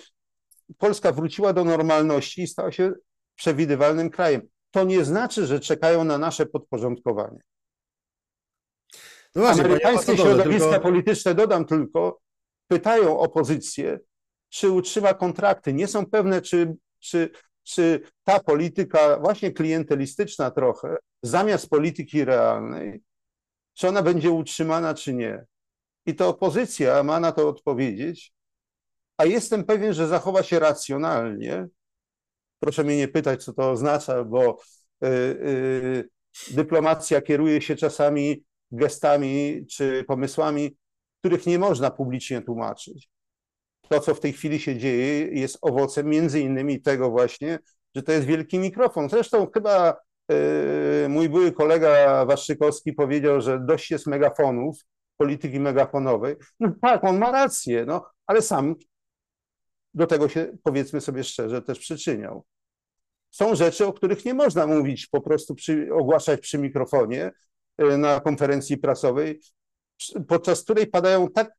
Polska 0.78 1.12
wróciła 1.12 1.54
do 1.54 1.64
normalności 1.64 2.42
i 2.42 2.48
stała 2.48 2.72
się 2.72 2.92
przewidywalnym 3.36 4.10
krajem. 4.10 4.42
To 4.72 4.84
nie 4.84 5.06
znaczy, 5.06 5.46
że 5.46 5.60
czekają 5.60 6.04
na 6.04 6.18
nasze 6.18 6.46
podporządkowanie. 6.46 7.40
No 9.36 9.42
właśnie, 9.42 9.64
Amerykańskie 9.64 10.12
ambasadorze, 10.12 10.36
środowiska 10.36 10.70
tylko- 10.70 10.84
polityczne, 10.84 11.36
dodam 11.36 11.66
tylko, 11.66 12.20
pytają 12.68 13.20
opozycję, 13.20 14.00
czy 14.50 14.72
utrzyma 14.72 15.14
kontrakty. 15.14 15.74
Nie 15.74 15.88
są 15.88 16.06
pewne, 16.06 16.42
czy, 16.42 16.76
czy, 17.00 17.30
czy 17.68 18.02
ta 18.24 18.40
polityka 18.40 19.20
właśnie 19.20 19.52
klientelistyczna 19.52 20.52
trochę, 20.52 20.96
zamiast 21.24 21.70
polityki 21.70 22.26
realnej, 22.26 23.02
czy 23.74 23.88
ona 23.88 24.02
będzie 24.02 24.32
utrzymana, 24.32 24.94
czy 24.94 25.14
nie. 25.14 25.46
I 26.06 26.16
to 26.16 26.30
opozycja 26.30 27.04
ma 27.04 27.20
na 27.20 27.32
to 27.32 27.50
odpowiedzieć, 27.50 28.34
a 29.18 29.26
jestem 29.26 29.64
pewien, 29.64 29.94
że 29.94 30.08
zachowa 30.08 30.44
się 30.44 30.60
racjonalnie. 30.60 31.68
Proszę 32.60 32.84
mnie 32.84 32.98
nie 32.98 33.08
pytać, 33.08 33.44
co 33.44 33.54
to 33.54 33.72
oznacza, 33.72 34.24
bo 34.24 34.58
y, 35.04 35.08
y, 35.08 36.10
dyplomacja 36.52 37.22
kieruje 37.22 37.62
się 37.62 37.76
czasami 37.76 38.44
gestami 38.72 39.66
czy 39.72 40.04
pomysłami, 40.08 40.78
których 41.20 41.46
nie 41.46 41.60
można 41.60 41.92
publicznie 41.92 42.42
tłumaczyć. 42.42 43.10
To, 43.90 44.00
co 44.00 44.16
w 44.16 44.20
tej 44.20 44.34
chwili 44.34 44.60
się 44.60 44.78
dzieje, 44.78 45.28
jest 45.28 45.58
owocem 45.62 46.08
między 46.08 46.40
innymi 46.40 46.82
tego 46.82 47.10
właśnie, 47.10 47.60
że 47.96 48.04
to 48.04 48.12
jest 48.12 48.28
wielki 48.28 48.60
mikrofon. 48.60 49.10
Zresztą 49.10 49.48
chyba 49.54 49.98
y, 50.32 51.10
mój 51.10 51.30
były 51.30 51.52
kolega 51.52 52.26
Waszczykowski 52.26 52.94
powiedział, 52.94 53.42
że 53.42 53.60
dość 53.60 53.92
jest 53.92 54.08
megafonów, 54.08 54.78
polityki 55.18 55.60
megafonowej. 55.60 56.36
No 56.60 56.72
tak, 56.82 57.04
on 57.04 57.18
ma 57.18 57.32
rację, 57.32 57.86
no, 57.86 58.06
ale 58.26 58.42
sam 58.42 58.76
do 59.94 60.08
tego 60.08 60.30
się, 60.30 60.58
powiedzmy 60.64 61.02
sobie 61.02 61.24
szczerze, 61.24 61.62
też 61.62 61.80
przyczyniał. 61.80 62.46
Są 63.32 63.56
rzeczy, 63.56 63.86
o 63.86 63.94
których 63.94 64.26
nie 64.26 64.34
można 64.34 64.68
mówić, 64.68 65.08
po 65.08 65.22
prostu 65.22 65.56
przy, 65.56 65.90
ogłaszać 65.94 66.40
przy 66.40 66.58
mikrofonie 66.58 67.32
y, 67.82 67.98
na 67.98 68.20
konferencji 68.20 68.78
prasowej, 68.78 69.42
podczas 70.28 70.64
której 70.64 70.88
padają 70.88 71.28
tak 71.28 71.52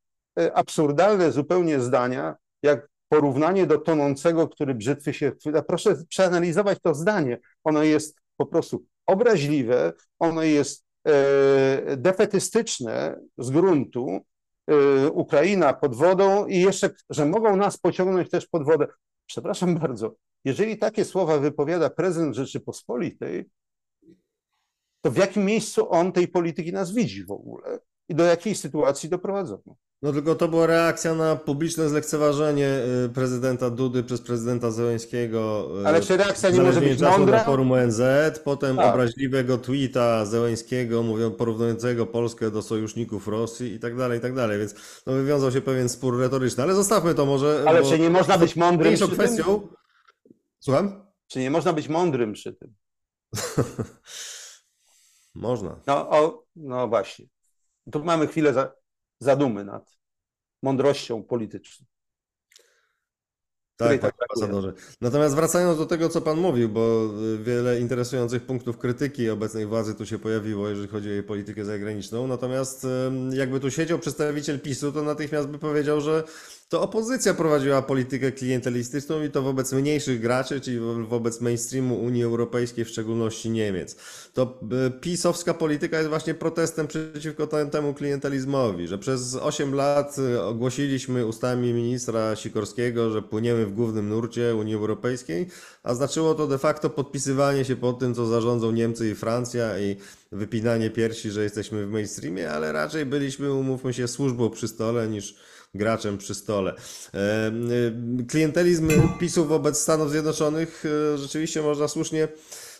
absurdalne 0.53 1.31
zupełnie 1.31 1.79
zdania, 1.79 2.35
jak 2.63 2.89
porównanie 3.09 3.67
do 3.67 3.77
tonącego, 3.77 4.47
który 4.47 4.75
brzytwy 4.75 5.13
się 5.13 5.31
chwyta. 5.31 5.61
Proszę 5.61 5.95
przeanalizować 6.09 6.79
to 6.81 6.93
zdanie. 6.93 7.39
Ono 7.63 7.83
jest 7.83 8.17
po 8.37 8.45
prostu 8.45 8.85
obraźliwe, 9.05 9.93
ono 10.19 10.43
jest 10.43 10.85
e, 11.07 11.97
defetystyczne 11.97 13.19
z 13.37 13.49
gruntu, 13.49 14.19
y, 14.71 15.11
Ukraina 15.11 15.73
pod 15.73 15.95
wodą 15.95 16.47
i 16.47 16.59
jeszcze, 16.59 16.89
że 17.09 17.25
mogą 17.25 17.55
nas 17.55 17.77
pociągnąć 17.77 18.29
też 18.29 18.47
pod 18.47 18.65
wodę. 18.65 18.87
Przepraszam 19.25 19.75
bardzo, 19.75 20.15
jeżeli 20.45 20.77
takie 20.77 21.05
słowa 21.05 21.37
wypowiada 21.37 21.89
prezydent 21.89 22.35
Rzeczypospolitej, 22.35 23.49
to 25.01 25.11
w 25.11 25.17
jakim 25.17 25.45
miejscu 25.45 25.91
on 25.91 26.11
tej 26.11 26.27
polityki 26.27 26.73
nas 26.73 26.91
widzi 26.91 27.25
w 27.25 27.31
ogóle 27.31 27.79
i 28.09 28.15
do 28.15 28.23
jakiej 28.23 28.55
sytuacji 28.55 29.09
doprowadzono? 29.09 29.75
No 30.01 30.13
tylko 30.13 30.35
to 30.35 30.47
była 30.47 30.67
reakcja 30.67 31.15
na 31.15 31.35
publiczne 31.35 31.89
zlekceważenie 31.89 32.81
y, 33.05 33.09
prezydenta 33.09 33.69
Dudy 33.69 34.03
przez 34.03 34.21
prezydenta 34.21 34.71
Zełęńskiego. 34.71 35.69
y, 35.83 35.87
Ale 35.87 36.01
czy 36.01 36.17
reakcja 36.17 36.49
nie 36.49 36.61
może 36.61 36.81
być 36.81 37.01
mądra? 37.01 37.37
Na 37.37 37.43
forum 37.43 37.71
ONZ, 37.71 38.01
potem 38.43 38.77
Tak. 38.77 38.93
obraźliwego 38.93 39.57
tweeta 39.57 40.25
Zełęńskiego, 40.25 41.03
mówią, 41.03 41.31
porównującego 41.31 42.05
Polskę 42.05 42.51
do 42.51 42.61
sojuszników 42.61 43.27
Rosji 43.27 43.73
i 43.73 43.79
tak 43.79 43.97
dalej, 43.97 44.19
i 44.19 44.21
tak 44.21 44.33
dalej, 44.35 44.59
więc 44.59 44.75
no, 45.05 45.13
wywiązał 45.13 45.51
się 45.51 45.61
pewien 45.61 45.89
spór 45.89 46.19
retoryczny, 46.19 46.63
ale 46.63 46.75
zostawmy 46.75 47.15
to 47.15 47.25
może. 47.25 47.63
Ale 47.67 47.83
czy 47.83 47.99
nie 47.99 48.09
można 48.09 48.37
być 48.37 48.55
mądrym 48.55 48.93
przy 48.95 49.05
tym? 49.07 49.15
kwestią. 49.15 49.67
Słucham? 50.59 51.05
Czy 51.27 51.39
nie 51.39 51.51
można 51.51 51.73
być 51.73 51.89
mądrym 51.89 52.33
przy 52.33 52.53
tym? 52.53 52.73
Można. 55.35 55.81
No, 55.87 56.09
o, 56.09 56.43
no 56.55 56.87
właśnie. 56.87 57.25
Tu 57.91 58.03
mamy 58.03 58.27
chwilę 58.27 58.53
za, 58.53 58.71
zadumy 59.19 59.65
nad 59.65 59.97
mądrością 60.63 61.23
polityczną. 61.23 61.85
Tak, 63.77 64.01
tak 64.01 64.15
ambasadorze. 64.29 64.73
Natomiast 65.01 65.35
wracając 65.35 65.77
do 65.77 65.85
tego, 65.85 66.09
co 66.09 66.21
pan 66.21 66.37
mówił, 66.37 66.69
bo 66.69 67.09
y, 67.35 67.43
wiele 67.43 67.79
interesujących 67.79 68.45
punktów 68.45 68.77
krytyki 68.77 69.29
obecnej 69.29 69.65
władzy 69.65 69.95
tu 69.95 70.05
się 70.05 70.19
pojawiło, 70.19 70.69
jeżeli 70.69 70.87
chodzi 70.87 71.09
o 71.09 71.11
jej 71.11 71.23
politykę 71.23 71.65
zagraniczną. 71.65 72.27
Natomiast 72.27 72.87
jakby 73.31 73.59
tu 73.59 73.71
siedział 73.71 73.99
przedstawiciel 73.99 74.59
PiSu, 74.59 74.91
to 74.91 75.03
natychmiast 75.03 75.47
by 75.47 75.59
powiedział, 75.59 76.01
że 76.01 76.23
to 76.69 76.81
opozycja 76.81 77.33
prowadziła 77.33 77.81
politykę 77.81 78.31
klientelistyczną 78.31 79.23
i 79.23 79.29
to 79.29 79.41
wobec 79.41 79.73
mniejszych 79.73 80.21
graczy, 80.21 80.61
czyli 80.61 80.79
wobec 81.07 81.41
mainstreamu 81.41 81.95
Unii 81.95 82.23
Europejskiej, 82.23 82.85
w 82.85 82.89
szczególności 82.89 83.49
Niemiec. 83.49 83.95
To 84.33 84.59
e, 84.87 84.91
pisowska 84.91 85.53
polityka 85.53 85.97
jest 85.97 86.09
właśnie 86.09 86.33
protestem 86.33 86.87
przeciwko 86.87 87.47
temu 87.47 87.93
klientelizmowi, 87.93 88.87
że 88.87 88.97
przez 88.97 89.35
8 89.35 89.75
lat 89.75 90.15
e, 90.19 90.43
ogłosiliśmy 90.43 91.25
ustami 91.25 91.73
ministra 91.73 92.35
Sikorskiego, 92.35 93.11
że 93.11 93.21
płyniemy 93.21 93.65
w 93.65 93.73
głównym 93.73 94.09
nurcie 94.09 94.55
Unii 94.55 94.75
Europejskiej, 94.75 95.47
a 95.83 95.95
znaczyło 95.95 96.35
to 96.35 96.47
de 96.47 96.57
facto 96.57 96.89
podpisywanie 96.89 97.65
się 97.65 97.75
pod 97.75 97.99
tym, 97.99 98.15
co 98.15 98.25
zarządzą 98.25 98.71
Niemcy 98.71 99.09
i 99.09 99.15
Francja 99.15 99.79
i 99.79 99.95
wypinanie 100.31 100.89
piersi, 100.89 101.31
że 101.31 101.43
jesteśmy 101.43 101.85
w 101.85 101.89
mainstreamie, 101.89 102.51
ale 102.51 102.71
raczej 102.71 103.05
byliśmy, 103.05 103.53
umówmy 103.53 103.93
się, 103.93 104.07
służbą 104.07 104.49
przy 104.49 104.67
stole 104.67 105.07
niż 105.07 105.35
graczem 105.73 106.17
przy 106.17 106.35
stole. 106.35 106.73
E, 107.13 107.51
klientelizm 108.27 108.91
PiSu 109.19 109.45
wobec 109.45 109.77
Stanów 109.77 110.11
Zjednoczonych 110.11 110.83
e, 111.13 111.17
rzeczywiście 111.17 111.61
można 111.61 111.87
słusznie 111.87 112.27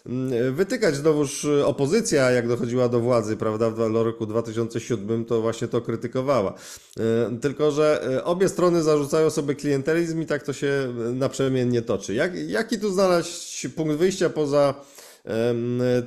mm, 0.06 0.56
wytykać 0.56 0.96
znowuż 0.96 1.46
opozycja, 1.66 2.32
jak 2.32 2.48
dochodziła 2.48 2.90
do 2.90 3.00
władzy, 3.00 3.38
prawda, 3.38 3.70
w 3.70 3.80
roku 3.80 4.26
2007, 4.26 5.26
to 5.26 5.42
właśnie 5.42 5.68
to 5.68 5.82
krytykowała. 5.82 6.54
E, 7.00 7.38
tylko, 7.42 7.72
że 7.72 8.22
obie 8.24 8.50
strony 8.50 8.84
zarzucają 8.84 9.30
sobie 9.30 9.56
klientelizm 9.56 10.22
i 10.22 10.26
tak 10.26 10.44
to 10.44 10.54
się 10.54 10.94
naprzemiennie 11.14 11.82
toczy. 11.82 12.14
Jak, 12.14 12.50
jaki 12.50 12.80
tu 12.80 12.94
znaleźć 12.94 13.68
punkt 13.68 13.96
wyjścia 13.96 14.30
poza 14.30 14.74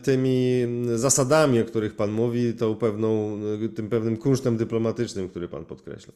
tymi 0.02 0.66
zasadami, 0.94 1.60
o 1.60 1.64
których 1.64 1.96
Pan 1.96 2.10
mówi, 2.12 2.54
tą 2.54 2.74
pewną, 2.74 3.40
tym 3.76 3.88
pewnym 3.88 4.16
kunsztem 4.16 4.56
dyplomatycznym, 4.56 5.28
który 5.28 5.48
Pan 5.48 5.64
podkreśla? 5.64 6.12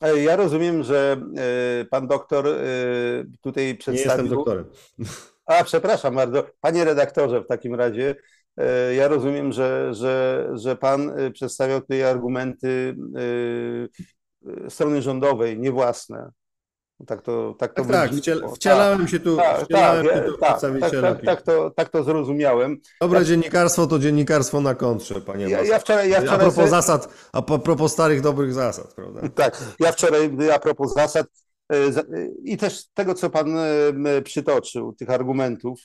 E, 0.00 0.22
ja 0.22 0.36
rozumiem, 0.36 0.82
że 0.82 1.16
e, 1.36 1.84
pan 1.84 2.06
doktor 2.06 2.46
e, 2.46 2.54
tutaj 3.40 3.76
przedstawił... 3.76 3.94
Nie 3.94 4.22
jestem 4.22 4.28
doktorem. 4.28 4.64
A, 5.46 5.64
przepraszam 5.64 6.14
bardzo. 6.14 6.46
Panie 6.60 6.84
redaktorze, 6.84 7.40
w 7.40 7.46
takim 7.46 7.74
razie 7.74 8.14
ja 8.96 9.08
rozumiem, 9.08 9.52
że, 9.52 9.94
że, 9.94 10.48
że 10.52 10.76
pan 10.76 11.12
przedstawiał 11.32 11.80
tutaj 11.80 12.02
argumenty 12.02 12.96
strony 14.68 15.02
rządowej, 15.02 15.58
nie 15.58 15.72
własne. 15.72 16.30
Tak 17.06 17.22
to 17.22 17.54
tak, 17.58 17.74
to 17.74 17.84
tak, 17.84 17.92
tak 17.92 18.12
wciel, 18.12 18.42
wcielałem 18.54 18.98
tak, 18.98 19.08
się 19.08 19.20
tu, 19.20 19.36
tak, 19.36 19.64
wcielałem 19.64 20.06
tak, 20.06 20.14
się 20.14 20.22
tu 20.22 20.38
tak, 20.38 20.48
przedstawiciela. 20.48 21.14
Tak, 21.14 21.24
tak, 21.24 21.42
to, 21.42 21.70
tak 21.70 21.88
to 21.88 22.04
zrozumiałem. 22.04 22.76
Dobre 23.00 23.24
dziennikarstwo 23.24 23.86
to 23.86 23.98
dziennikarstwo 23.98 24.60
na 24.60 24.74
kontrze, 24.74 25.20
panie 25.20 25.48
ja, 25.48 25.62
ja 25.62 25.78
wczoraj, 25.78 26.10
ja 26.10 26.20
wczoraj 26.20 26.36
A 26.36 26.38
propos 26.38 26.70
zasad, 26.70 27.08
a 27.32 27.42
propos 27.42 27.92
starych, 27.92 28.20
dobrych 28.20 28.54
zasad, 28.54 28.94
prawda? 28.94 29.28
Tak, 29.28 29.64
ja 29.80 29.92
wczoraj 29.92 30.30
a 30.54 30.58
propos 30.58 30.94
zasad 30.94 31.26
e, 31.72 31.76
i 32.44 32.56
też 32.56 32.88
tego, 32.94 33.14
co 33.14 33.30
pan 33.30 33.58
e, 33.58 34.22
przytoczył, 34.22 34.92
tych 34.92 35.10
argumentów, 35.10 35.80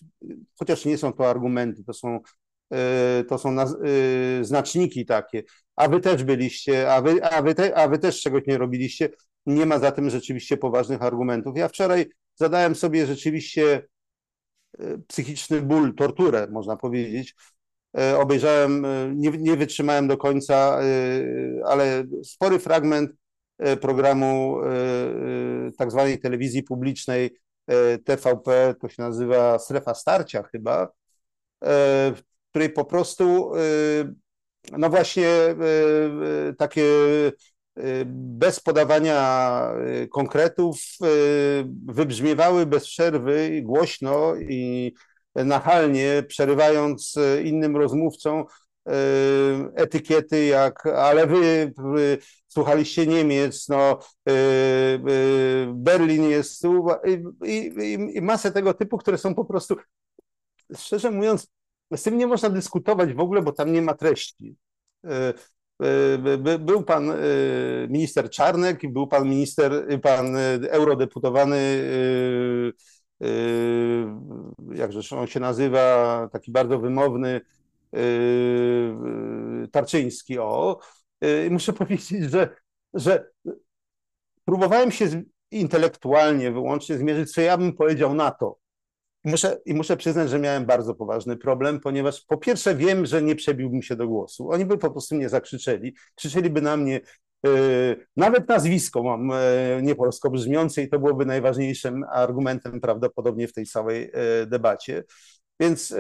chociaż 0.60 0.86
nie 0.86 0.98
są 0.98 1.14
to 1.14 1.30
argumenty, 1.30 1.84
to 1.84 1.94
są, 1.94 2.20
e, 2.74 3.24
to 3.24 3.38
są 3.38 3.56
znaczniki 4.42 5.06
takie, 5.06 5.44
a 5.76 5.88
wy 5.88 6.00
też 6.00 6.24
byliście, 6.24 6.94
a 6.94 7.02
wy, 7.02 7.24
a 7.24 7.42
wy, 7.42 7.56
te, 7.56 7.78
a 7.78 7.88
wy 7.88 8.00
też 8.00 8.22
czegoś 8.22 8.44
nie 8.48 8.58
robiliście, 8.58 9.10
nie 9.46 9.66
ma 9.66 9.80
za 9.80 9.92
tym 9.92 10.10
rzeczywiście 10.10 10.58
poważnych 10.58 11.02
argumentów. 11.02 11.58
Ja 11.58 11.68
wczoraj 11.68 12.06
zadałem 12.36 12.76
sobie 12.76 13.06
rzeczywiście 13.06 13.88
e, 14.80 14.98
psychiczny 15.08 15.62
ból, 15.62 15.96
torturę, 15.96 16.48
można 16.52 16.78
powiedzieć. 16.78 17.36
E, 17.98 18.18
obejrzałem, 18.18 18.86
e, 18.86 19.12
nie, 19.16 19.32
nie 19.32 19.58
wytrzymałem 19.58 20.08
do 20.08 20.18
końca, 20.18 20.80
ale 21.66 22.04
spory 22.24 22.60
fragment 22.60 23.12
programu 23.82 24.58
tak 25.78 25.92
zwanej 25.92 26.20
telewizji 26.20 26.64
publicznej 26.64 27.38
TVP, 28.06 28.76
to 28.82 28.90
się 28.90 29.02
nazywa 29.02 29.60
Strefa 29.60 29.94
Starcia 29.94 30.44
chyba, 30.44 30.88
w 31.62 32.22
której 32.50 32.70
po 32.70 32.86
prostu 32.86 33.52
no 34.72 34.90
właśnie 34.90 35.28
takie 36.58 36.84
Y, 37.80 38.04
bez 38.08 38.60
podawania 38.60 39.70
konkretów 40.12 40.78
wybrzmiewały 41.86 42.66
bez 42.66 42.88
przerwy 42.88 43.62
głośno 43.64 44.36
i 44.36 44.94
nachalnie, 45.36 46.24
przerywając 46.28 47.16
innym 47.44 47.78
rozmówcom 47.78 48.46
etykiety 49.76 50.46
jak 50.46 50.86
ale 50.86 51.28
wy 51.28 51.74
słuchaliście 52.48 53.08
Niemiec, 53.08 53.70
no 53.70 54.00
Berlin 55.74 56.24
jest 56.24 56.62
tu 56.62 56.88
i, 57.06 57.24
i, 57.50 57.74
i 58.18 58.22
masę 58.22 58.52
tego 58.52 58.74
typu, 58.74 58.98
które 58.98 59.18
są 59.18 59.36
po 59.36 59.46
prostu 59.46 59.76
szczerze 60.78 61.12
mówiąc, 61.12 61.48
z 61.96 62.04
tym 62.04 62.18
nie 62.18 62.28
można 62.28 62.50
dyskutować 62.50 63.14
w 63.14 63.20
ogóle, 63.20 63.42
bo 63.42 63.52
tam 63.52 63.74
nie 63.74 63.82
ma 63.82 63.94
treści. 63.94 64.56
Był 66.60 66.84
pan 66.84 67.12
e, 67.12 67.16
minister 67.90 68.30
Czarnek, 68.30 68.92
był 68.92 69.08
pan 69.08 69.30
minister, 69.30 70.02
pan 70.02 70.36
eurodeputowany, 70.70 71.58
e, 73.22 73.28
e, 73.28 74.76
jakże 74.76 75.18
on 75.18 75.28
się 75.28 75.40
nazywa, 75.40 76.30
taki 76.32 76.52
bardzo 76.52 76.80
wymowny, 76.80 77.42
Tarczyński, 79.72 80.40
o. 80.40 80.80
I 81.48 81.50
muszę 81.52 81.74
powiedzieć, 81.84 82.32
że, 82.32 82.56
że 82.94 83.32
próbowałem 84.46 84.92
się 84.92 85.24
intelektualnie 85.52 86.52
wyłącznie 86.52 86.98
zmierzyć, 86.98 87.32
co 87.32 87.42
ja 87.42 87.58
bym 87.58 87.74
powiedział 87.74 88.14
na 88.14 88.32
to, 88.32 88.58
Muszę, 89.24 89.58
I 89.66 89.74
muszę 89.74 89.98
przyznać, 89.98 90.30
że 90.30 90.40
miałem 90.40 90.66
bardzo 90.66 90.96
poważny 90.96 91.38
problem, 91.38 91.80
ponieważ 91.80 92.22
po 92.22 92.38
pierwsze 92.38 92.76
wiem, 92.76 93.06
że 93.06 93.22
nie 93.22 93.36
przebiłbym 93.36 93.82
się 93.82 93.96
do 93.96 94.08
głosu. 94.08 94.50
Oni 94.52 94.66
by 94.66 94.78
po 94.78 94.92
prostu 94.92 95.16
mnie 95.16 95.30
zakrzyczeli. 95.30 95.96
Krzyczeliby 96.16 96.62
na 96.62 96.78
mnie, 96.78 97.02
yy, 97.44 98.06
nawet 98.16 98.50
nazwisko 98.50 99.04
mam 99.04 99.30
yy, 99.30 99.82
niepolsko 99.82 100.30
brzmiące 100.30 100.82
i 100.82 100.90
to 100.90 101.00
byłoby 101.00 101.26
najważniejszym 101.26 102.04
argumentem 102.12 102.82
prawdopodobnie 102.82 103.48
w 103.48 103.54
tej 103.54 103.66
całej 103.66 104.02
yy, 104.02 104.48
debacie. 104.48 105.04
Więc 105.60 105.96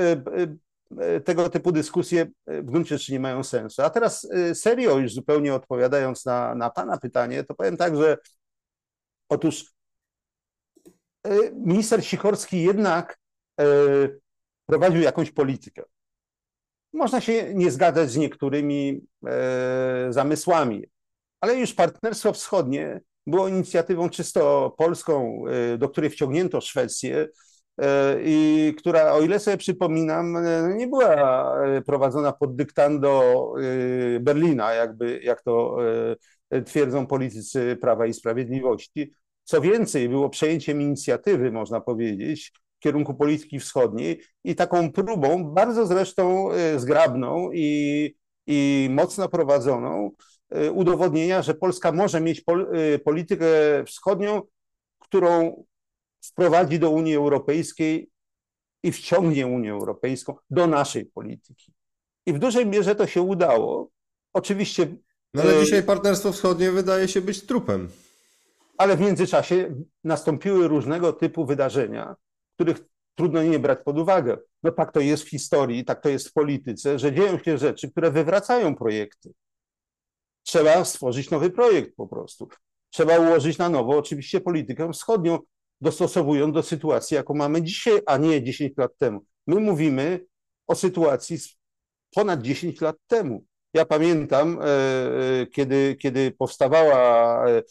tego 1.26 1.50
typu 1.50 1.72
dyskusje 1.72 2.26
w 2.48 2.66
gruncie 2.66 2.98
rzeczy 2.98 3.12
nie 3.12 3.20
mają 3.20 3.44
sensu. 3.44 3.82
A 3.82 3.90
teraz 3.90 4.28
serio, 4.54 4.98
już 4.98 5.14
zupełnie 5.14 5.54
odpowiadając 5.54 6.26
na, 6.26 6.56
na 6.56 6.70
Pana 6.70 6.98
pytanie, 6.98 7.44
to 7.44 7.56
powiem 7.56 7.78
tak, 7.78 7.98
że 7.98 8.18
otóż 9.30 9.66
E, 9.66 9.73
minister 11.54 12.06
Sikorski 12.06 12.64
jednak 12.64 13.20
e, 13.60 13.66
prowadził 14.66 15.02
jakąś 15.02 15.32
politykę. 15.32 15.84
Można 16.94 17.22
się 17.22 17.54
nie 17.54 17.72
zgadzać 17.72 18.12
z 18.12 18.18
niektórymi 18.18 19.02
e, 19.28 20.08
zamysłami, 20.10 20.86
ale 21.42 21.56
już 21.56 21.74
Partnerstwo 21.74 22.34
Wschodnie 22.34 23.02
było 23.28 23.48
inicjatywą 23.48 24.10
czysto 24.10 24.74
polską, 24.78 25.44
do 25.78 25.90
której 25.90 26.10
wciągnięto 26.10 26.62
Szwecję 26.62 27.28
i 28.24 28.74
która, 28.78 29.14
o 29.14 29.22
ile 29.22 29.40
sobie 29.40 29.58
przypominam, 29.58 30.38
nie 30.76 30.88
była 30.88 31.56
prowadzona 31.86 32.32
pod 32.32 32.56
dyktando 32.56 33.54
Berlina, 34.22 34.74
jakby, 34.74 35.20
jak 35.24 35.42
to 35.42 35.78
twierdzą 36.66 37.08
politycy 37.08 37.78
Prawa 37.82 38.06
i 38.06 38.14
Sprawiedliwości, 38.14 39.14
co 39.44 39.62
więcej, 39.62 40.10
było 40.10 40.30
przejęciem 40.30 40.82
inicjatywy, 40.82 41.52
można 41.52 41.82
powiedzieć, 41.82 42.52
w 42.78 42.80
kierunku 42.80 43.14
polityki 43.14 43.60
wschodniej 43.60 44.22
i 44.44 44.56
taką 44.56 44.92
próbą, 44.92 45.44
bardzo 45.44 45.86
zresztą 45.86 46.52
e, 46.52 46.80
zgrabną 46.80 47.52
i, 47.54 48.16
i 48.48 48.88
mocno 48.92 49.30
prowadzoną, 49.30 50.12
e, 50.50 50.72
udowodnienia, 50.72 51.42
że 51.42 51.54
Polska 51.54 51.92
może 51.92 52.22
mieć 52.22 52.42
pol, 52.42 52.68
e, 52.74 53.00
politykę 53.00 53.46
wschodnią, 53.88 54.42
którą 55.00 55.64
wprowadzi 56.24 56.80
do 56.80 56.90
Unii 56.90 57.16
Europejskiej 57.16 58.10
i 58.84 58.92
wciągnie 58.92 59.48
Unię 59.48 59.72
Europejską 59.72 60.36
do 60.50 60.68
naszej 60.68 61.06
polityki. 61.06 61.74
I 62.26 62.34
w 62.34 62.40
dużej 62.40 62.66
mierze 62.66 62.96
to 62.96 63.08
się 63.08 63.22
udało. 63.22 63.90
Oczywiście. 64.34 64.88
No 65.34 65.42
ale 65.42 65.60
dzisiaj 65.60 65.84
Partnerstwo 65.84 66.32
Wschodnie 66.32 66.72
wydaje 66.72 67.08
się 67.08 67.22
być 67.22 67.46
trupem 67.46 67.90
ale 68.84 68.98
w 68.98 69.02
międzyczasie 69.02 69.76
nastąpiły 70.04 70.68
różnego 70.68 71.14
typu 71.14 71.46
wydarzenia, 71.46 72.16
których 72.56 72.78
trudno 73.16 73.44
nie 73.44 73.60
brać 73.60 73.80
pod 73.86 74.00
uwagę. 74.00 74.38
No 74.64 74.72
tak 74.72 74.92
to 74.92 75.00
jest 75.00 75.24
w 75.24 75.30
historii, 75.30 75.86
tak 75.86 76.02
to 76.02 76.10
jest 76.10 76.30
w 76.30 76.34
polityce, 76.34 77.00
że 77.00 77.14
dzieją 77.14 77.40
się 77.40 77.58
rzeczy, 77.58 77.92
które 77.92 78.12
wywracają 78.12 78.76
projekty. 78.76 79.34
Trzeba 80.44 80.86
stworzyć 80.86 81.30
nowy 81.30 81.50
projekt 81.50 81.96
po 81.96 82.08
prostu. 82.08 82.50
Trzeba 82.90 83.20
ułożyć 83.20 83.58
na 83.58 83.70
nowo 83.70 83.98
oczywiście 83.98 84.42
politykę 84.42 84.92
wschodnią, 84.94 85.40
dostosowując 85.82 86.54
do 86.54 86.64
sytuacji, 86.64 87.16
jaką 87.16 87.34
mamy 87.34 87.62
dzisiaj, 87.62 88.02
a 88.06 88.18
nie 88.18 88.44
10 88.44 88.78
lat 88.78 88.92
temu. 88.98 89.26
My 89.48 89.56
mówimy 89.56 90.26
o 90.68 90.76
sytuacji 90.76 91.38
ponad 92.16 92.42
10 92.42 92.82
lat 92.82 92.96
temu. 93.08 93.46
Ja 93.74 93.86
pamiętam, 93.86 94.60
e, 94.62 94.66
e, 94.66 95.48
kiedy, 95.48 95.96
kiedy 95.96 96.32
powstawała 96.32 97.50
e, 97.50 97.64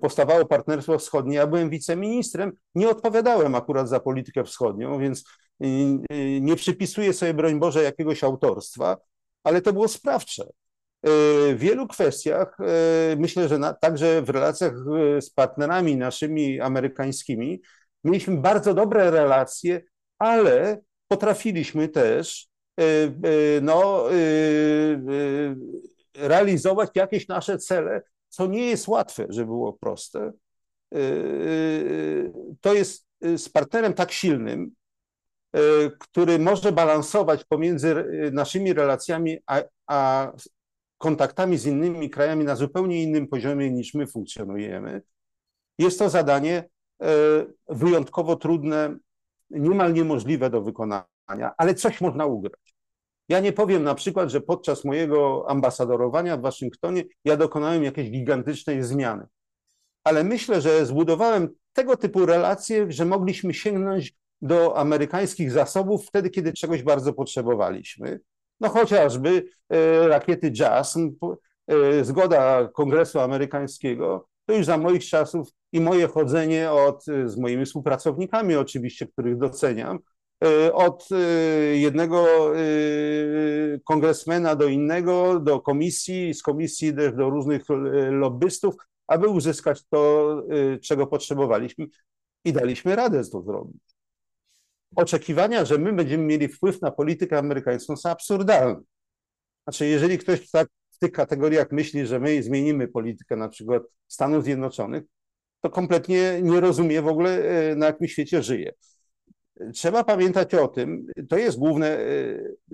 powstawało 0.00 0.46
Partnerstwo 0.46 0.98
Wschodnie, 0.98 1.36
ja 1.36 1.46
byłem 1.46 1.70
wiceministrem, 1.70 2.52
nie 2.74 2.88
odpowiadałem 2.88 3.54
akurat 3.54 3.88
za 3.88 4.00
politykę 4.00 4.44
wschodnią, 4.44 4.98
więc 4.98 5.24
y, 5.64 5.66
y, 6.12 6.40
nie 6.40 6.56
przypisuję 6.56 7.12
sobie, 7.12 7.34
broń 7.34 7.58
Boże, 7.58 7.82
jakiegoś 7.82 8.24
autorstwa, 8.24 8.96
ale 9.44 9.62
to 9.62 9.72
było 9.72 9.88
sprawcze. 9.88 10.42
E, 11.02 11.08
W 11.54 11.58
wielu 11.58 11.86
kwestiach, 11.88 12.56
e, 12.60 13.16
myślę, 13.16 13.48
że 13.48 13.58
na, 13.58 13.74
także 13.74 14.22
w 14.22 14.30
relacjach 14.30 14.72
e, 15.16 15.22
z 15.22 15.30
partnerami 15.30 15.96
naszymi 15.96 16.60
amerykańskimi, 16.60 17.60
mieliśmy 18.04 18.36
bardzo 18.36 18.74
dobre 18.74 19.10
relacje, 19.10 19.82
ale 20.18 20.80
potrafiliśmy 21.08 21.88
też 21.88 22.48
e, 22.80 22.84
e, 22.84 23.10
no, 23.62 24.04
e, 24.12 24.14
e, 24.14 25.54
realizować 26.28 26.90
jakieś 26.94 27.28
nasze 27.28 27.58
cele, 27.58 28.02
co 28.28 28.46
nie 28.46 28.66
jest 28.66 28.88
łatwe, 28.88 29.26
żeby 29.28 29.46
było 29.46 29.72
proste. 29.72 30.32
E, 30.94 30.98
e, 30.98 31.02
To 32.60 32.74
jest 32.74 33.06
z 33.36 33.48
partnerem 33.48 33.94
tak 33.94 34.12
silnym, 34.12 34.70
który 35.98 36.38
może 36.38 36.72
balansować 36.72 37.44
pomiędzy 37.44 38.04
naszymi 38.32 38.72
relacjami 38.72 39.38
a, 39.46 39.62
a 39.86 40.32
kontaktami 40.98 41.58
z 41.58 41.66
innymi 41.66 42.10
krajami 42.10 42.44
na 42.44 42.56
zupełnie 42.56 43.02
innym 43.02 43.28
poziomie 43.28 43.70
niż 43.70 43.94
my 43.94 44.06
funkcjonujemy. 44.06 45.02
Jest 45.78 45.98
to 45.98 46.10
zadanie 46.10 46.68
wyjątkowo 47.68 48.36
trudne, 48.36 48.96
niemal 49.50 49.92
niemożliwe 49.92 50.50
do 50.50 50.62
wykonania, 50.62 51.52
ale 51.56 51.74
coś 51.74 52.00
można 52.00 52.26
ugrać. 52.26 52.77
Ja 53.28 53.40
nie 53.40 53.52
powiem 53.52 53.82
na 53.82 53.94
przykład, 53.94 54.30
że 54.30 54.40
podczas 54.40 54.84
mojego 54.84 55.44
ambasadorowania 55.48 56.36
w 56.36 56.40
Waszyngtonie 56.40 57.04
ja 57.24 57.36
dokonałem 57.36 57.84
jakiejś 57.84 58.10
gigantycznej 58.10 58.82
zmiany, 58.82 59.26
ale 60.04 60.24
myślę, 60.24 60.60
że 60.60 60.86
zbudowałem 60.86 61.48
tego 61.72 61.96
typu 61.96 62.26
relacje, 62.26 62.86
że 62.92 63.04
mogliśmy 63.04 63.54
sięgnąć 63.54 64.14
do 64.42 64.76
amerykańskich 64.76 65.52
zasobów 65.52 66.06
wtedy, 66.06 66.30
kiedy 66.30 66.52
czegoś 66.52 66.82
bardzo 66.82 67.12
potrzebowaliśmy. 67.12 68.20
No 68.60 68.68
chociażby 68.68 69.44
e, 69.68 70.08
rakiety 70.08 70.52
JASM, 70.54 71.10
e, 71.66 72.04
zgoda 72.04 72.68
Kongresu 72.68 73.20
Amerykańskiego, 73.20 74.28
to 74.46 74.54
już 74.54 74.66
za 74.66 74.78
moich 74.78 75.04
czasów 75.04 75.48
i 75.72 75.80
moje 75.80 76.08
chodzenie 76.08 76.70
od, 76.70 77.08
e, 77.08 77.28
z 77.28 77.36
moimi 77.36 77.64
współpracownikami 77.64 78.56
oczywiście, 78.56 79.06
których 79.06 79.38
doceniam, 79.38 79.98
od 80.72 81.08
e, 81.12 81.16
jednego 81.76 82.26
e, 82.56 82.60
kongresmena 83.84 84.56
do 84.56 84.68
innego, 84.68 85.40
do 85.40 85.60
komisji, 85.60 86.34
z 86.34 86.42
komisji 86.42 86.94
też 86.94 87.12
do 87.14 87.30
różnych 87.30 87.62
lobbystów, 88.10 88.74
aby 89.06 89.28
uzyskać 89.28 89.84
to, 89.90 90.42
czego 90.82 91.06
potrzebowaliśmy 91.06 91.86
i 92.44 92.52
daliśmy 92.52 92.96
radę 92.96 93.24
to 93.32 93.42
zrobić. 93.42 93.82
Oczekiwania, 94.96 95.64
że 95.64 95.78
my 95.78 95.92
będziemy 95.92 96.24
mieli 96.24 96.48
wpływ 96.48 96.82
na 96.82 96.90
politykę 96.90 97.38
amerykańską 97.38 97.96
są 97.96 98.10
absurdalne. 98.10 98.80
Znaczy, 99.64 99.86
jeżeli 99.86 100.18
ktoś 100.18 100.50
tak 100.50 100.68
w 100.90 100.98
tych 100.98 101.12
kategoriach 101.12 101.72
myśli, 101.72 102.06
że 102.06 102.20
my 102.20 102.42
zmienimy 102.42 102.88
politykę 102.88 103.36
na 103.36 103.48
przykład 103.48 103.82
Stanów 104.08 104.44
Zjednoczonych, 104.44 105.04
to 105.60 105.70
kompletnie 105.70 106.42
nie 106.42 106.60
rozumie 106.60 107.02
w 107.02 107.08
ogóle, 107.08 107.42
na 107.76 107.86
jakim 107.86 108.08
świecie 108.08 108.42
żyje. 108.42 108.72
Trzeba 109.74 110.04
pamiętać 110.04 110.54
o 110.54 110.68
tym, 110.68 111.06
to 111.28 111.36
jest 111.38 111.58
główne, 111.58 111.98
e, 111.98 112.04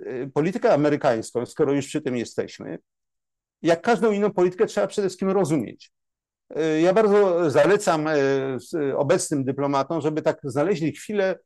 e, 0.05 0.27
politykę 0.33 0.73
amerykańską, 0.73 1.45
skoro 1.45 1.73
już 1.73 1.87
przy 1.87 2.01
tym 2.01 2.17
jesteśmy, 2.17 2.79
jak 3.61 3.81
każdą 3.81 4.11
inną 4.11 4.31
politykę 4.31 4.65
trzeba 4.65 4.87
przede 4.87 5.07
wszystkim 5.07 5.29
rozumieć. 5.29 5.91
E, 6.55 6.81
Ja 6.81 6.93
bardzo 6.93 7.49
zalecam 7.49 8.05
obecnym 8.95 9.43
dyplomatom, 9.43 10.01
żeby 10.01 10.21
tak 10.21 10.39
znaleźli 10.43 10.91
chwilę, 10.91 11.39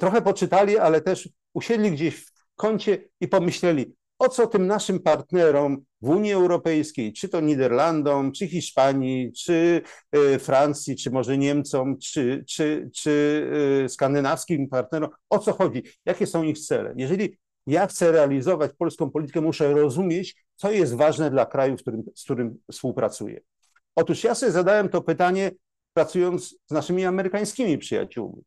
trochę 0.00 0.22
poczytali, 0.22 0.78
ale 0.78 1.00
też 1.00 1.28
usiedli 1.54 1.90
gdzieś 1.90 2.26
w 2.26 2.32
kącie 2.56 3.08
i 3.20 3.28
pomyśleli, 3.28 3.94
o 4.22 4.28
co 4.28 4.46
tym 4.46 4.66
naszym 4.66 5.00
partnerom 5.00 5.84
w 6.00 6.08
Unii 6.08 6.32
Europejskiej, 6.32 7.12
czy 7.12 7.28
to 7.28 7.40
Niderlandom, 7.40 8.32
czy 8.32 8.48
Hiszpanii, 8.48 9.32
czy 9.32 9.82
e, 10.12 10.38
Francji, 10.38 10.96
czy 10.96 11.10
może 11.10 11.38
Niemcom, 11.38 11.98
czy, 11.98 12.44
czy, 12.48 12.90
czy 12.94 13.46
e, 13.84 13.88
skandynawskim 13.88 14.68
partnerom, 14.68 15.10
o 15.30 15.38
co 15.38 15.52
chodzi, 15.52 15.82
jakie 16.04 16.26
są 16.26 16.42
ich 16.42 16.58
cele. 16.58 16.94
Jeżeli 16.96 17.38
ja 17.66 17.86
chcę 17.86 18.12
realizować 18.12 18.70
polską 18.78 19.10
politykę, 19.10 19.40
muszę 19.40 19.72
rozumieć, 19.72 20.44
co 20.56 20.72
jest 20.72 20.94
ważne 20.94 21.30
dla 21.30 21.46
kraju, 21.46 21.76
w 21.76 21.80
którym, 21.80 22.02
z 22.14 22.24
którym 22.24 22.58
współpracuję. 22.72 23.40
Otóż 23.96 24.24
ja 24.24 24.34
sobie 24.34 24.52
zadałem 24.52 24.88
to 24.88 25.00
pytanie, 25.00 25.50
pracując 25.94 26.48
z 26.66 26.72
naszymi 26.72 27.04
amerykańskimi 27.04 27.78
przyjaciółmi. 27.78 28.42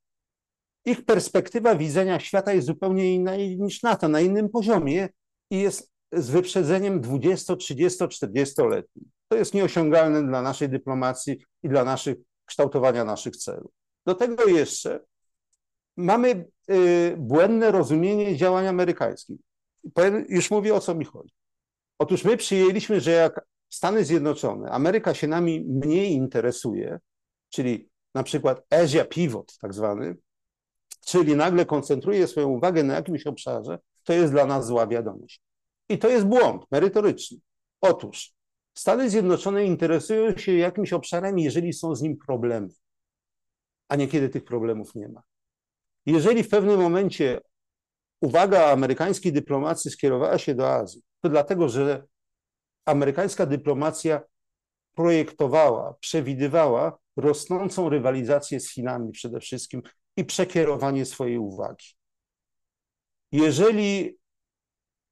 Ich 0.86 1.06
perspektywa 1.06 1.76
widzenia 1.76 2.20
świata 2.20 2.54
jest 2.54 2.68
zupełnie 2.68 3.16
inna 3.16 3.36
niż 3.36 3.84
NATO, 3.84 4.08
na 4.08 4.22
innym 4.22 4.50
poziomie 4.50 5.10
i 5.50 5.60
jest 5.60 5.92
z 6.12 6.30
wyprzedzeniem 6.30 7.02
20, 7.02 7.56
30, 7.56 8.04
40-letnim. 8.04 9.04
To 9.28 9.36
jest 9.36 9.54
nieosiągalne 9.54 10.28
dla 10.28 10.42
naszej 10.42 10.70
dyplomacji 10.70 11.38
i 11.64 11.70
dla 11.70 11.84
naszych 11.84 12.18
kształtowania 12.46 13.06
naszych 13.06 13.38
celów. 13.38 13.72
Do 14.06 14.16
tego 14.16 14.46
jeszcze 14.46 15.00
mamy 15.98 16.46
y, 16.72 17.16
błędne 17.18 17.72
rozumienie 17.72 18.38
działań 18.38 18.68
amerykańskich. 18.68 19.38
Powiem, 19.94 20.26
już 20.30 20.52
mówię 20.52 20.76
o 20.76 20.80
co 20.80 20.96
mi 20.96 21.06
chodzi. 21.06 21.34
Otóż 22.00 22.24
my 22.24 22.38
przyjęliśmy, 22.38 23.02
że 23.02 23.12
jak 23.12 23.46
Stany 23.70 24.06
Zjednoczone, 24.06 24.72
Ameryka 24.72 25.14
się 25.14 25.28
nami 25.28 25.66
mniej 25.68 26.12
interesuje, 26.12 27.00
czyli 27.50 27.90
na 28.14 28.24
przykład 28.24 28.62
Asia 28.70 29.06
Pivot 29.06 29.58
tak 29.62 29.74
zwany, 29.74 30.18
czyli 31.06 31.36
nagle 31.36 31.66
koncentruje 31.66 32.28
swoją 32.28 32.48
uwagę 32.48 32.84
na 32.84 32.94
jakimś 32.94 33.28
obszarze, 33.28 33.80
to 34.06 34.14
jest 34.14 34.34
dla 34.34 34.46
nas 34.46 34.68
zła 34.68 34.88
wiadomość. 34.88 35.42
I 35.90 35.98
to 35.98 36.10
jest 36.10 36.26
błąd 36.26 36.64
merytoryczny. 36.72 37.38
Otóż 37.82 38.36
Stany 38.78 39.10
Zjednoczone 39.10 39.66
interesują 39.66 40.38
się 40.38 40.54
jakimś 40.54 40.94
obszarem, 40.94 41.40
jeżeli 41.40 41.74
są 41.74 41.96
z 41.96 42.02
nim 42.02 42.18
problemy, 42.18 42.68
a 43.88 43.96
niekiedy 43.96 44.30
tych 44.30 44.44
problemów 44.44 44.96
nie 44.96 45.10
ma. 45.10 45.24
Jeżeli 46.06 46.44
w 46.44 46.50
pewnym 46.50 46.80
momencie 46.80 47.42
uwaga 48.22 48.72
amerykańskiej 48.72 49.34
dyplomacji 49.34 49.92
skierowała 49.92 50.38
się 50.38 50.56
do 50.56 50.74
Azji, 50.74 51.02
to 51.22 51.30
dlatego, 51.30 51.70
że 51.70 52.04
amerykańska 52.86 53.46
dyplomacja 53.46 54.22
projektowała, 54.96 55.94
przewidywała 56.00 56.98
rosnącą 57.18 57.90
rywalizację 57.90 58.60
z 58.60 58.72
Chinami 58.72 59.12
przede 59.12 59.40
wszystkim 59.40 59.82
i 60.18 60.26
przekierowanie 60.26 61.06
swojej 61.06 61.38
uwagi. 61.38 61.86
Jeżeli 63.32 64.18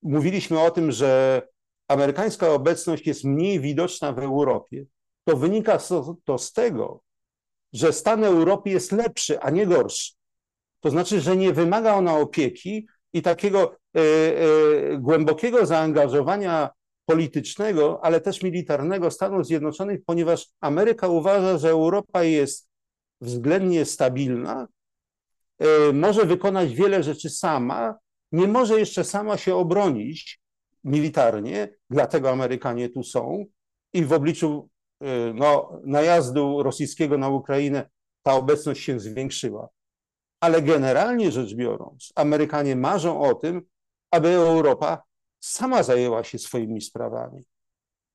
mówiliśmy 0.01 0.59
o 0.59 0.71
tym, 0.71 0.91
że 0.91 1.41
amerykańska 1.87 2.49
obecność 2.49 3.07
jest 3.07 3.23
mniej 3.23 3.59
widoczna 3.59 4.13
w 4.13 4.19
Europie, 4.19 4.85
to 5.25 5.37
wynika 5.37 5.77
to, 6.25 6.37
z 6.37 6.53
tego, 6.53 7.01
że 7.73 7.93
stan 7.93 8.23
Europy 8.23 8.69
jest 8.69 8.91
lepszy, 8.91 9.39
a 9.39 9.49
nie 9.49 9.67
gorszy. 9.67 10.13
To 10.79 10.89
znaczy, 10.89 11.21
że 11.21 11.37
nie 11.37 11.53
wymaga 11.53 11.93
ona 11.93 12.17
opieki 12.17 12.87
i 13.13 13.21
takiego 13.21 13.75
e, 13.95 13.99
e, 13.99 14.97
głębokiego 14.97 15.65
zaangażowania 15.65 16.69
politycznego, 17.05 18.05
ale 18.05 18.21
też 18.21 18.43
militarnego 18.43 19.11
Stanów 19.11 19.45
Zjednoczonych, 19.45 19.99
ponieważ 20.05 20.49
Ameryka 20.61 21.07
uważa, 21.07 21.57
że 21.57 21.69
Europa 21.69 22.23
jest 22.23 22.69
względnie 23.21 23.85
stabilna, 23.85 24.67
może 25.93 26.25
wykonać 26.25 26.73
wiele 26.73 27.03
rzeczy 27.03 27.29
sama, 27.29 27.95
nie 28.31 28.47
może 28.47 28.79
jeszcze 28.79 29.03
sama 29.03 29.37
się 29.37 29.55
obronić 29.55 30.41
militarnie, 30.83 31.75
dlatego 31.89 32.29
Amerykanie 32.29 32.89
tu 32.89 33.03
są 33.03 33.45
i 33.93 34.05
w 34.05 34.13
obliczu 34.13 34.69
e, 35.01 35.33
no, 35.33 35.79
najazdu 35.85 36.63
rosyjskiego 36.63 37.17
na 37.17 37.29
Ukrainę 37.29 37.89
ta 38.23 38.33
obecność 38.33 38.83
się 38.83 38.99
zwiększyła. 38.99 39.69
Ale 40.39 40.61
generalnie 40.61 41.31
rzecz 41.31 41.55
biorąc, 41.55 42.11
Amerykanie 42.15 42.75
marzą 42.75 43.21
o 43.21 43.35
tym, 43.35 43.61
aby 44.11 44.29
Europa 44.29 45.03
sama 45.39 45.83
zajęła 45.83 46.23
się 46.23 46.39
swoimi 46.39 46.81
sprawami. 46.81 47.43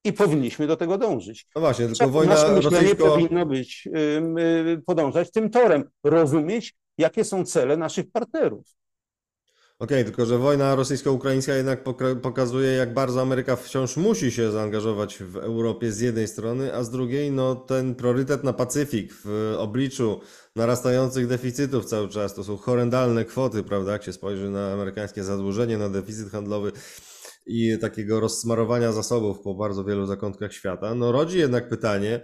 I 0.04 0.12
powinniśmy 0.12 0.66
do 0.66 0.76
tego 0.76 0.98
dążyć. 0.98 1.46
No 1.54 1.60
właśnie, 1.60 1.86
tylko 1.86 2.04
Nasze 2.04 2.12
wojna 2.12 2.34
myślenie 2.34 2.62
rosyjsko... 2.62 3.08
powinno 3.08 3.46
być, 3.46 3.88
y, 4.76 4.82
podążać 4.86 5.30
tym 5.30 5.50
torem, 5.50 5.90
rozumieć, 6.04 6.76
jakie 6.98 7.24
są 7.24 7.44
cele 7.44 7.76
naszych 7.76 8.10
partnerów. 8.10 8.78
Okej, 9.78 10.04
tylko 10.04 10.26
że 10.26 10.38
wojna 10.38 10.74
rosyjsko-ukraińska 10.74 11.54
jednak 11.54 11.84
pokazuje, 12.22 12.72
jak 12.72 12.94
bardzo 12.94 13.20
Ameryka 13.20 13.56
wciąż 13.56 13.96
musi 13.96 14.32
się 14.32 14.50
zaangażować 14.50 15.18
w 15.18 15.36
Europie 15.36 15.92
z 15.92 16.00
jednej 16.00 16.28
strony, 16.28 16.74
a 16.74 16.82
z 16.82 16.90
drugiej, 16.90 17.32
no 17.32 17.54
ten 17.54 17.94
priorytet 17.94 18.44
na 18.44 18.52
Pacyfik 18.52 19.12
w 19.24 19.54
obliczu 19.58 20.20
narastających 20.56 21.26
deficytów 21.26 21.84
cały 21.84 22.08
czas, 22.08 22.34
to 22.34 22.44
są 22.44 22.56
horrendalne 22.56 23.24
kwoty, 23.24 23.62
prawda, 23.62 23.92
jak 23.92 24.04
się 24.04 24.12
spojrzy 24.12 24.50
na 24.50 24.72
amerykańskie 24.72 25.24
zadłużenie, 25.24 25.78
na 25.78 25.88
deficyt 25.88 26.30
handlowy 26.30 26.72
i 27.46 27.78
takiego 27.80 28.20
rozsmarowania 28.20 28.92
zasobów 28.92 29.40
po 29.40 29.54
bardzo 29.54 29.84
wielu 29.84 30.06
zakątkach 30.06 30.52
świata, 30.52 30.94
no 30.94 31.12
rodzi 31.12 31.38
jednak 31.38 31.68
pytanie, 31.68 32.20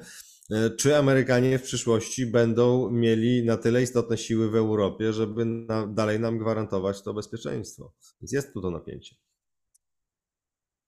czy 0.78 0.96
Amerykanie 0.96 1.58
w 1.58 1.62
przyszłości 1.62 2.26
będą 2.26 2.90
mieli 2.90 3.44
na 3.44 3.56
tyle 3.56 3.82
istotne 3.82 4.18
siły 4.18 4.50
w 4.50 4.56
Europie, 4.56 5.12
żeby 5.12 5.44
na, 5.44 5.86
dalej 5.86 6.20
nam 6.20 6.38
gwarantować 6.38 7.02
to 7.02 7.14
bezpieczeństwo? 7.14 7.92
Więc 8.20 8.32
jest 8.32 8.52
tu 8.52 8.60
to 8.60 8.70
napięcie. 8.70 9.16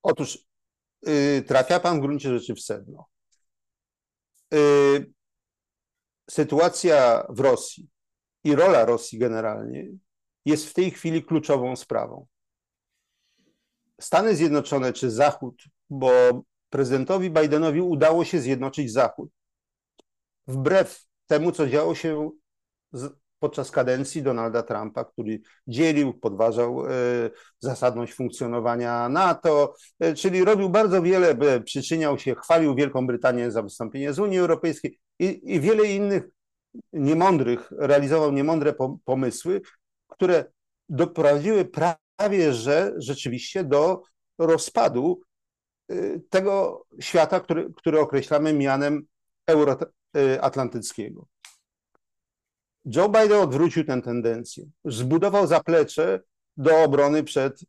Otóż 0.03 0.39
yy, 1.03 1.43
trafia 1.43 1.81
pan 1.81 1.99
w 1.99 2.01
gruncie 2.01 2.39
rzeczy 2.39 2.55
w 2.55 2.61
sedno. 2.61 3.07
Yy, 4.53 5.13
sytuacja 6.31 7.27
w 7.29 7.41
Rosji 7.41 7.89
i 8.45 8.55
rola 8.55 8.85
Rosji 8.85 9.19
generalnie 9.19 9.89
jest 10.45 10.67
w 10.67 10.75
tej 10.75 10.91
chwili 10.91 11.25
kluczową 11.25 11.77
sprawą. 11.77 12.27
Stany 14.01 14.37
Zjednoczone 14.37 14.93
czy 14.93 15.11
Zachód, 15.11 15.63
bo 15.91 16.11
prezydentowi 16.71 17.31
Bidenowi 17.31 17.81
udało 17.81 18.25
się 18.25 18.41
zjednoczyć 18.41 18.93
Zachód. 18.93 19.31
Wbrew 20.47 21.07
temu, 21.27 21.53
co 21.53 21.67
działo 21.67 21.95
się 21.95 22.31
podczas 23.39 23.71
kadencji 23.71 24.23
Donalda 24.23 24.63
Trumpa, 24.63 25.05
który 25.05 25.41
dzielił, 25.67 26.15
podważał 26.15 26.87
e, 26.87 26.91
zasadność 27.59 28.15
funkcjonowania 28.15 29.09
NATO, 29.09 29.75
e, 30.01 30.15
czyli 30.15 30.45
robił 30.45 30.71
bardzo 30.71 31.03
wiele, 31.03 31.61
przyczyniał 31.65 32.19
się, 32.19 32.35
chwalił 32.35 32.75
Wielką 32.75 33.07
Brytanię 33.07 33.51
za 33.51 33.63
wystąpienie 33.63 34.13
z 34.13 34.19
Unii 34.19 34.39
Europejskiej 34.39 34.99
i, 35.19 35.55
i 35.55 35.61
wiele 35.61 35.85
innych 35.85 36.25
niemądrych, 36.93 37.73
realizował 37.79 38.33
niemądre 38.33 38.75
pomysły, 39.05 39.61
które 40.09 40.45
doprowadziły 40.89 41.65
prawie, 41.65 42.53
że 42.53 42.95
rzeczywiście 42.97 43.65
do 43.65 44.03
rozpadu 44.39 45.21
y, 45.93 46.23
tego 46.31 46.85
świata, 47.01 47.41
który, 47.41 47.73
który 47.77 48.01
określamy 48.01 48.53
mianem 48.53 49.07
euroatlantyckiego. 50.15 51.27
Joe 52.85 53.09
Biden 53.09 53.41
odwrócił 53.41 53.85
tę 53.85 54.03
tendencję. 54.03 54.65
Zbudował 54.85 55.47
zaplecze 55.47 56.21
do 56.57 56.83
obrony 56.83 57.25
przed 57.25 57.61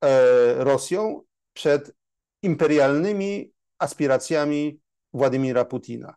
e, 0.00 0.64
Rosją, 0.64 1.22
przed 1.52 1.92
imperialnymi 2.42 3.52
aspiracjami 3.78 4.80
Władimira 5.12 5.64
Putina. 5.64 6.14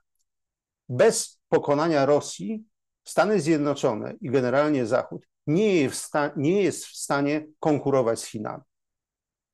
Bez 0.89 1.39
pokonania 1.49 2.05
Rosji 2.05 2.65
Stany 3.03 3.41
Zjednoczone 3.41 4.13
i 4.21 4.29
generalnie 4.29 4.85
Zachód 4.85 5.27
nie 5.47 5.75
jest, 5.75 6.13
nie 6.35 6.63
jest 6.63 6.85
w 6.85 6.95
stanie 6.95 7.47
konkurować 7.59 8.19
z 8.19 8.25
Chinami. 8.25 8.63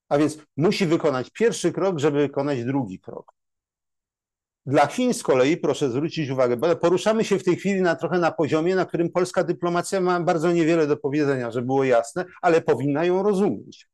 A 0.10 0.18
więc 0.18 0.38
musi 0.58 0.86
wykonać 0.86 1.30
pierwszy 1.30 1.72
krok, 1.72 2.00
żeby 2.00 2.20
wykonać 2.20 2.64
drugi 2.64 3.00
krok. 3.00 3.34
Dla 4.66 4.88
Chin 4.88 5.14
z 5.14 5.24
kolei, 5.24 5.58
proszę 5.58 5.90
zwrócić 5.90 6.30
uwagę, 6.30 6.58
bo 6.58 6.76
poruszamy 6.76 7.24
się 7.24 7.40
w 7.40 7.44
tej 7.44 7.56
chwili 7.56 7.82
na, 7.82 7.96
trochę 7.96 8.20
na 8.20 8.32
poziomie, 8.32 8.76
na 8.76 8.86
którym 8.86 9.12
polska 9.12 9.44
dyplomacja 9.44 10.02
ma 10.02 10.20
bardzo 10.20 10.52
niewiele 10.52 10.88
do 10.88 10.98
powiedzenia, 10.98 11.52
żeby 11.52 11.66
było 11.66 11.84
jasne, 11.84 12.26
ale 12.42 12.62
powinna 12.62 13.06
ją 13.06 13.24
rozumieć. 13.24 13.88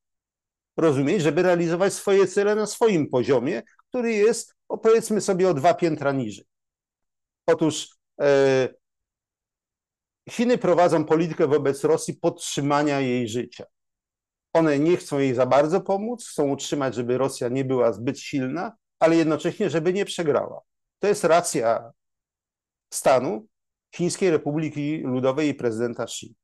Rozumieć, 0.78 1.22
żeby 1.22 1.44
realizować 1.44 1.94
swoje 1.94 2.28
cele 2.28 2.56
na 2.56 2.66
swoim 2.66 3.10
poziomie, 3.10 3.62
który 3.90 4.12
jest, 4.12 4.56
powiedzmy 4.84 5.22
sobie, 5.22 5.50
o 5.50 5.54
dwa 5.54 5.74
piętra 5.74 6.12
niżej. 6.12 6.46
Otóż 7.48 7.90
e, 8.22 8.70
Chiny 10.30 10.58
prowadzą 10.58 11.06
politykę 11.06 11.48
wobec 11.48 11.84
Rosji 11.84 12.14
podtrzymania 12.14 13.00
jej 13.00 13.28
życia. 13.28 13.66
One 14.54 14.80
nie 14.80 14.98
chcą 14.98 15.20
jej 15.20 15.34
za 15.34 15.46
bardzo 15.46 15.82
pomóc, 15.82 16.28
chcą 16.28 16.50
utrzymać, 16.50 16.96
żeby 16.96 17.18
Rosja 17.18 17.50
nie 17.50 17.66
była 17.66 17.94
zbyt 17.94 18.20
silna, 18.20 18.78
ale 19.00 19.16
jednocześnie, 19.16 19.70
żeby 19.70 19.94
nie 19.94 20.06
przegrała. 20.06 20.62
To 21.00 21.08
jest 21.08 21.24
racja 21.24 21.92
stanu 22.94 23.48
Chińskiej 23.96 24.32
Republiki 24.32 24.98
Ludowej 24.98 25.50
i 25.50 25.54
prezydenta 25.54 26.04
Xi. 26.04 26.36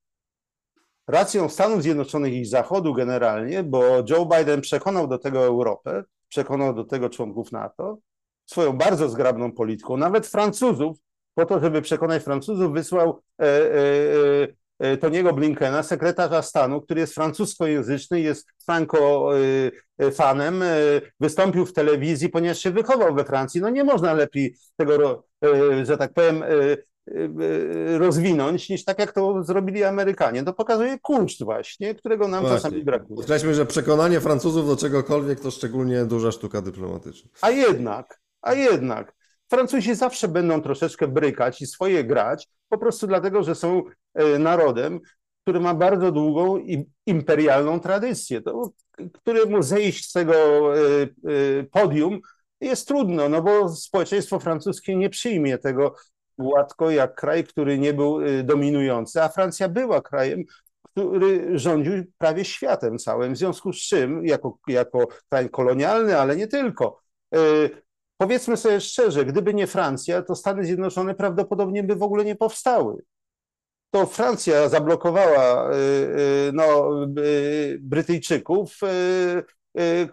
Racją 1.07 1.49
Stanów 1.49 1.81
Zjednoczonych 1.81 2.33
i 2.33 2.45
Zachodu 2.45 2.93
generalnie, 2.93 3.63
bo 3.63 3.83
Joe 4.09 4.25
Biden 4.25 4.61
przekonał 4.61 5.07
do 5.07 5.17
tego 5.17 5.45
Europę, 5.45 6.03
przekonał 6.29 6.73
do 6.73 6.83
tego 6.83 7.09
członków 7.09 7.51
NATO, 7.51 7.97
swoją 8.45 8.77
bardzo 8.77 9.09
zgrabną 9.09 9.51
polityką, 9.51 9.97
nawet 9.97 10.27
Francuzów, 10.27 10.97
po 11.33 11.45
to, 11.45 11.59
żeby 11.59 11.81
przekonać 11.81 12.23
Francuzów, 12.23 12.73
wysłał 12.73 13.21
e, 13.39 13.43
e, 13.43 13.77
e, 14.43 14.47
Toniego 15.01 15.33
Blinkena, 15.33 15.83
sekretarza 15.83 16.41
stanu, 16.41 16.81
który 16.81 17.01
jest 17.01 17.13
francuskojęzyczny, 17.13 18.21
jest 18.21 18.47
franco-fanem, 18.69 20.63
wystąpił 21.19 21.65
w 21.65 21.73
telewizji, 21.73 22.29
ponieważ 22.29 22.59
się 22.59 22.71
wychował 22.71 23.15
we 23.15 23.25
Francji. 23.25 23.61
No 23.61 23.69
nie 23.69 23.83
można 23.83 24.13
lepiej 24.13 24.55
tego, 24.77 25.23
że 25.83 25.97
tak 25.97 26.13
powiem, 26.13 26.43
rozwinąć, 27.97 28.69
niż 28.69 28.85
tak 28.85 28.99
jak 28.99 29.11
to 29.11 29.43
zrobili 29.43 29.83
Amerykanie. 29.83 30.43
To 30.43 30.53
pokazuje 30.53 30.99
kunszt 30.99 31.43
właśnie, 31.43 31.95
którego 31.95 32.27
nam 32.27 32.41
właśnie. 32.41 32.57
czasami 32.57 32.83
brakuje. 32.83 33.17
Podkreślmy, 33.17 33.53
że 33.53 33.65
przekonanie 33.65 34.19
Francuzów 34.21 34.67
do 34.67 34.77
czegokolwiek 34.77 35.39
to 35.39 35.51
szczególnie 35.51 36.05
duża 36.05 36.31
sztuka 36.31 36.61
dyplomatyczna. 36.61 37.29
A 37.41 37.49
jednak, 37.51 38.19
a 38.41 38.53
jednak, 38.53 39.15
Francuzi 39.49 39.95
zawsze 39.95 40.27
będą 40.27 40.61
troszeczkę 40.61 41.07
brykać 41.07 41.61
i 41.61 41.65
swoje 41.67 42.03
grać, 42.03 42.47
po 42.69 42.77
prostu 42.77 43.07
dlatego, 43.07 43.43
że 43.43 43.55
są 43.55 43.77
e, 43.79 43.81
narodem, 44.39 44.99
który 45.43 45.59
ma 45.59 45.73
bardzo 45.73 46.11
długą 46.11 46.57
imperialną 47.05 47.79
tradycję, 47.79 48.41
to, 48.41 48.69
któremu 49.13 49.63
zejść 49.63 50.09
z 50.09 50.11
tego 50.11 50.35
e, 50.35 50.81
e, 51.01 51.07
podium 51.71 52.19
jest 52.61 52.87
trudno, 52.87 53.29
no 53.29 53.41
bo 53.41 53.69
społeczeństwo 53.69 54.39
francuskie 54.39 54.95
nie 54.95 55.09
przyjmie 55.09 55.57
tego 55.57 55.95
łatwo 56.37 56.91
jak 56.91 57.15
kraj, 57.15 57.43
który 57.43 57.79
nie 57.79 57.93
był 57.93 58.19
dominujący, 58.43 59.21
a 59.21 59.29
Francja 59.29 59.69
była 59.69 60.01
krajem, 60.01 60.43
który 60.81 61.59
rządził 61.59 61.93
prawie 62.17 62.45
światem 62.45 62.97
całym, 62.97 63.33
w 63.33 63.37
związku 63.37 63.73
z 63.73 63.77
czym 63.77 64.25
jako, 64.25 64.57
jako 64.67 65.07
kraj 65.29 65.49
kolonialny, 65.49 66.19
ale 66.19 66.35
nie 66.35 66.47
tylko, 66.47 67.01
Powiedzmy 68.17 68.57
sobie 68.57 68.81
szczerze, 68.81 69.25
gdyby 69.25 69.53
nie 69.53 69.67
Francja, 69.67 70.21
to 70.21 70.35
Stany 70.35 70.65
Zjednoczone 70.65 71.15
prawdopodobnie 71.15 71.83
by 71.83 71.95
w 71.95 72.03
ogóle 72.03 72.25
nie 72.25 72.35
powstały. 72.35 73.03
To 73.91 74.05
Francja 74.05 74.69
zablokowała 74.69 75.71
y, 75.71 75.75
y, 75.75 76.51
no, 76.53 76.97
y, 77.19 77.79
Brytyjczyków, 77.81 78.79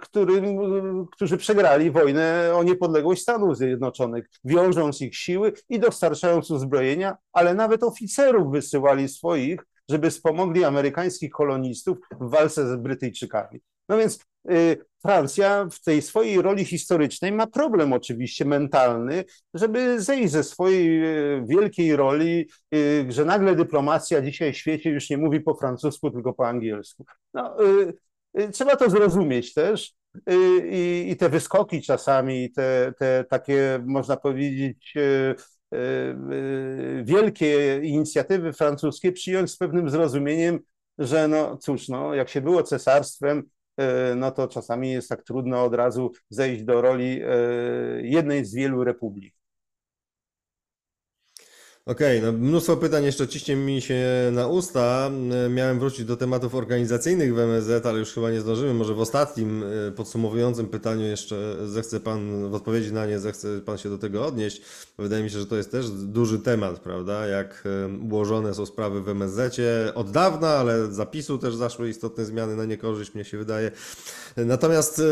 którym, 0.00 0.58
którzy 1.06 1.36
przegrali 1.36 1.90
wojnę 1.90 2.52
o 2.54 2.62
niepodległość 2.62 3.22
Stanów 3.22 3.56
Zjednoczonych, 3.56 4.30
wiążąc 4.44 5.00
ich 5.00 5.16
siły 5.16 5.52
i 5.68 5.80
dostarczając 5.80 6.50
uzbrojenia, 6.50 7.16
ale 7.32 7.54
nawet 7.54 7.82
oficerów 7.82 8.52
wysyłali 8.52 9.08
swoich, 9.08 9.60
żeby 9.88 10.10
wspomogli 10.10 10.64
amerykańskich 10.64 11.30
kolonistów 11.30 11.98
w 12.20 12.30
walce 12.30 12.68
z 12.68 12.76
Brytyjczykami. 12.76 13.60
No 13.88 13.98
więc 13.98 14.18
y, 14.50 14.76
Francja 15.02 15.68
w 15.72 15.80
tej 15.80 16.02
swojej 16.02 16.42
roli 16.42 16.64
historycznej 16.64 17.32
ma 17.32 17.46
problem 17.46 17.92
oczywiście 17.92 18.44
mentalny, 18.44 19.24
żeby 19.54 20.00
zejść 20.00 20.32
ze 20.32 20.44
swojej 20.44 21.04
y, 21.04 21.44
wielkiej 21.46 21.96
roli, 21.96 22.48
y, 22.74 23.06
że 23.08 23.24
nagle 23.24 23.56
dyplomacja 23.56 24.22
dzisiaj 24.22 24.52
w 24.52 24.56
świecie 24.56 24.90
już 24.90 25.10
nie 25.10 25.18
mówi 25.18 25.40
po 25.40 25.54
francusku, 25.54 26.10
tylko 26.10 26.32
po 26.32 26.48
angielsku. 26.48 27.04
No, 27.34 27.56
trzeba 28.52 28.76
to 28.76 28.90
zrozumieć 28.90 29.54
też. 29.54 29.94
I, 30.70 31.10
i 31.10 31.16
te 31.16 31.28
wyskoki 31.28 31.82
czasami, 31.82 32.52
te, 32.52 32.92
te 32.98 33.24
takie, 33.30 33.82
można 33.86 34.16
powiedzieć, 34.16 34.94
wielkie 37.02 37.80
inicjatywy 37.82 38.52
francuskie 38.52 39.12
przyjąć 39.12 39.50
z 39.50 39.56
pewnym 39.56 39.90
zrozumieniem, 39.90 40.58
że 40.98 41.28
no 41.28 41.56
cóż, 41.56 41.88
no, 41.88 42.14
jak 42.14 42.28
się 42.28 42.40
było 42.40 42.62
cesarstwem, 42.62 43.42
no 44.16 44.30
to 44.30 44.48
czasami 44.48 44.90
jest 44.90 45.08
tak 45.08 45.22
trudno 45.22 45.64
od 45.64 45.74
razu 45.74 46.10
zejść 46.28 46.64
do 46.64 46.80
roli 46.80 47.20
e, 47.22 47.28
jednej 48.02 48.44
z 48.44 48.54
wielu 48.54 48.84
republik. 48.84 49.34
Okej, 51.86 52.18
okay, 52.18 52.32
no 52.32 52.38
mnóstwo 52.38 52.76
pytań 52.76 53.04
jeszcze 53.04 53.28
ciśnie 53.28 53.56
mi 53.56 53.80
się 53.80 54.04
na 54.32 54.46
usta. 54.46 55.10
Miałem 55.50 55.78
wrócić 55.78 56.04
do 56.04 56.16
tematów 56.16 56.54
organizacyjnych 56.54 57.34
w 57.34 57.38
MSZ, 57.38 57.86
ale 57.86 57.98
już 57.98 58.12
chyba 58.12 58.30
nie 58.30 58.40
zdążymy. 58.40 58.74
Może 58.74 58.94
w 58.94 59.00
ostatnim 59.00 59.64
e, 59.88 59.92
podsumowującym 59.92 60.66
pytaniu 60.66 61.06
jeszcze 61.06 61.56
zechce 61.64 62.00
Pan 62.00 62.50
w 62.50 62.54
odpowiedzi 62.54 62.92
na 62.92 63.06
nie, 63.06 63.18
zechce 63.18 63.60
Pan 63.60 63.78
się 63.78 63.88
do 63.88 63.98
tego 63.98 64.26
odnieść. 64.26 64.62
Wydaje 64.98 65.22
mi 65.22 65.30
się, 65.30 65.38
że 65.38 65.46
to 65.46 65.56
jest 65.56 65.70
też 65.70 65.90
duży 65.90 66.38
temat, 66.38 66.78
prawda? 66.78 67.26
Jak 67.26 67.64
e, 67.66 68.04
ułożone 68.04 68.54
są 68.54 68.66
sprawy 68.66 69.02
w 69.02 69.08
MSZ 69.08 69.60
od 69.94 70.10
dawna, 70.10 70.48
ale 70.48 70.86
zapisu 70.86 71.38
też 71.38 71.54
zaszły 71.54 71.88
istotne 71.88 72.24
zmiany 72.24 72.56
na 72.56 72.64
niekorzyść, 72.64 73.14
mnie 73.14 73.24
się 73.24 73.38
wydaje. 73.38 73.70
Natomiast 74.36 75.02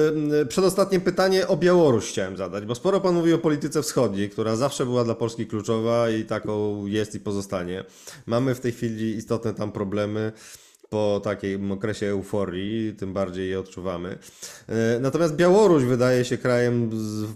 e, 0.43 0.47
przedostatnie 0.47 1.01
pytanie 1.01 1.49
o 1.49 1.57
Białoruś 1.57 2.09
chciałem 2.09 2.37
zadać, 2.37 2.65
bo 2.65 2.75
sporo 2.75 3.01
Pan 3.01 3.15
mówi 3.15 3.33
o 3.33 3.39
polityce 3.39 3.83
wschodniej, 3.83 4.31
która 4.31 4.57
zawsze 4.57 4.87
była 4.87 5.05
dla 5.05 5.15
Polski 5.15 5.47
kluczowa 5.47 6.11
i 6.11 6.25
taką 6.25 6.60
jest 6.87 7.15
i 7.15 7.21
pozostanie. 7.21 7.85
Mamy 8.27 8.55
w 8.55 8.61
tej 8.61 8.73
chwili 8.73 9.17
istotne 9.17 9.55
tam 9.55 9.73
problemy. 9.73 10.33
po 10.91 11.21
takim 11.25 11.73
okresie 11.73 12.07
euforii, 12.07 12.95
tym 12.95 13.13
bardziej 13.13 13.51
je 13.51 13.61
odczuwamy. 13.61 14.19
E, 14.69 14.99
natomiast 15.01 15.37
Białoruś 15.37 15.85
wydaje 15.85 16.25
się 16.25 16.39
krajem 16.39 16.91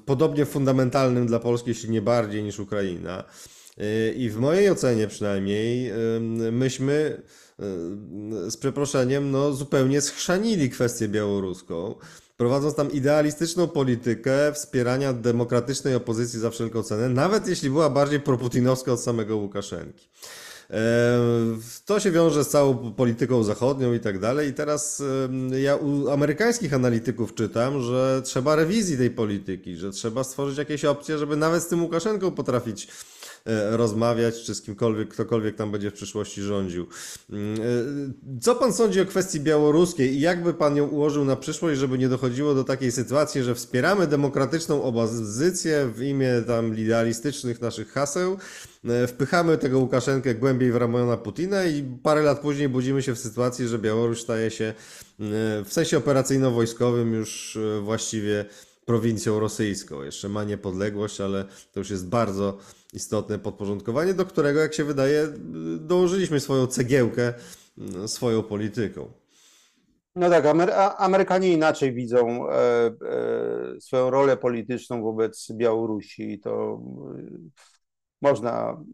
podobnie 0.07 0.45
fundamentalnym 0.47 1.27
dla 1.27 1.39
Polski, 1.39 1.69
jeśli 1.69 1.91
nie 1.91 2.03
bardziej 2.03 2.43
niż 2.43 2.59
Ukraina. 2.59 3.25
E, 3.79 4.13
I 4.13 4.31
w 4.31 4.37
mojej 4.37 4.71
ocenie 4.71 5.07
przynajmniej 5.07 5.93
myśmy 6.53 7.23
z 8.49 8.57
przeproszeniem 8.57 9.31
no, 9.31 9.53
zupełnie 9.53 10.01
schrzanili 10.01 10.71
kwestię 10.71 11.09
białoruską 11.09 11.95
prowadząc 12.45 12.75
tam 12.75 12.93
idealistyczną 12.93 13.69
politykę 13.69 14.53
wspierania 14.53 15.13
demokratycznej 15.13 15.95
opozycji 15.95 16.41
za 16.41 16.51
wszelką 16.51 16.83
cenę, 16.83 17.09
nawet 17.09 17.49
jeśli 17.49 17.71
była 17.71 17.91
bardziej 17.91 18.21
proputinowska 18.21 18.93
od 18.93 19.01
samego 19.01 19.37
Łukaszenki. 19.37 20.09
To 21.87 22.01
się 22.01 22.11
wiąże 22.11 22.45
z 22.45 22.49
całą 22.49 22.93
polityką 22.93 23.45
zachodnią 23.45 23.93
i 23.93 24.01
tak 24.01 24.19
dalej. 24.19 24.49
I 24.49 24.55
teraz 24.55 25.03
ja 25.63 25.77
u 25.77 26.09
amerykańskich 26.11 26.75
analityków 26.75 27.35
czytam, 27.35 27.83
że 27.83 28.23
trzeba 28.25 28.57
rewizji 28.57 28.99
tej 28.99 29.11
polityki, 29.11 29.77
że 29.77 29.91
trzeba 29.91 30.25
stworzyć 30.25 30.59
jakieś 30.59 30.85
opcje, 30.85 31.19
żeby 31.19 31.37
nawet 31.37 31.63
z 31.63 31.67
tym 31.67 31.83
Łukaszenką 31.83 32.31
potrafić 32.31 32.89
E, 32.89 33.14
rozmawiać, 33.71 34.43
czy 34.43 34.55
z 34.55 34.63
kimkolwiek, 34.63 35.09
ktokolwiek 35.09 35.57
tam 35.57 35.71
będzie 35.71 35.91
w 35.91 35.95
przyszłości 35.95 36.43
rządził. 36.43 36.87
Mm, 37.31 37.55
e, 37.55 38.41
co 38.41 38.55
pan 38.55 38.73
sądzi 38.73 39.01
o 39.01 39.07
kwestii 39.07 39.41
białoruskiej 39.41 40.15
i 40.15 40.21
jakby 40.21 40.55
pan 40.55 40.77
ją 40.77 40.87
ułożył 40.87 41.25
na 41.25 41.37
przyszłość, 41.37 41.81
żeby 41.81 41.99
nie 41.99 42.09
dochodziło 42.09 42.55
do 42.55 42.65
takiej 42.65 42.93
sytuacji, 42.93 43.43
że 43.43 43.55
wspieramy 43.55 44.07
demokratyczną 44.07 44.83
opozycję 44.83 45.91
w 45.95 46.03
imię 46.03 46.43
tam 46.47 46.79
idealistycznych 46.79 47.61
naszych 47.61 47.93
haseł, 47.93 48.39
e, 48.85 49.07
wpychamy 49.07 49.59
tego 49.59 49.79
Łukaszenkę 49.79 50.35
głębiej 50.35 50.73
w 50.73 50.77
ramiona 50.77 51.17
Putina 51.17 51.65
i 51.65 51.83
parę 52.03 52.23
lat 52.23 52.41
później 52.41 52.69
budzimy 52.69 53.03
się 53.03 53.15
w 53.15 53.19
sytuacji, 53.19 53.69
że 53.69 53.79
Białoruś 53.79 54.21
staje 54.21 54.51
się 54.51 54.75
w 55.65 55.69
sensie 55.73 55.99
operacyjno-wojskowym 55.99 57.13
już 57.13 57.59
właściwie 57.83 58.45
prowincją 58.87 59.41
rosyjską. 59.41 60.03
Jeszcze 60.03 60.29
ma 60.29 60.45
niepodległość, 60.45 61.21
ale 61.21 61.45
to 61.73 61.81
już 61.81 61.91
jest 61.91 62.09
bardzo 62.09 62.59
istotne 62.95 63.39
podporządkowanie, 63.39 64.15
do 64.15 64.27
którego, 64.27 64.61
jak 64.61 64.75
się 64.75 64.85
wydaje, 64.85 65.29
dołożyliśmy 65.79 66.41
swoją 66.41 66.67
cegiełkę, 66.67 67.35
swoją 68.07 68.43
polityką. 68.43 69.13
No 70.17 70.31
tak, 70.31 70.45
Amerykanie 70.99 71.53
inaczej 71.53 71.95
widzą 71.95 72.51
e, 72.51 72.55
e, 72.57 73.81
swoją 73.81 74.11
rolę 74.11 74.37
polityczną 74.37 75.03
wobec 75.03 75.53
Białorusi 75.53 76.33
i 76.33 76.41
to 76.41 76.81
e, 77.19 77.23
można 78.23 78.85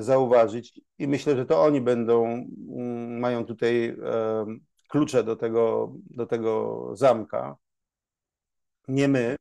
zauważyć 0.00 0.80
i 0.98 1.08
myślę, 1.08 1.36
że 1.36 1.46
to 1.46 1.62
oni 1.62 1.80
będą, 1.80 2.24
mm, 2.26 3.18
mają 3.18 3.44
tutaj 3.44 3.96
klucze 4.88 5.24
do 5.24 5.36
tego, 5.36 5.92
do 6.10 6.26
tego 6.26 6.90
zamka, 6.96 7.56
nie 8.88 9.08
my. 9.08 9.36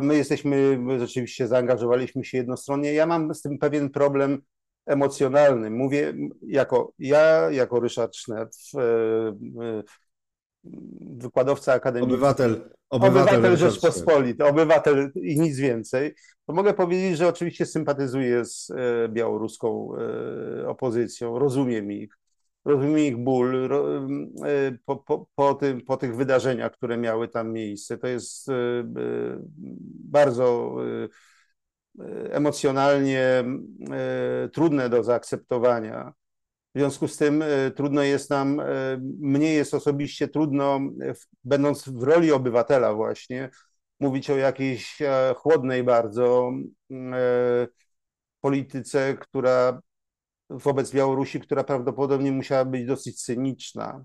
My 0.00 0.16
jesteśmy, 0.16 0.78
my 0.78 1.00
rzeczywiście 1.00 1.48
zaangażowaliśmy 1.48 2.24
się 2.24 2.38
jednostronnie. 2.38 2.92
Ja 2.92 3.06
mam 3.06 3.34
z 3.34 3.42
tym 3.42 3.58
pewien 3.58 3.90
problem 3.90 4.42
emocjonalny. 4.86 5.70
Mówię 5.70 6.14
jako 6.42 6.92
ja, 6.98 7.50
jako 7.50 7.80
Ryszard 7.80 8.16
Sznep, 8.16 8.48
e, 8.74 8.80
e, 8.80 9.82
wykładowca 11.00 11.72
akademicki. 11.72 12.14
Obywatel, 12.14 12.70
obywatel, 12.90 13.34
obywatel 13.34 13.56
Rzeczpospolitej, 13.56 14.48
obywatel 14.48 15.12
i 15.14 15.40
nic 15.40 15.58
więcej, 15.58 16.14
to 16.46 16.52
mogę 16.52 16.74
powiedzieć, 16.74 17.18
że 17.18 17.28
oczywiście 17.28 17.66
sympatyzuję 17.66 18.44
z 18.44 18.70
e, 18.70 19.08
białoruską 19.08 19.88
opozycją, 20.66 21.38
rozumiem 21.38 21.92
ich 21.92 22.18
rozumiem 22.64 22.98
ich 22.98 23.16
ból 23.16 23.54
y, 23.54 24.78
po, 24.84 24.96
po, 24.96 25.26
po, 25.34 25.54
tym, 25.54 25.80
po 25.80 25.96
tych 25.96 26.16
wydarzeniach, 26.16 26.72
które 26.72 26.96
miały 26.96 27.28
tam 27.28 27.52
miejsce. 27.52 27.98
To 27.98 28.06
jest 28.06 28.48
y, 28.48 28.52
y, 28.52 29.38
bardzo 30.04 30.76
emocjonalnie 32.30 33.44
trudne 34.52 34.88
do 34.88 35.02
zaakceptowania. 35.02 36.12
W 36.74 36.78
związku 36.78 37.08
z 37.08 37.16
tym 37.16 37.44
trudno 37.76 38.02
jest 38.02 38.30
nam, 38.30 38.62
mnie 39.20 39.54
jest 39.54 39.74
osobiście 39.74 40.28
trudno, 40.28 40.80
będąc 41.44 41.88
w 41.88 42.02
roli 42.02 42.32
obywatela 42.32 42.94
właśnie, 42.94 43.50
mówić 44.02 44.30
o 44.30 44.36
jakiejś 44.36 45.02
e, 45.02 45.34
chłodnej 45.36 45.84
bardzo 45.84 46.52
polityce, 48.40 49.16
która 49.20 49.80
wobec 50.52 50.92
Białorusi, 50.92 51.40
która 51.40 51.64
prawdopodobnie 51.64 52.32
musiała 52.32 52.64
być 52.64 52.86
dosyć 52.86 53.22
cyniczna. 53.22 54.04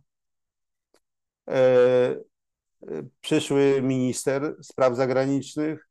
E, 1.50 1.54
e, 1.56 3.04
przyszły 3.22 3.82
minister 3.82 4.56
spraw 4.62 4.96
zagranicznych 4.96 5.90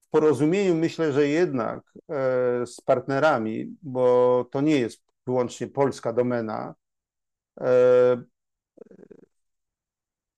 w 0.00 0.08
porozumieniu 0.10 0.74
myślę, 0.74 1.12
że 1.12 1.28
jednak 1.28 1.78
e, 1.78 2.66
z 2.66 2.80
partnerami, 2.80 3.76
bo 3.82 4.44
to 4.50 4.60
nie 4.60 4.80
jest 4.80 5.02
wyłącznie 5.26 5.66
polska 5.66 6.12
domena, 6.12 6.74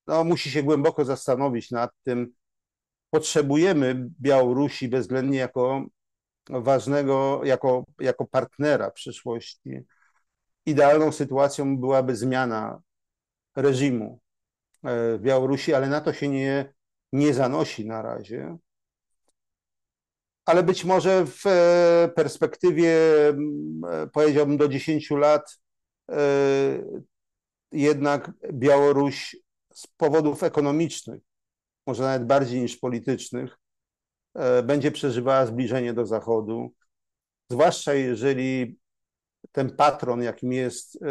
no, 0.07 0.23
musi 0.23 0.51
się 0.51 0.63
głęboko 0.63 1.05
zastanowić 1.05 1.71
nad 1.71 1.91
tym, 2.03 2.33
potrzebujemy 3.09 4.09
Białorusi 4.21 4.87
bezwzględnie 4.87 5.37
jako 5.37 5.85
ważnego 6.49 7.41
jako, 7.43 7.85
jako 7.99 8.25
partnera 8.25 8.91
przyszłości. 8.91 9.79
Idealną 10.65 11.11
sytuacją 11.11 11.77
byłaby 11.77 12.15
zmiana 12.15 12.81
reżimu 13.55 14.19
e, 14.83 15.17
w 15.17 15.21
Białorusi, 15.21 15.73
ale 15.73 15.89
na 15.89 16.01
to 16.01 16.13
się 16.13 16.27
nie, 16.27 16.73
nie 17.13 17.33
zanosi 17.33 17.87
na 17.87 18.01
razie. 18.01 18.57
Ale 20.45 20.63
być 20.63 20.85
może 20.85 21.25
w 21.25 21.47
e, 21.47 22.09
perspektywie, 22.15 22.93
e, 23.29 23.33
powiedziałbym, 24.13 24.57
do 24.57 24.67
10 24.67 25.11
lat, 25.11 25.59
jednak 27.71 28.31
Białoruś 28.53 29.35
z 29.73 29.87
powodów 29.87 30.43
ekonomicznych, 30.43 31.21
może 31.87 32.03
nawet 32.03 32.25
bardziej 32.25 32.61
niż 32.61 32.77
politycznych, 32.77 33.57
będzie 34.63 34.91
przeżywała 34.91 35.45
zbliżenie 35.45 35.93
do 35.93 36.05
Zachodu, 36.05 36.73
zwłaszcza 37.49 37.93
jeżeli 37.93 38.77
ten 39.51 39.75
patron, 39.75 40.23
jakim 40.23 40.53
jest 40.53 41.03
e, 41.03 41.07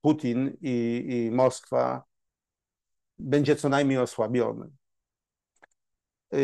Putin 0.00 0.56
i, 0.60 1.04
i 1.08 1.30
Moskwa, 1.30 2.02
będzie 3.18 3.56
co 3.56 3.68
najmniej 3.68 3.98
osłabiony. 3.98 4.70
E, 6.32 6.38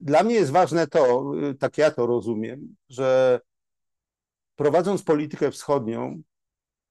dla 0.00 0.22
mnie 0.22 0.34
jest 0.34 0.50
ważne 0.50 0.86
to, 0.86 1.32
tak 1.58 1.78
ja 1.78 1.90
to 1.90 2.06
rozumiem, 2.06 2.76
że 2.88 3.40
prowadząc 4.56 5.02
politykę 5.02 5.50
wschodnią, 5.50 6.22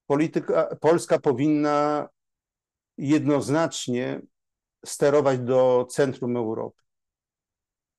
polityka, 0.07 0.75
Polska 0.75 1.19
powinna 1.19 2.09
jednoznacznie 2.97 4.21
sterować 4.85 5.39
do 5.39 5.87
centrum 5.89 6.37
Europy. 6.37 6.86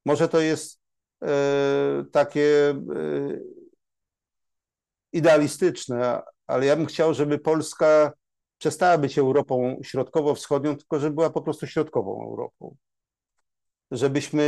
Może 0.08 0.28
to 0.28 0.40
jest 0.40 0.80
e, 1.22 2.04
takie 2.12 2.70
e, 2.70 2.76
idealistyczne, 5.12 6.22
ale 6.46 6.66
ja 6.66 6.76
bym 6.76 6.86
chciał, 6.86 7.14
żeby 7.14 7.38
Polska 7.38 8.12
przestała 8.58 8.98
być 8.98 9.18
Europą 9.18 9.80
środkowo-wschodnią, 9.82 10.76
tylko 10.76 11.00
żeby 11.00 11.14
była 11.14 11.30
po 11.30 11.42
prostu 11.42 11.66
środkową 11.66 12.24
Europą. 12.24 12.76
Żebyśmy 13.90 14.44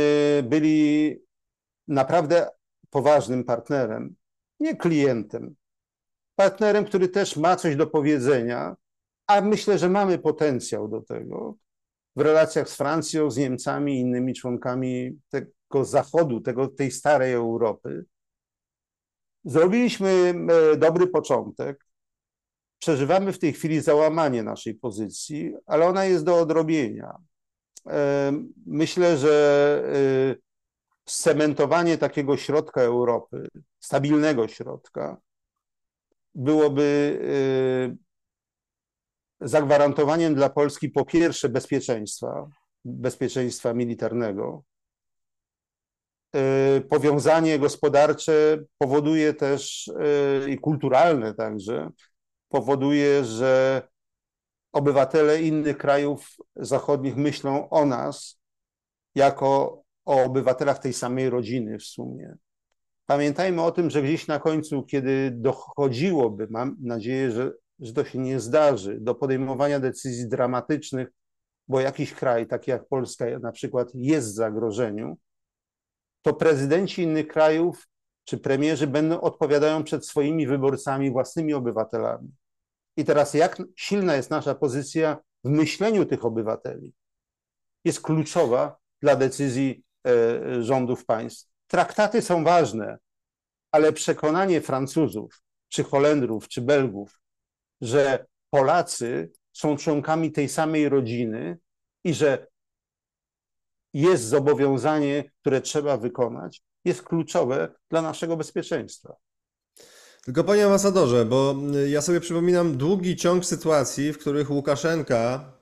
byli 0.47 1.15
naprawdę 1.87 2.49
poważnym 2.89 3.43
partnerem, 3.43 4.15
nie 4.59 4.75
klientem. 4.75 5.55
Partnerem, 6.35 6.85
który 6.85 7.07
też 7.07 7.37
ma 7.37 7.55
coś 7.55 7.75
do 7.75 7.87
powiedzenia, 7.87 8.75
a 9.27 9.41
myślę, 9.41 9.77
że 9.77 9.89
mamy 9.89 10.17
potencjał 10.17 10.87
do 10.87 11.01
tego 11.01 11.55
w 12.15 12.21
relacjach 12.21 12.69
z 12.69 12.75
Francją, 12.75 13.31
z 13.31 13.37
Niemcami 13.37 13.95
i 13.95 13.99
innymi 13.99 14.33
członkami 14.33 15.19
tego 15.29 15.85
Zachodu, 15.85 16.41
tego, 16.41 16.67
tej 16.67 16.91
starej 16.91 17.33
Europy. 17.33 18.05
Zrobiliśmy 19.45 20.33
e, 20.73 20.77
dobry 20.77 21.07
początek. 21.07 21.85
Przeżywamy 22.79 23.33
w 23.33 23.39
tej 23.39 23.53
chwili 23.53 23.81
załamanie 23.81 24.43
naszej 24.43 24.75
pozycji, 24.75 25.53
ale 25.65 25.85
ona 25.87 26.05
jest 26.05 26.25
do 26.25 26.39
odrobienia. 26.39 27.17
E, 27.87 28.33
myślę, 28.65 29.17
że 29.17 29.83
e, 29.95 30.41
scementowanie 31.05 31.97
takiego 31.97 32.37
środka 32.37 32.81
Europy, 32.81 33.47
stabilnego 33.79 34.47
środka, 34.47 35.17
byłoby 36.35 37.19
zagwarantowaniem 39.41 40.35
dla 40.35 40.49
Polski 40.49 40.89
po 40.89 41.05
pierwsze 41.05 41.49
bezpieczeństwa, 41.49 42.49
bezpieczeństwa 42.85 43.73
militarnego. 43.73 44.63
Y, 46.77 46.81
powiązanie 46.81 47.59
gospodarcze 47.59 48.63
powoduje 48.77 49.33
też 49.33 49.87
y, 49.87 50.51
i 50.51 50.57
kulturalne 50.57 51.33
także, 51.33 51.89
powoduje, 52.49 53.25
że 53.25 53.81
obywatele 54.71 55.41
innych 55.41 55.77
krajów 55.77 56.35
zachodnich 56.55 57.15
myślą 57.15 57.69
o 57.69 57.85
nas 57.85 58.39
jako 59.15 59.81
o 60.05 60.23
obywatelach 60.23 60.79
tej 60.79 60.93
samej 60.93 61.29
rodziny 61.29 61.79
w 61.79 61.83
sumie. 61.83 62.35
Pamiętajmy 63.05 63.61
o 63.61 63.71
tym, 63.71 63.89
że 63.89 64.01
gdzieś 64.01 64.27
na 64.27 64.39
końcu, 64.39 64.83
kiedy 64.83 65.31
dochodziłoby, 65.31 66.47
mam 66.49 66.77
nadzieję, 66.81 67.31
że, 67.31 67.51
że 67.81 67.93
to 67.93 68.05
się 68.05 68.19
nie 68.19 68.39
zdarzy, 68.39 68.97
do 68.99 69.15
podejmowania 69.15 69.79
decyzji 69.79 70.29
dramatycznych, 70.29 71.07
bo 71.67 71.79
jakiś 71.79 72.13
kraj, 72.13 72.47
taki 72.47 72.71
jak 72.71 72.87
Polska 72.87 73.25
na 73.39 73.51
przykład, 73.51 73.91
jest 73.93 74.27
w 74.27 74.35
zagrożeniu, 74.35 75.17
to 76.21 76.33
prezydenci 76.33 77.01
innych 77.01 77.27
krajów 77.27 77.87
czy 78.25 78.37
premierzy 78.37 78.87
będą 78.87 79.21
odpowiadają 79.21 79.83
przed 79.83 80.07
swoimi 80.07 80.47
wyborcami, 80.47 81.11
własnymi 81.11 81.53
obywatelami. 81.53 82.31
I 82.97 83.05
teraz 83.05 83.33
jak 83.33 83.61
silna 83.75 84.15
jest 84.15 84.29
nasza 84.29 84.55
pozycja 84.55 85.17
w 85.43 85.49
myśleniu 85.49 86.05
tych 86.05 86.25
obywateli, 86.25 86.93
jest 87.85 88.01
kluczowa 88.01 88.77
dla 89.01 89.15
decyzji 89.15 89.83
e, 90.07 90.63
rządów 90.63 91.05
państw. 91.05 91.49
Traktaty 91.67 92.21
są 92.21 92.43
ważne, 92.43 92.97
ale 93.71 93.93
przekonanie 93.93 94.61
Francuzów, 94.61 95.41
czy 95.69 95.83
Holendrów, 95.83 96.47
czy 96.47 96.61
Belgów, 96.61 97.20
że 97.81 98.25
Polacy 98.49 99.31
są 99.53 99.77
członkami 99.77 100.31
tej 100.31 100.49
samej 100.49 100.89
rodziny 100.89 101.57
i 102.03 102.13
że 102.13 102.47
jest 103.93 104.23
zobowiązanie, 104.23 105.31
które 105.41 105.61
trzeba 105.61 105.97
wykonać, 105.97 106.61
jest 106.85 107.03
kluczowe 107.03 107.73
dla 107.89 108.01
naszego 108.01 108.37
bezpieczeństwa. 108.37 109.15
Tylko 110.25 110.43
panie 110.43 110.65
ambasadorze, 110.65 111.25
bo 111.25 111.55
ja 111.87 112.01
sobie 112.01 112.21
przypominam 112.21 112.77
długi 112.77 113.15
ciąg 113.15 113.45
sytuacji, 113.45 114.13
w 114.13 114.17
których 114.17 114.51
Łukaszenka 114.51 115.53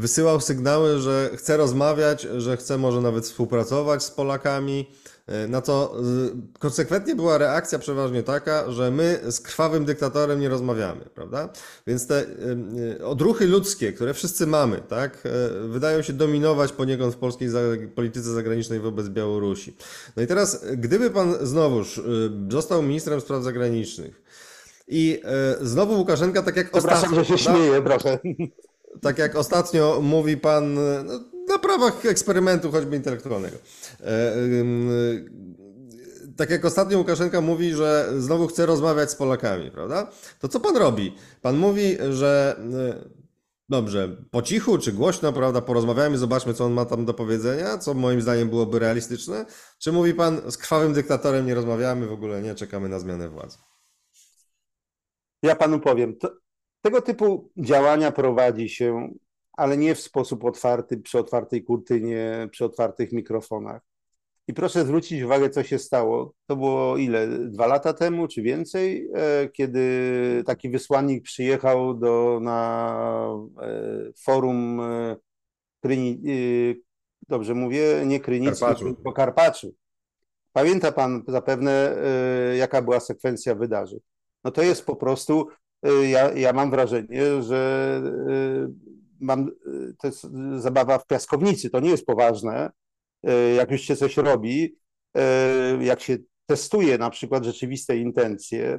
wysyłał 0.00 0.40
sygnały, 0.40 0.98
że 0.98 1.30
chce 1.36 1.56
rozmawiać, 1.56 2.22
że 2.22 2.56
chce 2.56 2.78
może 2.78 3.00
nawet 3.00 3.24
współpracować 3.24 4.02
z 4.02 4.10
Polakami. 4.10 4.86
E, 5.26 5.48
na 5.48 5.60
to 5.60 5.94
e, 5.96 6.58
konsekwentnie 6.58 7.14
była 7.14 7.38
reakcja 7.38 7.78
przeważnie 7.78 8.22
taka, 8.22 8.70
że 8.70 8.90
my 8.90 9.20
z 9.30 9.40
krwawym 9.40 9.84
dyktatorem 9.84 10.40
nie 10.40 10.48
rozmawiamy, 10.48 11.04
prawda? 11.14 11.48
Więc 11.86 12.06
te 12.06 12.26
e, 12.98 13.04
odruchy 13.04 13.46
ludzkie, 13.46 13.92
które 13.92 14.14
wszyscy 14.14 14.46
mamy, 14.46 14.82
tak, 14.88 15.22
wydają 15.68 16.02
się 16.02 16.12
dominować 16.12 16.72
poniekąd 16.72 17.14
w 17.14 17.18
polskiej 17.18 17.48
polityce 17.94 18.30
zagranicznej 18.30 18.80
wobec 18.80 19.08
Białorusi. 19.08 19.76
No 20.16 20.22
i 20.22 20.26
teraz, 20.26 20.64
gdyby 20.76 21.10
pan 21.10 21.34
znowuż 21.42 22.00
został 22.50 22.82
ministrem 22.82 23.20
spraw 23.20 23.42
zagranicznych 23.42 24.22
i 24.88 25.22
znowu 25.60 25.98
Łukaszenka, 25.98 26.42
tak 26.42 26.56
jak 26.56 26.70
Przepraszam, 26.70 27.04
ostatnio... 27.04 27.24
że 27.24 27.38
się 27.38 27.38
śmieję, 27.38 27.82
proszę 27.82 28.18
tak 29.02 29.18
jak 29.18 29.36
ostatnio 29.36 30.00
mówi 30.02 30.36
pan 30.36 30.74
no, 30.74 31.20
na 31.48 31.58
prawach 31.58 32.06
eksperymentu, 32.06 32.70
choćby 32.70 32.96
intelektualnego. 32.96 33.56
E, 34.00 34.34
tak 36.36 36.50
jak 36.50 36.64
ostatnio 36.64 36.98
Łukaszenka 36.98 37.40
mówi, 37.40 37.74
że 37.74 38.12
znowu 38.18 38.46
chce 38.46 38.66
rozmawiać 38.66 39.10
z 39.10 39.14
Polakami, 39.14 39.70
prawda? 39.70 40.10
To 40.38 40.48
co 40.48 40.60
pan 40.60 40.76
robi? 40.76 41.16
Pan 41.42 41.56
mówi, 41.56 41.96
że 42.10 42.56
e, 42.58 43.10
dobrze, 43.68 44.16
po 44.30 44.42
cichu 44.42 44.78
czy 44.78 44.92
głośno, 44.92 45.32
prawda, 45.32 45.60
porozmawiamy, 45.60 46.18
zobaczmy, 46.18 46.54
co 46.54 46.64
on 46.64 46.72
ma 46.72 46.84
tam 46.84 47.04
do 47.04 47.14
powiedzenia, 47.14 47.78
co 47.78 47.94
moim 47.94 48.20
zdaniem 48.20 48.48
byłoby 48.48 48.78
realistyczne. 48.78 49.46
Czy 49.78 49.92
mówi 49.92 50.14
pan, 50.14 50.50
z 50.50 50.56
krwawym 50.56 50.92
dyktatorem 50.92 51.46
nie 51.46 51.54
rozmawiamy, 51.54 52.06
w 52.06 52.12
ogóle 52.12 52.42
nie, 52.42 52.54
czekamy 52.54 52.88
na 52.88 52.98
zmianę 52.98 53.28
władzy? 53.28 53.58
Ja 55.42 55.56
panu 55.56 55.80
powiem, 55.80 56.18
to, 56.18 56.39
tego 56.82 57.02
typu 57.02 57.50
działania 57.56 58.12
prowadzi 58.12 58.68
się, 58.68 59.08
ale 59.52 59.76
nie 59.76 59.94
w 59.94 60.00
sposób 60.00 60.44
otwarty, 60.44 60.96
przy 60.96 61.18
otwartej 61.18 61.64
kurtynie, 61.64 62.48
przy 62.50 62.64
otwartych 62.64 63.12
mikrofonach. 63.12 63.82
I 64.50 64.54
proszę 64.54 64.84
zwrócić 64.84 65.22
uwagę, 65.22 65.50
co 65.50 65.62
się 65.62 65.78
stało. 65.78 66.34
To 66.46 66.56
było 66.56 66.96
ile? 66.96 67.28
Dwa 67.28 67.66
lata 67.66 67.92
temu, 67.92 68.28
czy 68.28 68.42
więcej, 68.42 69.08
e, 69.14 69.48
kiedy 69.48 69.82
taki 70.46 70.70
wysłannik 70.70 71.24
przyjechał 71.24 71.94
do, 71.94 72.38
na 72.42 73.34
e, 73.62 74.12
forum 74.24 74.80
e, 74.80 75.16
Kryni, 75.82 76.22
dobrze 77.28 77.54
mówię, 77.54 78.02
nie 78.06 78.20
Krynicy, 78.20 78.64
tylko 78.78 79.12
Karpaczu. 79.12 79.74
Pamięta 80.52 80.92
pan 80.92 81.22
zapewne, 81.28 81.96
jaka 82.58 82.82
była 82.82 83.00
sekwencja 83.00 83.54
wydarzeń. 83.54 84.00
No 84.44 84.50
to 84.50 84.62
jest 84.62 84.86
po 84.86 84.96
prostu 84.96 85.48
ja, 85.82 86.32
ja 86.32 86.52
mam 86.52 86.70
wrażenie, 86.70 87.42
że 87.42 88.02
y, 88.28 88.72
mam, 89.20 89.48
y, 89.48 89.94
to 89.98 90.06
jest 90.06 90.26
zabawa 90.56 90.98
w 90.98 91.06
piaskownicy, 91.06 91.70
to 91.70 91.80
nie 91.80 91.90
jest 91.90 92.06
poważne. 92.06 92.70
Jak 93.56 93.70
już 93.70 93.80
się 93.80 93.96
coś 93.96 94.16
robi, 94.16 94.76
jak 95.80 96.00
się 96.00 96.16
testuje 96.46 96.98
na 96.98 97.10
przykład 97.10 97.44
rzeczywiste 97.44 97.96
intencje 97.96 98.78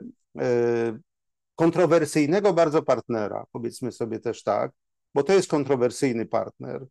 kontrowersyjnego 1.56 2.54
bardzo 2.54 2.84
partnera, 2.84 3.46
powiedzmy 3.52 3.92
sobie 3.92 4.20
też 4.20 4.44
tak, 4.44 4.72
bo 5.16 5.24
to 5.24 5.34
jest 5.34 5.50
kontrowersyjny 5.50 6.26
partner. 6.26 6.86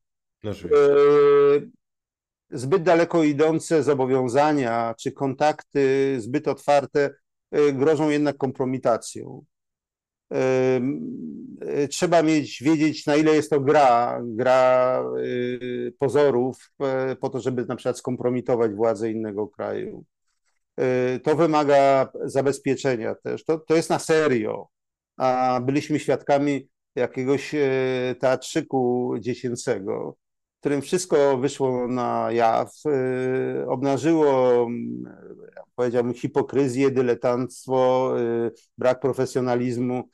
No, 0.44 0.52
zbyt 2.50 2.82
daleko 2.82 3.24
idące 3.24 3.82
zobowiązania 3.82 4.94
czy 4.98 5.12
kontakty 5.12 6.16
zbyt 6.20 6.48
otwarte 6.48 7.14
grożą 7.72 8.10
jednak 8.10 8.36
kompromitacją. 8.36 9.44
Y, 10.32 11.88
trzeba 11.88 12.22
mieć, 12.22 12.62
wiedzieć, 12.62 13.06
na 13.06 13.16
ile 13.16 13.34
jest 13.34 13.50
to 13.50 13.60
gra, 13.60 14.20
gra 14.24 15.04
y, 15.18 15.94
pozorów, 15.98 16.72
y, 17.12 17.16
po 17.16 17.28
to, 17.28 17.40
żeby 17.40 17.66
na 17.66 17.76
przykład 17.76 17.98
skompromitować 17.98 18.74
władzę 18.74 19.10
innego 19.10 19.48
kraju. 19.48 20.04
To 21.22 21.36
wymaga 21.36 22.08
zabezpieczenia 22.24 23.14
też. 23.14 23.44
To, 23.44 23.58
to 23.58 23.76
jest 23.76 23.90
na 23.90 23.98
serio. 23.98 24.68
A 25.16 25.60
byliśmy 25.64 25.98
świadkami 25.98 26.68
jakiegoś 26.94 27.54
teatrzyku 28.20 29.14
dziecięcego, 29.18 30.16
w 30.56 30.60
którym 30.60 30.82
wszystko 30.82 31.38
wyszło 31.38 31.88
na 31.88 32.32
jaw, 32.32 32.72
obnażyło, 33.68 34.68
powiedziałbym, 35.74 36.14
hipokryzję, 36.14 36.90
dyletanstwo, 36.90 38.14
brak 38.78 39.00
profesjonalizmu 39.00 40.04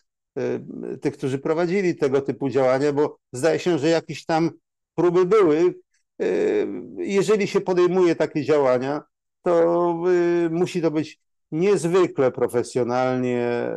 tych, 1.01 1.17
którzy 1.17 1.39
prowadzili 1.39 1.97
tego 1.97 2.21
typu 2.21 2.49
działania, 2.49 2.93
bo 2.93 3.19
zdaje 3.33 3.59
się, 3.59 3.79
że 3.79 3.89
jakieś 3.89 4.25
tam 4.25 4.51
próby 4.95 5.27
były. 5.27 5.75
Y, 6.23 6.67
jeżeli 6.99 7.47
się 7.47 7.61
podejmuje 7.61 8.15
takie 8.15 8.45
działania, 8.45 9.03
to 9.43 9.95
y, 10.47 10.51
musi 10.51 10.83
to 10.83 10.91
być 10.91 11.21
niezwykle 11.53 12.33
profesjonalnie 12.33 13.71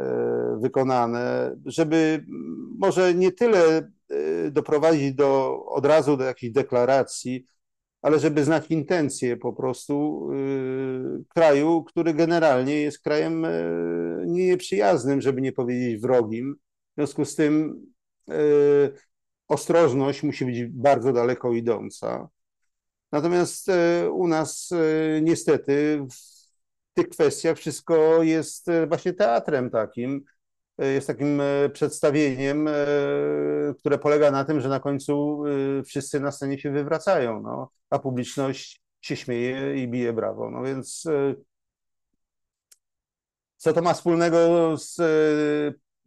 wykonane, 0.61 1.55
żeby 1.65 2.25
może 2.77 3.13
nie 3.13 3.31
tyle 3.31 3.91
doprowadzić 4.51 5.13
do, 5.13 5.63
od 5.65 5.85
razu 5.85 6.17
do 6.17 6.23
jakichś 6.23 6.53
deklaracji, 6.53 7.45
ale 8.01 8.19
żeby 8.19 8.43
znać 8.43 8.65
intencje 8.69 9.37
po 9.37 9.53
prostu 9.53 10.27
y, 10.33 11.23
kraju, 11.27 11.83
który 11.83 12.13
generalnie 12.13 12.81
jest 12.81 12.99
krajem 12.99 13.45
y, 13.45 13.49
nieprzyjaznym, 14.29 15.21
żeby 15.21 15.41
nie 15.41 15.51
powiedzieć 15.51 16.01
wrogim. 16.01 16.55
W 16.91 16.95
związku 16.95 17.25
z 17.25 17.35
tym 17.35 17.85
y, 18.29 18.33
ostrożność 19.47 20.23
musi 20.23 20.45
być 20.45 20.65
bardzo 20.65 21.13
daleko 21.13 21.53
idąca. 21.53 22.29
Natomiast 23.11 23.67
u 24.11 24.27
nas 24.27 24.69
niestety 25.21 26.05
w 26.11 26.39
tych 26.93 27.09
kwestiach 27.09 27.57
wszystko 27.57 28.23
jest 28.23 28.67
właśnie 28.87 29.13
teatrem 29.13 29.69
takim, 29.69 30.23
jest 30.77 31.07
takim 31.07 31.41
przedstawieniem, 31.73 32.69
które 33.79 33.97
polega 33.97 34.31
na 34.31 34.45
tym, 34.45 34.61
że 34.61 34.69
na 34.69 34.79
końcu 34.79 35.43
wszyscy 35.85 36.19
na 36.19 36.31
scenie 36.31 36.59
się 36.59 36.71
wywracają. 36.71 37.41
No 37.41 37.69
a 37.89 37.99
publiczność 37.99 38.81
się 39.01 39.15
śmieje 39.15 39.83
i 39.83 39.87
bije 39.87 40.13
brawo. 40.13 40.51
No 40.51 40.63
więc 40.63 41.07
co 43.59 43.73
to 43.73 43.81
ma 43.81 43.93
wspólnego 43.93 44.77
z 44.77 44.99
e, 44.99 45.03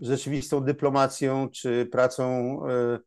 rzeczywistą 0.01 0.61
dyplomacją 0.61 1.49
czy 1.49 1.87
pracą 1.87 2.59
e, 2.69 2.99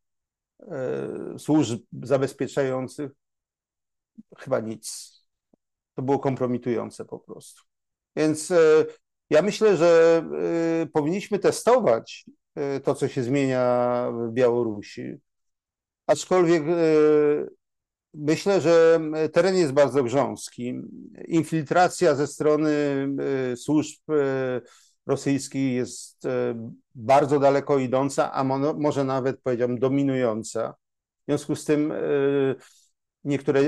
służb 1.39 1.81
zabezpieczających? 2.03 3.11
Chyba 4.38 4.59
nic. 4.59 5.15
To 5.95 6.01
było 6.01 6.19
kompromitujące 6.19 7.05
po 7.05 7.19
prostu. 7.19 7.63
Więc 8.15 8.53
ja 9.30 9.41
myślę, 9.41 9.77
że 9.77 10.23
powinniśmy 10.93 11.39
testować 11.39 12.26
to, 12.84 12.95
co 12.95 13.07
się 13.07 13.23
zmienia 13.23 14.07
w 14.11 14.31
Białorusi. 14.34 15.15
Aczkolwiek 16.07 16.63
Myślę, 18.18 18.62
że 18.62 19.00
teren 19.34 19.56
jest 19.56 19.74
bardzo 19.74 20.04
grząski. 20.04 20.82
Infiltracja 21.28 22.16
ze 22.16 22.28
strony 22.28 22.72
e, 23.52 23.56
służb 23.58 24.00
e, 24.10 24.62
rosyjskich 25.06 25.74
jest 25.74 26.26
e, 26.26 26.70
bardzo 26.96 27.40
daleko 27.40 27.80
idąca, 27.80 28.32
a 28.32 28.44
może 28.74 29.04
nawet 29.04 29.42
powiedziałbym 29.42 29.80
dominująca. 29.80 30.76
W 31.22 31.26
związku 31.28 31.56
z 31.56 31.66
tym 31.66 31.94
niektóre 33.24 33.62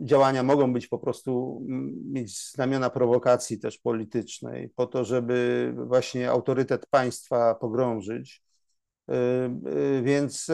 działania 0.00 0.42
mogą 0.42 0.72
być 0.72 0.86
po 0.86 0.98
prostu 0.98 1.62
mieć 2.04 2.50
znamiona 2.50 2.90
prowokacji 2.90 3.58
też 3.58 3.78
politycznej, 3.78 4.68
po 4.68 4.86
to, 4.86 5.04
żeby 5.04 5.72
właśnie 5.76 6.30
autorytet 6.30 6.86
państwa 6.86 7.54
pogrążyć. 7.54 8.42
Więc 10.02 10.50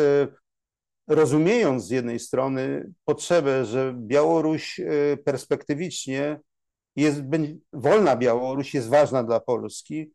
rozumiejąc 1.08 1.84
z 1.84 1.90
jednej 1.90 2.18
strony 2.18 2.92
potrzebę, 3.04 3.64
że 3.64 3.94
Białoruś 3.98 4.80
perspektywicznie 5.24 6.40
jest, 6.96 7.22
wolna 7.72 8.16
Białoruś 8.16 8.74
jest 8.74 8.88
ważna 8.88 9.24
dla 9.24 9.40
Polski, 9.40 10.12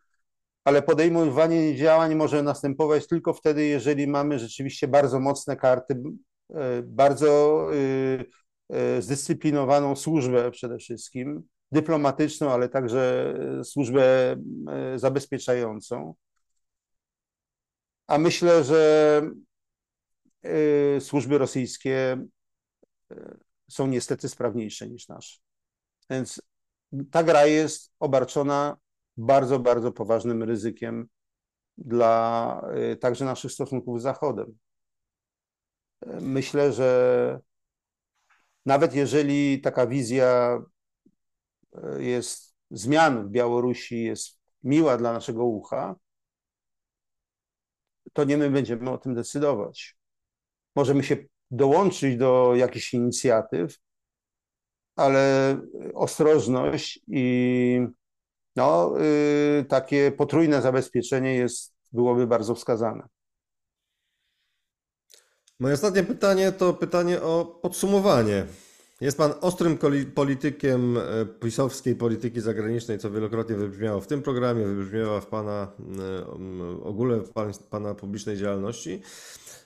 ale 0.64 0.82
podejmowanie 0.82 1.76
działań 1.76 2.16
może 2.16 2.44
następować 2.44 3.08
tylko 3.08 3.34
wtedy, 3.34 3.66
jeżeli 3.66 4.08
mamy 4.08 4.40
rzeczywiście 4.40 4.88
bardzo 4.88 5.20
mocne 5.20 5.56
karty, 5.56 6.04
e, 6.54 6.84
bardzo 6.84 7.68
e, 7.74 8.76
e, 8.76 9.02
zdyscyplinowaną 9.02 9.96
służbę 9.96 10.52
przede 10.52 10.78
wszystkim, 10.78 11.44
dyplomatyczną, 11.72 12.52
ale 12.52 12.70
także 12.70 13.34
służbę 13.64 14.36
zabezpieczającą. 14.96 16.16
A 18.08 18.18
myślę, 18.18 18.64
że 18.64 19.22
służby 21.00 21.38
rosyjskie 21.38 22.18
są 23.70 23.88
niestety 23.88 24.30
sprawniejsze 24.30 24.90
niż 24.90 25.08
nasze. 25.08 25.40
Więc 26.10 26.42
ta 27.12 27.24
gra 27.24 27.46
jest 27.46 27.92
obarczona 28.00 28.78
bardzo, 29.18 29.60
bardzo 29.60 29.92
poważnym 29.92 30.44
ryzykiem 30.44 31.08
dla 31.78 32.62
y, 32.94 32.98
także 32.98 33.26
naszych 33.26 33.52
stosunków 33.52 34.00
z 34.00 34.04
Zachodem. 34.04 34.58
Myślę, 36.22 36.74
że 36.74 37.40
nawet 38.66 38.96
jeżeli 38.96 39.62
taka 39.62 39.88
wizja 39.88 40.62
y, 41.98 42.04
jest 42.04 42.56
zmian 42.72 43.28
w 43.28 43.30
Białorusi, 43.32 44.04
jest 44.04 44.40
miła 44.64 44.98
dla 44.98 45.14
naszego 45.14 45.46
ucha, 45.46 45.96
to 48.14 48.24
nie 48.24 48.38
my 48.38 48.50
będziemy 48.50 48.92
o 48.92 48.98
tym 48.98 49.16
decydować. 49.16 49.98
Możemy 50.76 51.04
się 51.04 51.18
dołączyć 51.52 52.18
do 52.18 52.56
jakichś 52.56 52.94
inicjatyw, 52.94 53.78
ale 54.96 55.58
ostrożność 55.94 57.00
i 57.08 57.88
no, 58.56 58.94
y, 59.02 59.66
takie 59.70 60.12
potrójne 60.12 60.62
zabezpieczenie 60.62 61.36
jest, 61.36 61.74
byłoby 61.92 62.28
bardzo 62.28 62.56
wskazane. 62.56 63.08
Moje 65.60 65.74
ostatnie 65.74 66.04
pytanie 66.04 66.52
to 66.52 66.74
pytanie 66.74 67.22
o 67.22 67.46
podsumowanie. 67.62 68.46
Jest 69.02 69.18
pan 69.18 69.34
ostrym 69.42 69.78
politykiem 70.16 70.98
e, 70.98 71.26
pisowskiej 71.26 71.96
polityki 71.96 72.42
zagranicznej, 72.42 73.00
co 73.00 73.12
wielokrotnie 73.12 73.56
wybrzmiało 73.56 74.02
w 74.02 74.08
tym 74.08 74.22
programie, 74.22 74.66
wybrzmiało 74.66 75.22
w 75.22 75.28
pana 75.28 75.72
e, 76.80 76.84
ogóle 76.84 77.20
w 77.20 77.32
pana 77.70 77.96
publicznej 77.96 78.38
działalności. 78.38 79.02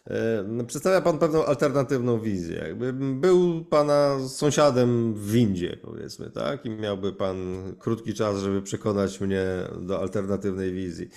E, 0.09 0.65
przedstawia 0.67 1.01
Pan 1.01 1.19
pewną 1.19 1.45
alternatywną 1.45 2.19
wizję. 2.19 2.57
Jakby 2.57 2.93
był 2.93 3.65
Pana 3.65 4.27
sąsiadem 4.27 5.13
w 5.13 5.31
windzie, 5.31 5.77
powiedzmy, 5.81 6.31
tak? 6.31 6.65
I 6.65 6.69
miałby 6.69 7.13
Pan 7.13 7.37
krótki 7.79 8.13
czas, 8.13 8.39
żeby 8.39 8.61
przekonać 8.61 9.21
mnie 9.21 9.43
do 9.81 9.99
alternatywnej 9.99 10.73
wizji. 10.73 11.09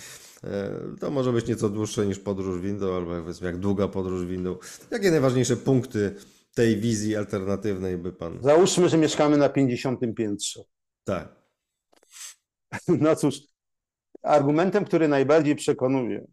E, 0.44 0.80
to 1.00 1.10
może 1.10 1.32
być 1.32 1.46
nieco 1.46 1.68
dłuższe 1.68 2.06
niż 2.06 2.18
podróż 2.18 2.60
windą, 2.60 2.96
albo 2.96 3.20
powiedzmy 3.20 3.46
jak 3.46 3.58
długa 3.58 3.88
podróż 3.88 4.26
windą. 4.26 4.56
Jakie 4.90 5.10
najważniejsze 5.10 5.56
punkty 5.56 6.14
tej 6.54 6.76
wizji 6.76 7.16
alternatywnej 7.16 7.98
by 7.98 8.12
Pan... 8.12 8.38
Załóżmy, 8.42 8.88
że 8.88 8.98
mieszkamy 8.98 9.36
na 9.36 9.48
50 9.48 10.00
piętrze. 10.16 10.60
Tak. 11.04 11.40
No 12.88 13.16
cóż, 13.16 13.40
argumentem, 14.22 14.84
który 14.84 15.08
najbardziej 15.08 15.56
przekonuje, 15.56 16.26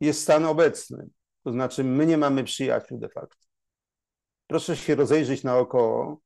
jest 0.00 0.22
stan 0.22 0.44
obecny. 0.44 1.08
To 1.44 1.52
znaczy, 1.52 1.84
my 1.84 2.06
nie 2.06 2.18
mamy 2.18 2.44
przyjaciół 2.44 2.98
de 2.98 3.08
facto. 3.08 3.46
Proszę 4.46 4.76
się 4.76 4.94
rozejrzeć 4.94 5.44
naokoło. 5.44 6.20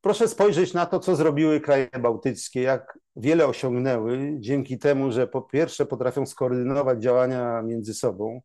Proszę 0.00 0.28
spojrzeć 0.28 0.74
na 0.74 0.86
to, 0.86 1.00
co 1.00 1.16
zrobiły 1.16 1.60
kraje 1.60 1.88
bałtyckie, 2.00 2.62
jak 2.62 2.98
wiele 3.16 3.46
osiągnęły 3.46 4.36
dzięki 4.38 4.78
temu, 4.78 5.12
że 5.12 5.26
po 5.26 5.42
pierwsze 5.42 5.86
potrafią 5.86 6.26
skoordynować 6.26 7.02
działania 7.02 7.62
między 7.62 7.94
sobą, 7.94 8.40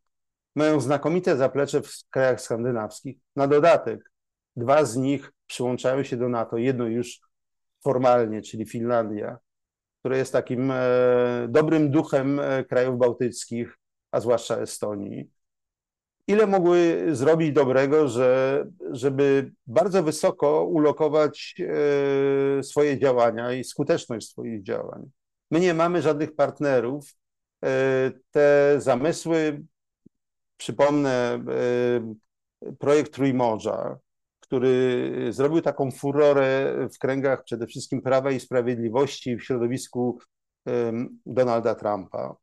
mają 0.56 0.80
znakomite 0.80 1.36
zaplecze 1.36 1.82
w 1.82 1.92
krajach 2.10 2.40
skandynawskich. 2.40 3.18
Na 3.36 3.46
dodatek, 3.46 4.12
dwa 4.56 4.84
z 4.84 4.96
nich 4.96 5.32
przyłączają 5.46 6.02
się 6.02 6.16
do 6.16 6.28
NATO, 6.28 6.56
jedno 6.56 6.86
już 6.86 7.20
formalnie, 7.84 8.42
czyli 8.42 8.66
Finlandia, 8.66 9.38
które 9.98 10.18
jest 10.18 10.32
takim 10.32 10.70
e, 10.70 10.78
dobrym 11.48 11.90
duchem 11.90 12.40
e, 12.40 12.64
krajów 12.64 12.98
bałtyckich, 12.98 13.79
a 14.10 14.20
zwłaszcza 14.20 14.56
Estonii, 14.56 15.30
ile 16.30 16.46
mogły 16.46 17.06
zrobić 17.12 17.52
dobrego, 17.52 18.08
że, 18.08 18.64
żeby 18.90 19.52
bardzo 19.66 20.02
wysoko 20.02 20.64
ulokować 20.64 21.54
e, 22.58 22.62
swoje 22.62 22.98
działania 22.98 23.52
i 23.52 23.64
skuteczność 23.64 24.28
swoich 24.28 24.62
działań. 24.62 25.10
My 25.50 25.60
nie 25.60 25.74
mamy 25.74 26.02
żadnych 26.02 26.34
partnerów. 26.34 27.14
E, 27.64 28.10
te 28.30 28.74
zamysły, 28.78 29.62
przypomnę, 30.56 31.44
e, 31.48 32.14
projekt 32.78 33.14
Trójmorza, 33.14 33.98
który 34.40 35.12
zrobił 35.30 35.60
taką 35.60 35.90
furorę 35.90 36.76
w 36.94 36.98
kręgach 36.98 37.44
przede 37.44 37.66
wszystkim 37.66 38.02
Prawa 38.02 38.30
i 38.30 38.40
Sprawiedliwości 38.40 39.36
w 39.36 39.44
środowisku 39.44 40.18
Donalda 41.26 41.74
Trumpa 41.74 42.36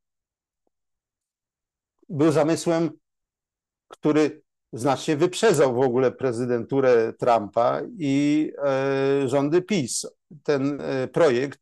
był 2.10 2.32
zamysłem, 2.32 2.92
który 3.88 4.42
znacznie 4.74 5.18
wyprzedzał 5.18 5.76
w 5.76 5.80
ogóle 5.80 6.12
prezydenturę 6.12 7.14
Trumpa 7.14 7.82
i 8.00 8.52
e, 8.64 9.28
rządy 9.28 9.62
PiS. 9.62 10.08
Ten 10.44 10.82
e, 10.82 11.08
projekt 11.08 11.60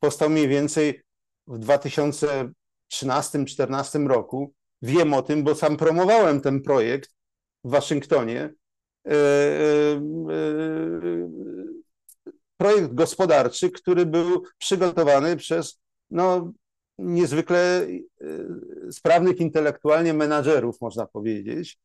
powstał 0.00 0.30
mniej 0.30 0.48
więcej 0.48 1.02
w 1.46 1.58
2013-2014 1.58 4.06
roku. 4.06 4.54
Wiem 4.82 5.14
o 5.14 5.22
tym, 5.22 5.44
bo 5.44 5.54
sam 5.54 5.76
promowałem 5.76 6.40
ten 6.40 6.62
projekt 6.62 7.10
w 7.64 7.70
Waszyngtonie. 7.70 8.54
E, 9.06 9.10
projekt 12.56 12.94
gospodarczy, 12.94 13.70
który 13.70 14.06
był 14.06 14.42
przygotowany 14.58 15.36
przez 15.36 15.80
no, 16.10 16.52
niezwykle 17.00 17.86
e, 17.86 18.92
sprawnych 18.92 19.40
intelektualnie 19.40 20.14
menadżerów, 20.14 20.80
można 20.80 21.06
powiedzieć, 21.06 21.78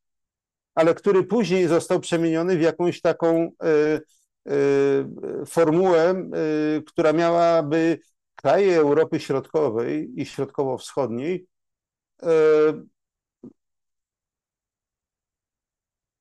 ale 0.75 0.95
który 0.95 1.23
później 1.23 1.67
został 1.67 1.99
przemieniony 1.99 2.57
w 2.57 2.61
jakąś 2.61 3.01
taką 3.01 3.51
e, 3.63 4.01
e, 4.45 4.55
formułę, 5.45 6.29
która 6.87 7.13
miałaby 7.13 7.99
kraje 8.35 8.77
Europy 8.77 9.19
Środkowej 9.19 10.21
i 10.21 10.25
Środkowo-Wschodniej 10.25 11.47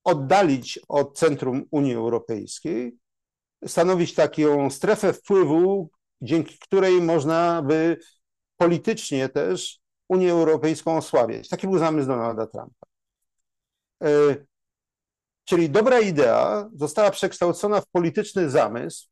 oddalić 0.05 0.81
od 0.89 1.19
centrum 1.19 1.65
Unii 1.71 1.95
Europejskiej, 1.95 2.97
stanowić 3.67 4.15
taką 4.15 4.71
strefę 4.71 5.13
wpływu, 5.13 5.91
dzięki 6.21 6.59
której 6.59 7.03
można 7.03 7.63
by 7.63 7.97
politycznie 8.57 9.29
też 9.29 9.81
Unię 10.09 10.33
Europejską 10.33 10.97
osłabiać. 10.97 11.49
Taki 11.49 11.67
był 11.67 11.79
zamysł 11.79 12.09
Donalda 12.09 12.47
Trumpa. 12.47 12.87
E, 14.05 14.37
czyli 15.45 15.71
dobra 15.71 16.01
idea 16.01 16.71
została 16.75 17.11
przekształcona 17.11 17.81
w 17.81 17.89
polityczny 17.89 18.51
zamysł, 18.51 19.09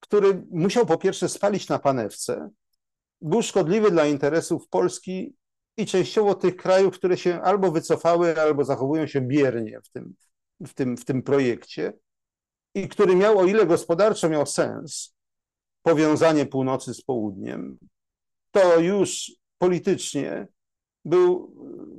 który 0.00 0.42
musiał 0.50 0.86
po 0.86 0.98
pierwsze 0.98 1.28
spalić 1.28 1.68
na 1.68 1.78
panewce, 1.78 2.50
był 3.20 3.42
szkodliwy 3.42 3.90
dla 3.90 4.06
interesów 4.06 4.68
Polski 4.68 5.34
i 5.76 5.86
częściowo 5.86 6.34
tych 6.34 6.56
krajów, 6.56 6.94
które 6.94 7.16
się 7.16 7.42
albo 7.42 7.70
wycofały, 7.70 8.40
albo 8.40 8.64
zachowują 8.64 9.06
się 9.06 9.20
biernie 9.20 9.80
w 9.84 9.88
tym, 9.88 10.14
w 10.66 10.74
tym, 10.74 10.96
w 10.96 11.04
tym 11.04 11.22
projekcie, 11.22 11.92
i 12.74 12.88
który 12.88 13.16
miał, 13.16 13.38
o 13.38 13.44
ile 13.44 13.66
gospodarczo 13.66 14.28
miał 14.28 14.46
sens, 14.46 15.14
powiązanie 15.82 16.46
północy 16.46 16.94
z 16.94 17.02
południem, 17.02 17.78
to 18.54 18.80
już 18.80 19.32
politycznie 19.58 20.46
był 21.04 21.54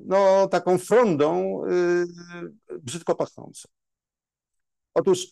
no, 0.06 0.48
taką 0.48 0.78
frondą 0.78 1.62
yy, 1.66 2.80
brzydko 2.80 3.16
pachnącą. 3.16 3.70
Otóż 4.94 5.28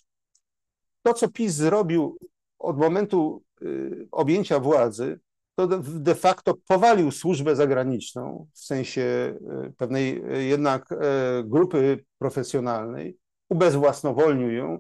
to, 1.01 1.13
co 1.13 1.31
PiS 1.31 1.53
zrobił 1.53 2.17
od 2.59 2.77
momentu 2.77 3.43
yy, 3.61 4.07
objęcia 4.11 4.59
władzy, 4.59 5.19
to 5.55 5.67
de 5.81 6.15
facto 6.15 6.53
powalił 6.67 7.11
służbę 7.11 7.55
zagraniczną 7.55 8.47
w 8.53 8.59
sensie 8.59 9.01
e, 9.01 9.71
pewnej 9.77 10.23
jednak 10.47 10.89
grupy 11.43 12.05
profesjonalnej, 12.17 13.17
ubezwłasnowolnił 13.49 14.51
ją, 14.51 14.79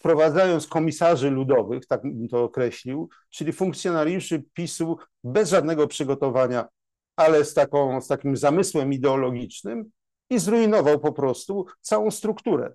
wprowadzając 0.00 0.66
komisarzy 0.66 1.30
ludowych, 1.30 1.86
tak 1.86 2.02
bym 2.02 2.28
to 2.28 2.44
określił, 2.44 3.08
czyli 3.30 3.52
funkcjonariuszy 3.52 4.44
PiSu 4.52 4.98
bez 5.24 5.50
żadnego 5.50 5.86
przygotowania, 5.86 6.68
ale 7.16 7.44
z, 7.44 7.54
taką, 7.54 8.00
z 8.00 8.06
takim 8.06 8.36
zamysłem 8.36 8.92
ideologicznym 8.92 9.90
i 10.30 10.38
zrujnował 10.38 11.00
po 11.00 11.12
prostu 11.12 11.66
całą 11.80 12.10
strukturę. 12.10 12.72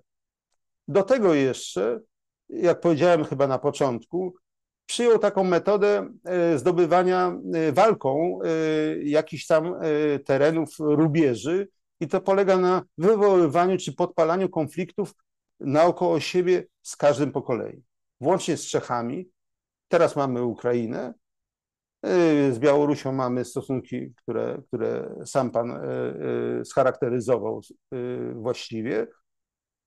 Do 0.88 1.02
tego 1.02 1.34
jeszcze, 1.34 2.00
jak 2.48 2.80
powiedziałem 2.80 3.24
chyba 3.24 3.46
na 3.46 3.58
początku, 3.58 4.34
przyjął 4.86 5.18
taką 5.18 5.44
metodę 5.44 6.08
e, 6.24 6.58
zdobywania 6.58 7.38
e, 7.54 7.72
walką 7.72 8.38
e, 8.42 8.48
jakichś 9.02 9.46
tam 9.46 9.74
terenów 10.24 10.68
rubieży 10.78 11.68
i 12.00 12.08
to 12.08 12.20
polega 12.20 12.56
na 12.56 12.82
wywoływaniu 12.98 13.78
czy 13.78 13.92
podpalaniu 13.92 14.48
konfliktów 14.48 15.14
naokoło 15.60 16.20
siebie 16.20 16.66
z 16.82 16.96
każdym 16.96 17.32
po 17.32 17.42
kolei, 17.42 17.82
włącznie 18.20 18.56
z 18.56 18.66
Czechami. 18.66 19.30
Teraz 19.88 20.16
mamy 20.16 20.42
Ukrainę, 20.42 21.14
z 22.50 22.58
Białorusią 22.58 23.12
mamy 23.12 23.44
stosunki, 23.44 24.14
które, 24.14 24.62
które 24.66 25.14
sam 25.26 25.50
pan 25.50 25.80
scharakteryzował 26.64 27.60
właściwie. 28.34 29.06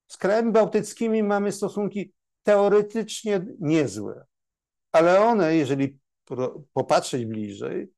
Z 0.08 0.18
krajami 0.18 0.52
bałtyckimi 0.52 1.24
mamy 1.24 1.52
stosunki 1.52 2.14
teoretycznie 2.44 3.46
niezłe, 3.60 4.26
ale 4.92 5.22
one, 5.22 5.56
jeżeli 5.56 6.00
popatrzeć 6.74 7.26
bliżej, 7.26 7.92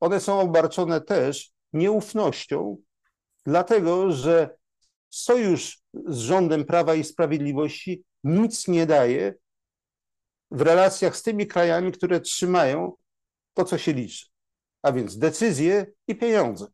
one 0.00 0.20
są 0.20 0.40
obarczone 0.40 1.00
też 1.00 1.52
nieufnością, 1.72 2.76
dlatego 3.44 4.12
że 4.12 4.56
sojusz 5.10 5.83
z 6.06 6.18
rządem 6.18 6.64
Prawa 6.64 6.94
i 6.94 7.04
Sprawiedliwości 7.04 8.04
nic 8.24 8.68
nie 8.68 8.86
daje 8.86 9.34
w 10.50 10.60
relacjach 10.60 11.16
z 11.16 11.22
tymi 11.22 11.46
krajami, 11.46 11.92
które 11.92 12.20
trzymają 12.20 12.92
to, 13.54 13.64
co 13.64 13.78
się 13.78 13.92
liczy, 13.92 14.26
a 14.82 14.92
więc 14.92 15.18
decyzje 15.18 15.86
i 16.08 16.14
pieniądze. 16.14 16.66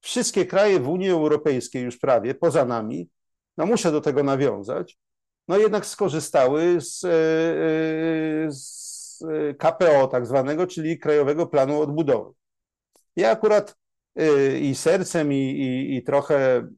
Wszystkie 0.00 0.46
kraje 0.46 0.80
w 0.80 0.88
Unii 0.88 1.10
Europejskiej 1.10 1.82
już 1.82 1.98
prawie, 1.98 2.34
poza 2.34 2.64
nami, 2.64 3.08
no 3.56 3.66
muszę 3.66 3.92
do 3.92 4.00
tego 4.00 4.22
nawiązać, 4.22 4.98
no 5.48 5.58
jednak 5.58 5.86
skorzystały 5.86 6.80
z, 6.80 7.04
e, 7.04 7.08
e, 7.08 8.52
z 8.52 9.24
KPO 9.58 10.06
tak 10.06 10.26
zwanego, 10.26 10.66
czyli 10.66 10.98
Krajowego 10.98 11.46
Planu 11.46 11.80
Odbudowy. 11.80 12.32
Ja 13.16 13.30
akurat 13.30 13.70
e, 13.70 13.74
i 14.60 14.74
sercem, 14.74 15.32
i, 15.32 15.36
i, 15.36 15.96
i, 15.96 16.02
trochę 16.02 16.68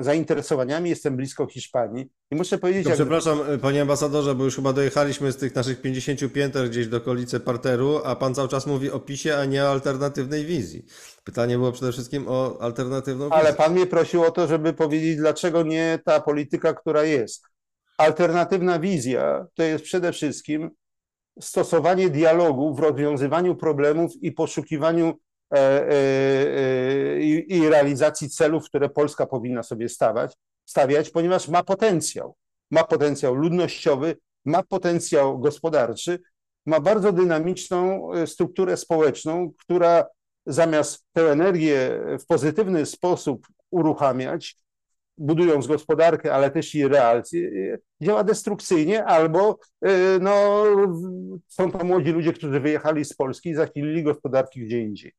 zainteresowaniami 0.00 0.90
jestem 0.90 1.16
blisko 1.16 1.46
Hiszpanii. 1.46 2.10
I 2.30 2.36
muszę 2.36 2.58
powiedzieć. 2.58 2.86
jak... 2.86 2.94
Przepraszam, 2.94 3.40
panie 3.62 3.82
ambasadorze, 3.82 4.34
bo 4.34 4.44
już 4.44 4.56
chyba 4.56 4.72
dojechaliśmy 4.72 5.32
z 5.32 5.36
tych 5.36 5.54
naszych 5.54 5.80
50 5.80 6.32
pięter 6.32 6.68
gdzieś 6.70 6.88
do 6.88 6.96
okolicy 6.96 7.40
parteru, 7.40 8.00
a 8.04 8.16
pan 8.16 8.34
cały 8.34 8.48
czas 8.48 8.66
mówi 8.66 8.90
o 8.90 9.00
PiSie, 9.00 9.38
a 9.38 9.44
nie 9.44 9.64
o 9.64 9.68
alternatywnej 9.68 10.44
wizji. 10.44 10.84
Pytanie 11.24 11.58
było 11.58 11.72
przede 11.72 11.92
wszystkim 11.92 12.24
o 12.28 12.58
alternatywną 12.60 13.24
wizję. 13.24 13.36
Ale 13.36 13.54
pan 13.54 13.72
mnie 13.72 13.86
prosił 13.86 14.22
o 14.22 14.30
to, 14.30 14.46
żeby 14.46 14.72
powiedzieć, 14.72 15.16
dlaczego 15.16 15.62
nie 15.62 15.98
ta 16.04 16.20
polityka, 16.20 16.74
która 16.74 17.02
jest. 17.02 17.42
Alternatywna 17.98 18.78
wizja 18.78 19.46
to 19.54 19.62
jest 19.62 19.84
przede 19.84 20.12
wszystkim 20.12 20.70
stosowanie 21.40 22.10
dialogu 22.10 22.74
w 22.74 22.78
rozwiązywaniu 22.78 23.56
problemów 23.56 24.12
i 24.22 24.32
poszukiwaniu 24.32 25.18
i 27.46 27.68
realizacji 27.68 28.30
celów, 28.30 28.64
które 28.64 28.88
Polska 28.88 29.26
powinna 29.26 29.62
sobie 29.62 29.88
stawać, 29.88 30.36
stawiać, 30.64 31.10
ponieważ 31.10 31.48
ma 31.48 31.62
potencjał. 31.62 32.36
Ma 32.70 32.84
potencjał 32.84 33.34
ludnościowy, 33.34 34.16
ma 34.44 34.62
potencjał 34.62 35.38
gospodarczy, 35.38 36.18
ma 36.66 36.80
bardzo 36.80 37.12
dynamiczną 37.12 38.10
strukturę 38.26 38.76
społeczną, 38.76 39.52
która 39.58 40.06
zamiast 40.46 41.04
tę 41.12 41.32
energię 41.32 42.00
w 42.20 42.26
pozytywny 42.26 42.86
sposób 42.86 43.46
uruchamiać, 43.70 44.56
budując 45.18 45.66
gospodarkę, 45.66 46.34
ale 46.34 46.50
też 46.50 46.74
i 46.74 46.88
realcje, 46.88 47.50
działa 48.02 48.24
destrukcyjnie, 48.24 49.04
albo 49.04 49.58
no, 50.20 50.64
są 51.48 51.72
to 51.72 51.84
młodzi 51.84 52.12
ludzie, 52.12 52.32
którzy 52.32 52.60
wyjechali 52.60 53.04
z 53.04 53.14
Polski 53.14 53.48
i 53.48 53.54
zasilili 53.54 54.02
gospodarki 54.02 54.66
gdzie 54.66 54.80
indziej. 54.80 55.12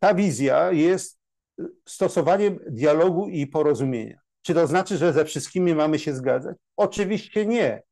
Ta 0.00 0.14
wizja 0.14 0.72
jest 0.72 1.18
stosowaniem 1.88 2.58
dialogu 2.70 3.28
i 3.28 3.46
porozumienia. 3.46 4.18
Czy 4.42 4.54
to 4.54 4.66
znaczy, 4.66 4.96
że 4.96 5.12
ze 5.12 5.24
wszystkimi 5.24 5.74
mamy 5.74 5.98
się 5.98 6.14
zgadzać? 6.14 6.56
Oczywiście 6.76 7.46
nie. 7.46 7.82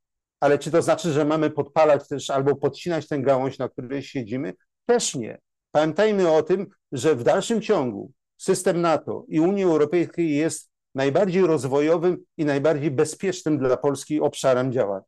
Ale 0.40 0.58
czy 0.58 0.70
to 0.70 0.82
znaczy, 0.82 1.12
że 1.12 1.24
mamy 1.24 1.50
podpalać 1.50 2.08
też 2.08 2.30
albo 2.30 2.56
podcinać 2.56 3.08
tę 3.08 3.18
gałąź, 3.18 3.58
na 3.58 3.68
której 3.68 4.02
siedzimy? 4.02 4.54
Też 4.86 5.14
nie. 5.14 5.38
Pamiętajmy 5.70 6.30
o 6.30 6.42
tym, 6.42 6.66
że 6.92 7.14
w 7.14 7.22
dalszym 7.22 7.60
ciągu 7.60 8.12
system 8.36 8.80
NATO 8.80 9.24
i 9.28 9.40
Unii 9.40 9.64
Europejskiej 9.64 10.36
jest 10.36 10.70
najbardziej 10.94 11.46
rozwojowym 11.46 12.24
i 12.36 12.44
najbardziej 12.44 12.90
bezpiecznym 12.90 13.58
dla 13.58 13.76
Polski 13.76 14.20
obszarem 14.20 14.72
działań. 14.72 15.02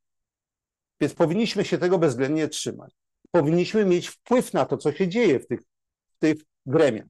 Więc 1.01 1.15
powinniśmy 1.15 1.65
się 1.65 1.79
tego 1.79 1.99
bezwzględnie 1.99 2.49
trzymać. 2.49 2.95
Powinniśmy 3.31 3.85
mieć 3.85 4.09
wpływ 4.09 4.55
na 4.55 4.67
to, 4.67 4.77
co 4.77 4.93
się 4.93 5.09
dzieje 5.09 5.41
w 5.41 5.47
tych, 5.47 5.61
tych 6.19 6.37
gremiach. 6.67 7.07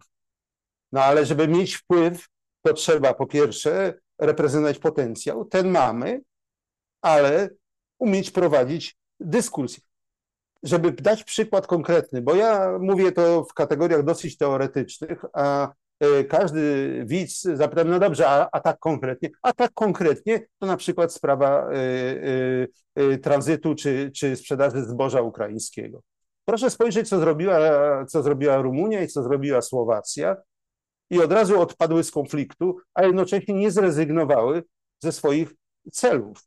No 0.92 1.02
ale 1.02 1.26
żeby 1.26 1.48
mieć 1.48 1.74
wpływ, 1.74 2.26
to 2.62 2.72
trzeba 2.74 3.14
po 3.14 3.26
pierwsze 3.26 3.94
reprezentować 4.18 4.78
potencjał, 4.78 5.44
ten 5.44 5.70
mamy, 5.70 6.20
ale 7.02 7.50
umieć 7.98 8.30
prowadzić 8.30 8.96
dyskusję. 9.20 9.82
Żeby 10.62 10.92
dać 10.92 11.24
przykład 11.24 11.66
konkretny, 11.66 12.22
bo 12.22 12.34
ja 12.34 12.78
mówię 12.80 13.12
to 13.12 13.44
w 13.44 13.54
kategoriach 13.54 14.04
dosyć 14.04 14.36
teoretycznych, 14.36 15.24
a 15.32 15.72
E, 16.00 16.24
każdy 16.24 17.04
widz 17.06 17.42
zapyta, 17.42 17.84
no 17.84 17.98
dobrze, 17.98 18.28
a, 18.28 18.48
a, 18.52 18.60
tak 18.60 18.78
konkretnie? 18.78 19.30
A 19.42 19.52
tak 19.52 19.72
konkretnie 19.74 20.46
to 20.58 20.66
na 20.66 20.76
przykład 20.76 21.12
sprawa 21.12 21.72
y, 21.72 22.68
y, 22.98 23.18
tranzytu 23.18 23.74
czy, 23.74 24.10
czy 24.14 24.36
sprzedaży 24.36 24.84
zboża 24.84 25.20
ukraińskiego. 25.20 26.02
Proszę 26.48 26.70
spojrzeć, 26.70 27.08
co 27.08 27.20
zrobiła, 27.20 27.58
co 28.06 28.22
zrobiła 28.22 28.56
Rumunia 28.56 29.02
i 29.02 29.08
co 29.08 29.22
zrobiła 29.22 29.62
Słowacja 29.62 30.36
i 31.10 31.20
od 31.20 31.32
razu 31.32 31.60
odpadły 31.60 32.04
z 32.04 32.10
konfliktu, 32.10 32.76
a 32.94 33.04
jednocześnie 33.04 33.54
nie 33.54 33.70
zrezygnowały 33.70 34.62
ze 35.02 35.12
swoich 35.12 35.54
celów. 35.92 36.38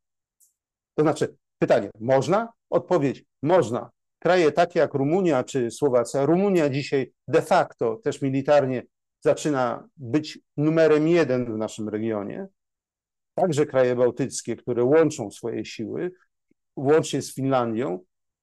To 0.96 1.04
znaczy, 1.04 1.36
pytanie, 1.58 1.90
można? 2.00 2.50
Odpowiedź, 2.70 3.26
można. 3.44 3.90
Kraje 4.20 4.52
takie 4.52 4.80
jak 4.80 4.94
Rumunia 4.94 5.44
czy 5.44 5.72
Słowacja, 5.72 6.26
Rumunia 6.26 6.70
dzisiaj 6.70 7.12
de 7.28 7.42
facto 7.42 7.96
też 8.04 8.22
militarnie 8.22 8.84
zaczyna 9.22 9.88
być 9.98 10.40
numerem 10.58 11.08
jeden 11.08 11.54
w 11.54 11.58
naszym 11.58 11.90
regionie. 11.90 12.48
Także 13.36 13.66
kraje 13.66 13.96
bałtyckie, 13.96 14.56
które 14.56 14.84
łączą 14.84 15.32
swoje 15.32 15.66
siły, 15.66 16.12
łącznie 16.76 17.22
z 17.22 17.34
Finlandią, 17.34 18.00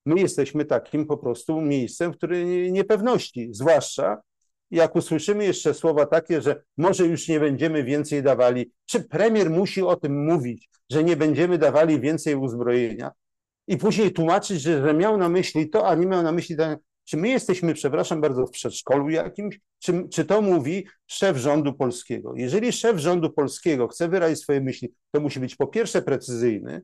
my 0.07 0.21
jesteśmy 0.21 0.65
takim 0.65 1.07
po 1.07 1.17
prostu 1.17 1.61
miejscem, 1.61 2.13
w 2.13 2.17
którym 2.17 2.73
niepewności, 2.73 3.49
zwłaszcza 3.53 4.23
jak 4.71 4.97
usłyszymy 4.97 5.45
jeszcze 5.45 5.75
słowa 5.75 6.07
takie, 6.07 6.43
że 6.43 6.63
może 6.77 7.07
już 7.07 7.29
nie 7.29 7.41
będziemy 7.41 7.85
więcej 7.85 8.23
dawali, 8.23 8.73
czy 8.85 9.05
premier 9.05 9.51
musi 9.51 9.83
o 9.83 9.97
tym 9.97 10.25
mówić, 10.25 10.69
że 10.91 11.05
nie 11.05 11.17
będziemy 11.17 11.59
dawali 11.59 12.01
więcej 12.01 12.35
uzbrojenia 12.35 13.11
i 13.67 13.77
później 13.77 14.13
tłumaczyć, 14.13 14.61
że, 14.61 14.87
że 14.87 14.95
miał 14.95 15.17
na 15.17 15.29
myśli 15.29 15.71
to, 15.71 15.89
a 15.89 15.95
nie 15.95 16.07
miał 16.07 16.23
na 16.23 16.33
myśli 16.33 16.57
to. 16.57 16.77
Czy 17.05 17.17
my 17.17 17.29
jesteśmy, 17.29 17.75
przepraszam 17.75 18.21
bardzo, 18.21 18.47
w 18.47 18.51
przedszkolu 18.51 19.11
jakimś? 19.11 19.61
Czy, 19.79 20.09
czy 20.09 20.25
to 20.25 20.43
mówi 20.43 20.87
szef 21.07 21.37
rządu 21.37 21.75
polskiego? 21.75 22.33
Jeżeli 22.37 22.73
szef 22.73 22.99
rządu 22.99 23.31
polskiego 23.31 23.89
chce 23.89 24.09
wyrazić 24.09 24.39
swoje 24.39 24.61
myśli, 24.61 24.93
to 25.11 25.21
musi 25.21 25.41
być 25.41 25.57
po 25.57 25.67
pierwsze 25.67 26.03
precyzyjny, 26.03 26.83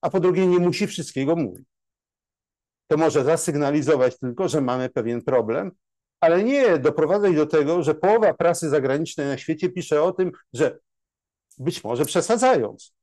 a 0.00 0.10
po 0.10 0.20
drugie 0.20 0.46
nie 0.46 0.58
musi 0.58 0.86
wszystkiego 0.86 1.36
mówić. 1.36 1.66
To 2.88 2.96
może 2.96 3.24
zasygnalizować 3.24 4.18
tylko, 4.18 4.48
że 4.48 4.60
mamy 4.60 4.88
pewien 4.88 5.22
problem, 5.22 5.70
ale 6.20 6.44
nie 6.44 6.78
doprowadzać 6.78 7.34
do 7.34 7.46
tego, 7.46 7.82
że 7.82 7.94
połowa 7.94 8.34
prasy 8.34 8.68
zagranicznej 8.68 9.26
na 9.26 9.38
świecie 9.38 9.68
pisze 9.68 10.02
o 10.02 10.12
tym, 10.12 10.32
że 10.52 10.78
być 11.58 11.84
może 11.84 12.04
przesadzając, 12.04 12.94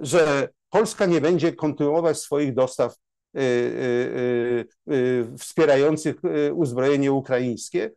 że 0.00 0.48
Polska 0.70 1.06
nie 1.06 1.20
będzie 1.20 1.52
kontynuować 1.52 2.18
swoich 2.18 2.54
dostaw 2.54 2.94
Y, 3.36 3.40
y, 3.40 4.94
y, 4.94 5.38
wspierających 5.38 6.16
uzbrojenie 6.52 7.12
ukraińskie, 7.12 7.90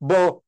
bo 0.00 0.42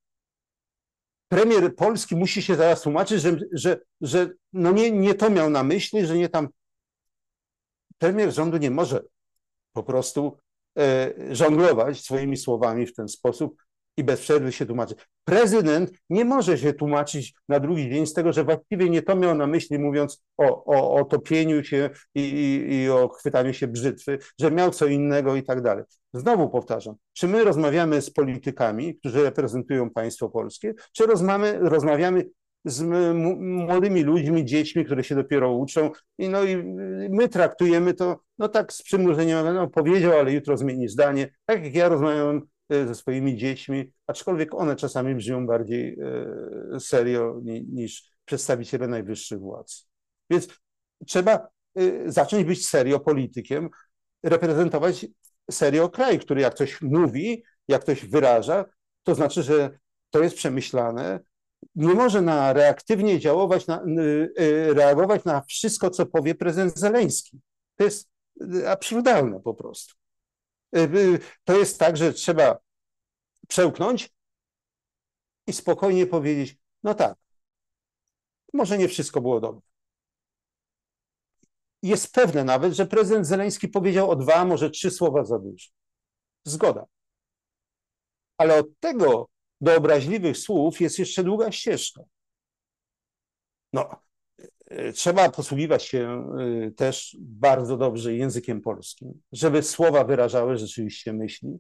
premier 1.28 1.74
Polski 1.74 2.16
musi 2.16 2.42
się 2.42 2.56
zaraz 2.56 2.82
tłumaczyć, 2.82 3.22
że, 3.22 3.36
że, 3.52 3.80
że 4.00 4.30
no 4.52 4.72
nie, 4.72 4.90
nie 4.90 5.14
to 5.14 5.30
miał 5.30 5.50
na 5.50 5.62
myśli, 5.62 6.06
że 6.06 6.16
nie 6.16 6.28
tam. 6.28 6.48
Premier 7.98 8.32
rządu 8.32 8.56
nie 8.56 8.70
może 8.70 9.02
po 9.76 9.82
prostu 9.82 10.38
e, 10.78 11.12
żonglować 11.30 12.00
swoimi 12.00 12.36
słowami 12.36 12.86
w 12.86 12.94
ten 12.94 13.08
sposób 13.08 13.62
i 13.96 14.04
bez 14.04 14.20
przerwy 14.20 14.52
się 14.52 14.66
tłumaczyć. 14.66 14.98
Prezydent 15.24 15.90
nie 16.10 16.24
może 16.24 16.58
się 16.58 16.72
tłumaczyć 16.72 17.34
na 17.48 17.60
drugi 17.60 17.90
dzień 17.90 18.06
z 18.06 18.12
tego, 18.12 18.32
że 18.32 18.44
właściwie 18.44 18.90
nie 18.90 19.02
to 19.02 19.16
miał 19.16 19.34
na 19.34 19.46
myśli, 19.46 19.78
mówiąc 19.78 20.24
o, 20.36 20.64
o, 20.64 20.94
o 20.94 21.04
topieniu 21.04 21.64
się 21.64 21.90
i, 22.14 22.20
i, 22.20 22.74
i 22.74 22.90
o 22.90 23.08
chwytaniu 23.08 23.52
się 23.54 23.68
brzytwy, 23.68 24.18
że 24.40 24.50
miał 24.50 24.70
co 24.70 24.86
innego 24.86 25.36
i 25.36 25.42
tak 25.42 25.62
dalej. 25.62 25.84
Znowu 26.14 26.48
powtarzam, 26.48 26.94
czy 27.12 27.28
my 27.28 27.44
rozmawiamy 27.44 28.02
z 28.02 28.10
politykami, 28.10 28.98
którzy 28.98 29.22
reprezentują 29.22 29.90
państwo 29.90 30.28
polskie, 30.28 30.74
czy 30.92 31.06
rozmawiamy, 31.06 31.58
rozmawiamy 31.58 32.24
z 32.66 32.82
młodymi 33.38 34.02
ludźmi, 34.02 34.44
dziećmi, 34.44 34.84
które 34.84 35.04
się 35.04 35.14
dopiero 35.14 35.52
uczą 35.52 35.90
i 36.18 36.28
no 36.28 36.44
i 36.44 36.56
my 37.10 37.28
traktujemy 37.28 37.94
to 37.94 38.20
no 38.38 38.48
tak 38.48 38.72
z 38.72 38.82
przymrużeniem, 38.82 39.54
no 39.54 39.68
powiedział, 39.68 40.12
ale 40.12 40.32
jutro 40.32 40.56
zmieni 40.56 40.88
zdanie, 40.88 41.28
tak 41.44 41.64
jak 41.64 41.74
ja 41.74 41.88
rozmawiam 41.88 42.42
e, 42.68 42.86
ze 42.86 42.94
swoimi 42.94 43.36
dziećmi, 43.36 43.92
aczkolwiek 44.06 44.54
one 44.54 44.76
czasami 44.76 45.14
brzmią 45.14 45.46
bardziej 45.46 45.98
e, 46.74 46.80
serio 46.80 47.40
ni- 47.44 47.66
niż 47.72 48.10
przedstawiciele 48.24 48.88
najwyższych 48.88 49.38
władz. 49.38 49.88
Więc 50.30 50.48
trzeba 51.06 51.48
e, 51.78 52.12
zacząć 52.12 52.44
być 52.44 52.68
serio 52.68 53.00
politykiem, 53.00 53.68
reprezentować 54.22 55.06
serio 55.50 55.88
kraj, 55.88 56.18
który 56.18 56.40
jak 56.40 56.54
coś 56.54 56.82
mówi, 56.82 57.44
jak 57.68 57.84
coś 57.84 58.06
wyraża, 58.06 58.64
to 59.02 59.14
znaczy, 59.14 59.42
że 59.42 59.78
to 60.10 60.22
jest 60.22 60.36
przemyślane, 60.36 61.20
nie 61.76 61.94
może 61.94 62.22
na 62.22 62.52
reaktywnie 62.52 63.20
działować, 63.20 63.66
na, 63.66 63.82
y, 63.82 64.32
y, 64.40 64.74
reagować 64.74 65.24
na 65.24 65.42
wszystko, 65.42 65.90
co 65.90 66.06
powie 66.06 66.34
prezydent 66.34 66.78
Zeleński. 66.78 67.40
To 67.76 67.84
jest 67.84 68.08
y, 68.54 68.70
absurdalne 68.70 69.40
po 69.40 69.54
prostu. 69.54 69.94
To 71.44 71.58
jest 71.58 71.78
tak, 71.78 71.96
że 71.96 72.12
trzeba 72.12 72.58
przełknąć 73.48 74.10
i 75.46 75.52
spokojnie 75.52 76.06
powiedzieć, 76.06 76.56
no 76.82 76.94
tak, 76.94 77.18
może 78.52 78.78
nie 78.78 78.88
wszystko 78.88 79.20
było 79.20 79.40
dobre. 79.40 79.60
Jest 81.82 82.12
pewne 82.12 82.44
nawet, 82.44 82.72
że 82.72 82.86
prezydent 82.86 83.26
Zeleński 83.26 83.68
powiedział 83.68 84.10
o 84.10 84.16
dwa, 84.16 84.44
może 84.44 84.70
trzy 84.70 84.90
słowa 84.90 85.24
za 85.24 85.38
dużo. 85.38 85.68
Zgoda. 86.44 86.86
Ale 88.38 88.58
od 88.58 88.66
tego 88.80 89.28
do 89.60 89.76
obraźliwych 89.76 90.38
słów 90.38 90.80
jest 90.80 90.98
jeszcze 90.98 91.24
długa 91.24 91.52
ścieżka. 91.52 92.02
No, 93.72 93.90
y, 94.72 94.92
trzeba 94.92 95.30
posługiwać 95.30 95.82
się 95.84 96.32
y, 96.66 96.72
też 96.72 97.16
bardzo 97.20 97.76
dobrze 97.76 98.14
językiem 98.14 98.60
polskim, 98.60 99.22
żeby 99.32 99.62
słowa 99.62 100.04
wyrażały 100.04 100.56
rzeczywiście 100.56 101.12
myśli, 101.12 101.58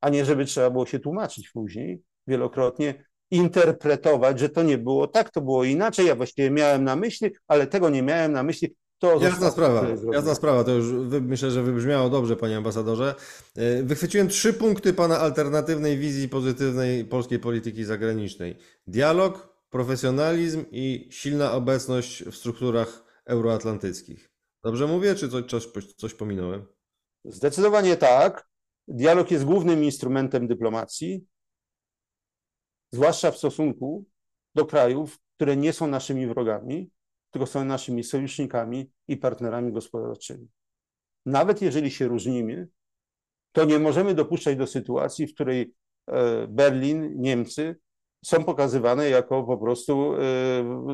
a 0.00 0.08
nie 0.08 0.24
żeby 0.24 0.44
trzeba 0.44 0.70
było 0.70 0.86
się 0.86 0.98
tłumaczyć 0.98 1.50
później 1.50 2.02
wielokrotnie, 2.26 3.04
interpretować, 3.30 4.40
że 4.40 4.48
to 4.48 4.62
nie 4.62 4.78
było 4.78 5.06
tak, 5.06 5.30
to 5.30 5.40
było 5.40 5.64
inaczej, 5.64 6.06
ja 6.06 6.14
właściwie 6.14 6.50
miałem 6.50 6.84
na 6.84 6.96
myśli, 6.96 7.30
ale 7.48 7.66
tego 7.66 7.90
nie 7.90 8.02
miałem 8.02 8.32
na 8.32 8.42
myśli. 8.42 8.74
To 9.00 9.20
Jasna 9.20 9.50
sprawa, 9.50 9.86
jasna 10.12 10.34
sprawa, 10.34 10.64
to 10.64 10.70
już 10.70 10.92
wy, 10.92 11.20
myślę, 11.20 11.50
że 11.50 11.62
wybrzmiało 11.62 12.10
dobrze, 12.10 12.36
panie 12.36 12.56
ambasadorze. 12.56 13.14
E, 13.56 13.82
Wychwyciłem 13.82 14.28
trzy 14.28 14.52
punkty 14.52 14.92
pana 14.92 15.18
alternatywnej 15.18 15.98
wizji 15.98 16.28
pozytywnej 16.28 17.04
polskiej 17.04 17.38
polityki 17.38 17.84
zagranicznej. 17.84 18.56
Dialog, 18.86 19.56
profesjonalizm 19.70 20.64
i 20.70 21.08
silna 21.10 21.52
obecność 21.52 22.24
w 22.24 22.36
strukturach 22.36 23.04
euroatlantyckich. 23.26 24.30
Dobrze 24.64 24.86
mówię, 24.86 25.14
czy 25.14 25.28
coś, 25.28 25.44
coś, 25.46 25.66
coś 25.96 26.14
pominąłem? 26.14 26.66
Zdecydowanie 27.24 27.96
tak. 27.96 28.48
Dialog 28.88 29.30
jest 29.30 29.44
głównym 29.44 29.84
instrumentem 29.84 30.48
dyplomacji, 30.48 31.26
zwłaszcza 32.92 33.30
w 33.30 33.38
stosunku 33.38 34.04
do 34.54 34.66
krajów, 34.66 35.18
które 35.36 35.56
nie 35.56 35.72
są 35.72 35.86
naszymi 35.86 36.26
wrogami, 36.26 36.90
tylko 37.30 37.46
są 37.46 37.64
naszymi 37.64 38.04
sojusznikami 38.04 38.90
i 39.08 39.16
partnerami 39.16 39.72
gospodarczymi. 39.72 40.48
Nawet 41.26 41.62
jeżeli 41.62 41.90
się 41.90 42.08
różnimy, 42.08 42.68
to 43.52 43.64
nie 43.64 43.78
możemy 43.78 44.14
dopuszczać 44.14 44.56
do 44.56 44.66
sytuacji, 44.66 45.26
w 45.26 45.34
której 45.34 45.74
e, 46.06 46.46
Berlin, 46.48 47.20
Niemcy 47.20 47.76
są 48.24 48.44
pokazywane 48.44 49.08
jako 49.10 49.42
po 49.44 49.58
prostu 49.58 50.14
e, 50.14 50.18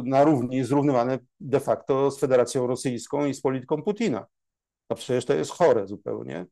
na 0.04 0.24
równi, 0.24 0.64
zrównywane 0.64 1.18
de 1.40 1.60
facto 1.60 2.10
z 2.10 2.20
Federacją 2.20 2.66
Rosyjską 2.66 3.26
i 3.26 3.34
z 3.34 3.40
polityką 3.40 3.82
Putina. 3.82 4.26
No 4.90 4.96
przecież 4.96 5.24
to 5.24 5.34
jest 5.34 5.50
chore 5.50 5.86
zupełnie. 5.86 6.46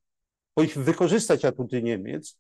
Powinniśmy 0.55 0.83
wykorzystać 0.83 1.45
atuty 1.45 1.83
Niemiec 1.83 2.39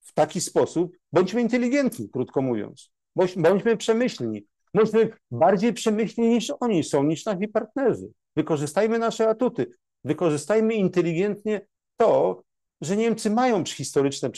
w 0.00 0.12
taki 0.12 0.40
sposób, 0.40 0.96
bądźmy 1.12 1.40
inteligentni, 1.40 2.08
krótko 2.08 2.42
mówiąc, 2.42 2.90
Bądź- 3.16 3.42
bądźmy 3.42 3.76
przemyślni, 3.76 4.46
bądźmy 4.76 5.10
bardziej 5.30 5.72
przemyślni 5.72 6.28
niż 6.28 6.52
oni 6.60 6.84
są, 6.84 7.02
niż 7.02 7.24
nasi 7.24 7.48
partnerzy. 7.48 8.08
Wykorzystajmy 8.36 8.98
nasze 8.98 9.28
atuty, 9.28 9.66
wykorzystajmy 10.04 10.74
inteligentnie 10.74 11.66
to, 11.96 12.42
że 12.80 12.96
Niemcy 12.96 13.30
mają 13.30 13.64
historyczne 13.64 14.30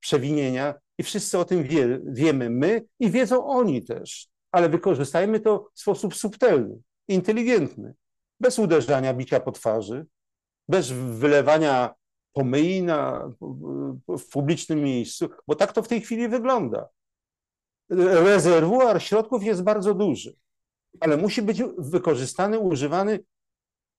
przewinienia 0.00 0.74
i 0.98 1.02
wszyscy 1.02 1.38
o 1.38 1.44
tym 1.44 1.62
wie, 1.62 2.00
wiemy 2.04 2.50
my 2.50 2.84
i 3.00 3.10
wiedzą 3.10 3.46
oni 3.46 3.84
też, 3.84 4.28
ale 4.52 4.68
wykorzystajmy 4.68 5.40
to 5.40 5.68
w 5.74 5.80
sposób 5.80 6.14
subtelny, 6.14 6.78
inteligentny, 7.08 7.94
bez 8.40 8.58
uderzania, 8.58 9.14
bicia 9.14 9.40
po 9.40 9.52
twarzy, 9.52 10.06
bez 10.68 10.90
wylewania 10.90 11.94
pomyj 12.32 12.82
na, 12.82 13.32
w 14.08 14.28
publicznym 14.32 14.82
miejscu, 14.82 15.28
bo 15.46 15.54
tak 15.54 15.72
to 15.72 15.82
w 15.82 15.88
tej 15.88 16.00
chwili 16.00 16.28
wygląda. 16.28 16.88
Rezerwuar 17.90 19.02
środków 19.02 19.42
jest 19.44 19.62
bardzo 19.62 19.94
duży, 19.94 20.36
ale 21.00 21.16
musi 21.16 21.42
być 21.42 21.62
wykorzystany, 21.78 22.58
używany 22.58 23.20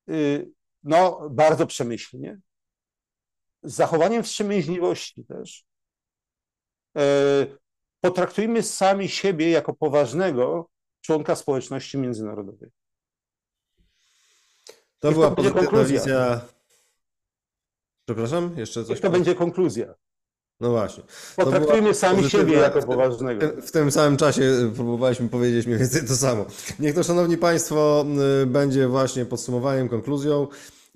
y, 0.09 0.51
no, 0.83 1.29
bardzo 1.29 1.67
przemyślnie, 1.67 2.39
z 3.63 3.73
zachowaniem 3.75 4.23
wstrzemięźliwości 4.23 5.25
też. 5.25 5.65
E, 6.97 7.01
Potraktujmy 8.01 8.63
sami 8.63 9.09
siebie 9.09 9.49
jako 9.49 9.73
poważnego 9.73 10.69
członka 11.01 11.35
społeczności 11.35 11.97
międzynarodowej. 11.97 12.69
To 14.99 15.07
Niech 15.07 15.13
była 15.13 15.29
to 15.29 15.35
pozytywna 15.35 15.61
konkluzja. 15.61 15.99
wizja. 15.99 16.41
Przepraszam, 18.05 18.57
jeszcze 18.57 18.81
coś? 18.81 18.89
Niech 18.89 18.99
to 18.99 19.09
będzie 19.09 19.35
konkluzja. 19.35 19.93
No 20.59 20.69
właśnie. 20.69 21.03
Potraktujmy 21.35 21.93
sami 21.93 22.29
siebie 22.29 22.53
jako 22.53 22.81
poważnego. 22.81 23.47
W 23.61 23.71
tym 23.71 23.91
samym 23.91 24.17
czasie 24.17 24.71
próbowaliśmy 24.75 25.29
powiedzieć 25.29 25.65
mniej 25.65 25.79
więcej 25.79 26.07
to 26.07 26.15
samo. 26.15 26.45
Niech 26.79 26.95
to, 26.95 27.03
szanowni 27.03 27.37
państwo, 27.37 28.05
y, 28.43 28.45
będzie 28.45 28.87
właśnie 28.87 29.25
podsumowaniem, 29.25 29.89
konkluzją. 29.89 30.47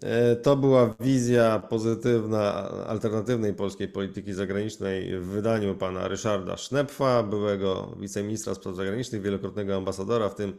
E, 0.04 0.36
To 0.36 0.56
była 0.56 0.94
wizja 1.00 1.60
pozytywna 1.70 2.70
alternatywnej 2.88 3.54
polskiej 3.54 3.88
polityki 3.88 4.34
zagranicznej 4.34 5.20
w 5.20 5.26
wydaniu 5.26 5.76
pana 5.76 6.08
Ryszarda 6.08 6.58
Sznepfa, 6.58 7.24
byłego 7.24 7.96
wiceministra 8.00 8.56
spraw 8.56 8.76
zagranicznych, 8.76 9.22
wielokrotnego 9.22 9.76
ambasadora, 9.76 10.30
w 10.30 10.36
tym 10.36 10.58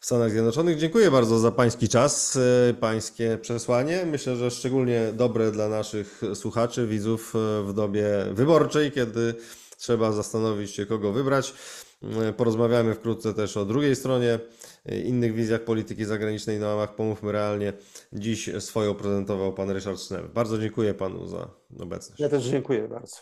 w 0.00 0.06
Stanach 0.06 0.30
Zjednoczonych. 0.30 0.78
Dziękuję 0.78 1.10
bardzo 1.10 1.38
za 1.38 1.52
pański 1.52 1.88
czas, 1.88 2.38
e, 2.70 2.74
pańskie 2.74 3.38
przesłanie. 3.42 4.06
Myślę, 4.06 4.36
że 4.36 4.50
szczególnie 4.50 5.12
dobre 5.12 5.52
dla 5.52 5.68
naszych 5.68 6.22
słuchaczy, 6.34 6.86
widzów 6.86 7.34
e, 7.34 7.62
w 7.62 7.72
dobie 7.72 8.08
wyborczej, 8.32 8.92
kiedy 8.92 9.34
trzeba 9.78 10.12
zastanowić 10.12 10.70
się, 10.70 10.86
kogo 10.86 11.12
wybrać. 11.12 11.54
E, 12.28 12.32
Porozmawiamy 12.32 12.94
wkrótce 12.94 13.34
też 13.34 13.56
o 13.56 13.64
drugiej 13.64 13.96
stronie, 13.96 14.38
innych 15.04 15.34
wizjach 15.34 15.64
polityki 15.64 16.04
zagranicznej 16.04 16.58
na 16.58 16.68
łamach 16.68 16.94
Pomówmy 16.94 17.32
Realnie. 17.32 17.72
Dziś 18.12 18.50
swoją 18.58 18.94
prezentował 18.94 19.52
pan 19.52 19.70
Ryszard 19.70 20.00
Sznep. 20.00 20.32
Bardzo 20.32 20.58
dziękuję 20.58 20.94
panu 20.94 21.26
za 21.26 21.50
obecność. 21.80 22.20
Ja 22.20 22.28
też 22.28 22.44
dziękuję 22.44 22.88
bardzo. 22.88 23.16